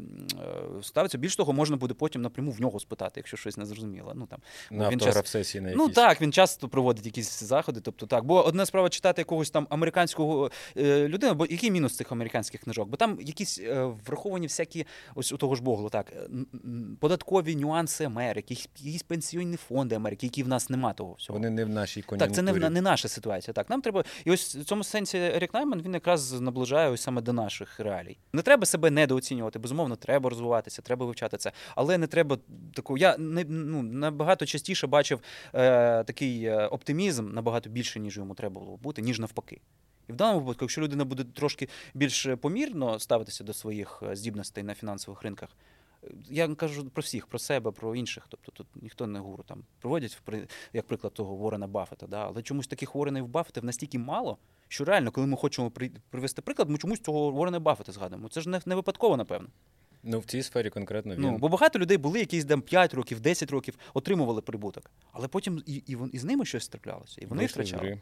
ставиться. 0.83 1.19
Більш 1.19 1.37
того, 1.37 1.53
можна 1.53 1.77
буде 1.77 1.95
потім 1.95 2.23
напряму 2.23 2.51
в 2.51 2.61
нього 2.61 2.81
спитати, 2.81 3.13
якщо 3.17 3.37
щось 3.37 3.57
не 3.57 3.67
зрозуміло. 3.67 4.13
Ну 4.15 4.27
там 4.27 4.39
на 4.71 4.89
він 4.89 4.95
автограф 4.95 5.27
сесії 5.27 5.63
на 5.63 5.75
Ну 5.75 5.89
так, 5.89 6.21
він 6.21 6.33
часто 6.33 6.69
проводить 6.69 7.07
якісь 7.07 7.43
заходи. 7.43 7.81
Тобто 7.81 8.07
так. 8.07 8.25
Бо 8.25 8.47
одна 8.47 8.67
справа 8.67 8.89
читати 8.89 9.21
якогось 9.21 9.51
там 9.51 9.67
американського 9.71 10.51
е, 10.77 11.09
людину, 11.09 11.35
бо 11.35 11.47
який 11.47 11.71
мінус 11.71 11.97
цих 11.97 12.13
американських 12.13 12.61
книжок? 12.61 12.89
Бо 12.89 12.97
там 12.97 13.19
якісь 13.21 13.59
е, 13.59 13.93
враховані 14.07 14.47
всякі, 14.47 14.87
ось 15.15 15.33
у 15.33 15.37
того 15.37 15.55
ж 15.55 15.63
Боглу, 15.63 15.89
так, 15.89 16.13
е, 16.13 16.29
податкові 17.01 17.57
нюанси 17.57 18.05
Америки, 18.05 18.57
якісь 18.79 19.03
пенсійні 19.03 19.57
фонди 19.57 19.95
Америки, 19.95 20.27
які 20.27 20.43
в 20.43 20.49
нас 20.49 20.71
нема 20.71 20.93
того 20.93 21.15
всього. 21.19 21.39
Вони 21.39 21.51
не 21.51 21.65
в 21.65 21.69
нашій 21.69 22.03
кон'юнктурі. 22.03 22.29
Так, 22.29 22.37
це 22.37 22.61
не 22.61 22.71
не 22.71 22.81
наша 22.81 23.09
ситуація. 23.09 23.55
Так, 23.55 23.71
нам 23.71 23.83
треба. 23.83 24.05
І 24.25 24.31
ось 24.31 24.57
в 24.57 24.65
цьому 24.65 24.85
сенсі 24.85 25.19
Ерік 25.19 25.55
Найман 25.55 25.83
він 25.83 25.95
якраз 25.95 26.41
наближає 26.41 26.91
ось 26.91 27.03
саме 27.03 27.23
до 27.23 27.33
наших 27.33 27.81
реалій. 27.81 28.19
Не 28.33 28.43
треба 28.43 28.67
себе 28.67 28.91
недооцінювати. 28.91 29.59
Безумовно, 29.59 29.97
треба 29.97 30.31
розвиватися, 30.31 30.83
треба 30.83 31.07
вивчати 31.07 31.37
це. 31.37 31.53
Але 31.77 31.99
не 31.99 32.07
треба 32.07 32.39
таку. 32.75 32.99
Я 32.99 33.17
не 33.19 33.45
ну 33.45 33.83
набагато 33.83 34.32
набагато 34.33 34.47
частіше 34.47 34.87
бачив 34.87 35.21
е, 35.55 36.05
такий 36.05 36.45
е, 36.45 36.67
оптимізм 36.67 37.33
набагато 37.33 37.71
більше, 37.71 38.01
ніж 38.01 38.17
йому 38.17 38.35
треба 38.35 38.61
було 38.61 38.77
бути, 38.77 39.03
ніж 39.03 39.19
навпаки. 39.19 39.61
І 40.09 40.13
в 40.13 40.17
даному 40.17 40.41
випадку, 40.41 40.65
якщо 40.65 40.81
людина 40.81 41.05
буде 41.05 41.25
трошки 41.25 41.69
більш 41.95 42.29
помірно 42.41 42.99
ставитися 42.99 43.45
до 43.45 43.53
своїх 43.53 44.03
е, 44.03 44.17
здібностей 44.17 44.65
на 44.65 44.75
фінансових 44.75 45.23
ринках, 45.23 45.49
Я 46.31 46.49
кажу 46.55 46.91
про 46.91 47.01
всіх, 47.01 47.27
про 47.27 47.39
себе, 47.39 47.71
про 47.71 47.97
інших. 47.97 48.27
Тобто 48.29 48.53
тут 48.53 48.67
ніхто 48.83 49.07
не 49.07 49.19
гуру 49.19 49.43
там 49.43 49.65
проводять 49.81 50.19
як 50.73 50.87
приклад 50.87 51.15
того 51.15 51.37
Ворена 51.37 51.67
Баффета, 51.67 52.07
да? 52.07 52.27
але 52.27 52.43
чомусь 52.43 52.67
таких 52.67 52.95
Воренів 52.95 53.29
Баффетів 53.29 53.65
настільки 53.65 53.99
мало, 53.99 54.39
що 54.69 54.85
реально, 54.85 55.11
коли 55.11 55.27
ми 55.27 55.37
хочемо 55.37 55.73
привести 56.11 56.43
приклад, 56.43 56.71
ми 56.71 56.79
чомусь 56.79 57.01
цього 57.01 57.31
Ворена 57.31 57.61
Баффета 57.61 57.93
згадуємо. 57.93 58.29
Це 58.29 58.41
ж 58.41 58.49
не, 58.49 58.61
не 58.67 58.75
випадково, 58.75 59.17
напевно. 59.17 59.49
Ну, 60.03 60.19
в 60.19 60.25
цій 60.25 60.43
сфері 60.43 60.71
конкретно 60.71 61.15
ну, 61.19 61.27
він. 61.27 61.33
Ну, 61.33 61.39
Бо 61.39 61.49
багато 61.49 61.79
людей 61.79 61.97
були, 61.97 62.19
якісь 62.19 62.45
там 62.45 62.61
5 62.61 62.95
років, 62.95 63.21
10 63.21 63.51
років, 63.51 63.75
отримували 63.95 64.43
прибуток. 64.43 64.91
Але 65.13 65.29
потім 65.29 65.63
і 65.67 65.75
і, 65.75 65.97
і 66.13 66.19
з 66.19 66.25
ними 66.25 66.45
щось 66.45 66.69
траплялося, 66.69 67.21
і 67.23 67.27
вони 67.27 67.47
втрачали. 67.47 67.99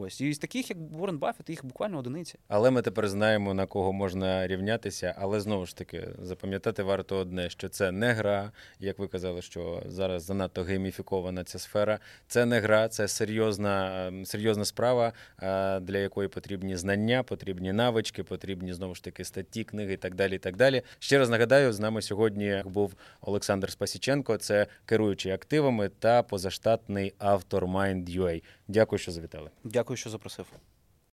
Ось 0.00 0.20
і 0.20 0.34
з 0.34 0.38
таких, 0.38 0.70
як 0.70 0.78
Ворен 0.78 1.18
Баффет, 1.18 1.50
їх 1.50 1.64
буквально 1.64 1.98
одиниці. 1.98 2.38
Але 2.48 2.70
ми 2.70 2.82
тепер 2.82 3.08
знаємо 3.08 3.54
на 3.54 3.66
кого 3.66 3.92
можна 3.92 4.46
рівнятися. 4.46 5.14
Але 5.18 5.40
знову 5.40 5.66
ж 5.66 5.76
таки 5.76 6.08
запам'ятати 6.22 6.82
варто 6.82 7.16
одне, 7.16 7.50
що 7.50 7.68
це 7.68 7.92
не 7.92 8.12
гра, 8.12 8.52
як 8.80 8.98
ви 8.98 9.08
казали, 9.08 9.42
що 9.42 9.82
зараз 9.86 10.22
занадто 10.22 10.62
гейміфікована 10.62 11.44
ця 11.44 11.58
сфера. 11.58 11.98
Це 12.26 12.46
не 12.46 12.60
гра, 12.60 12.88
це 12.88 13.08
серйозна 13.08 14.06
ем, 14.06 14.26
серйозна 14.26 14.64
справа, 14.64 15.12
е, 15.42 15.80
для 15.80 15.98
якої 15.98 16.28
потрібні 16.28 16.76
знання, 16.76 17.22
потрібні 17.22 17.72
навички, 17.72 18.24
потрібні 18.24 18.72
знову 18.72 18.94
ж 18.94 19.04
таки 19.04 19.24
статті, 19.24 19.64
книги 19.64 19.92
і 19.92 19.96
так 19.96 20.14
далі. 20.14 20.34
І 20.34 20.38
так 20.38 20.56
далі. 20.56 20.82
Ще 20.98 21.18
раз 21.18 21.30
нагадаю, 21.30 21.72
з 21.72 21.80
нами 21.80 22.02
сьогодні 22.02 22.62
був 22.64 22.94
Олександр 23.20 23.70
Спасіченко, 23.70 24.36
це 24.36 24.66
керуючий 24.86 25.32
активами 25.32 25.90
та 25.98 26.22
позаштатний 26.22 27.14
автор 27.18 27.66
Mind.ua. 27.66 28.42
Дякую, 28.68 28.98
що 28.98 29.12
завітали. 29.12 29.50
Дякую, 29.84 29.96
що 29.96 30.10
запросив. 30.10 30.46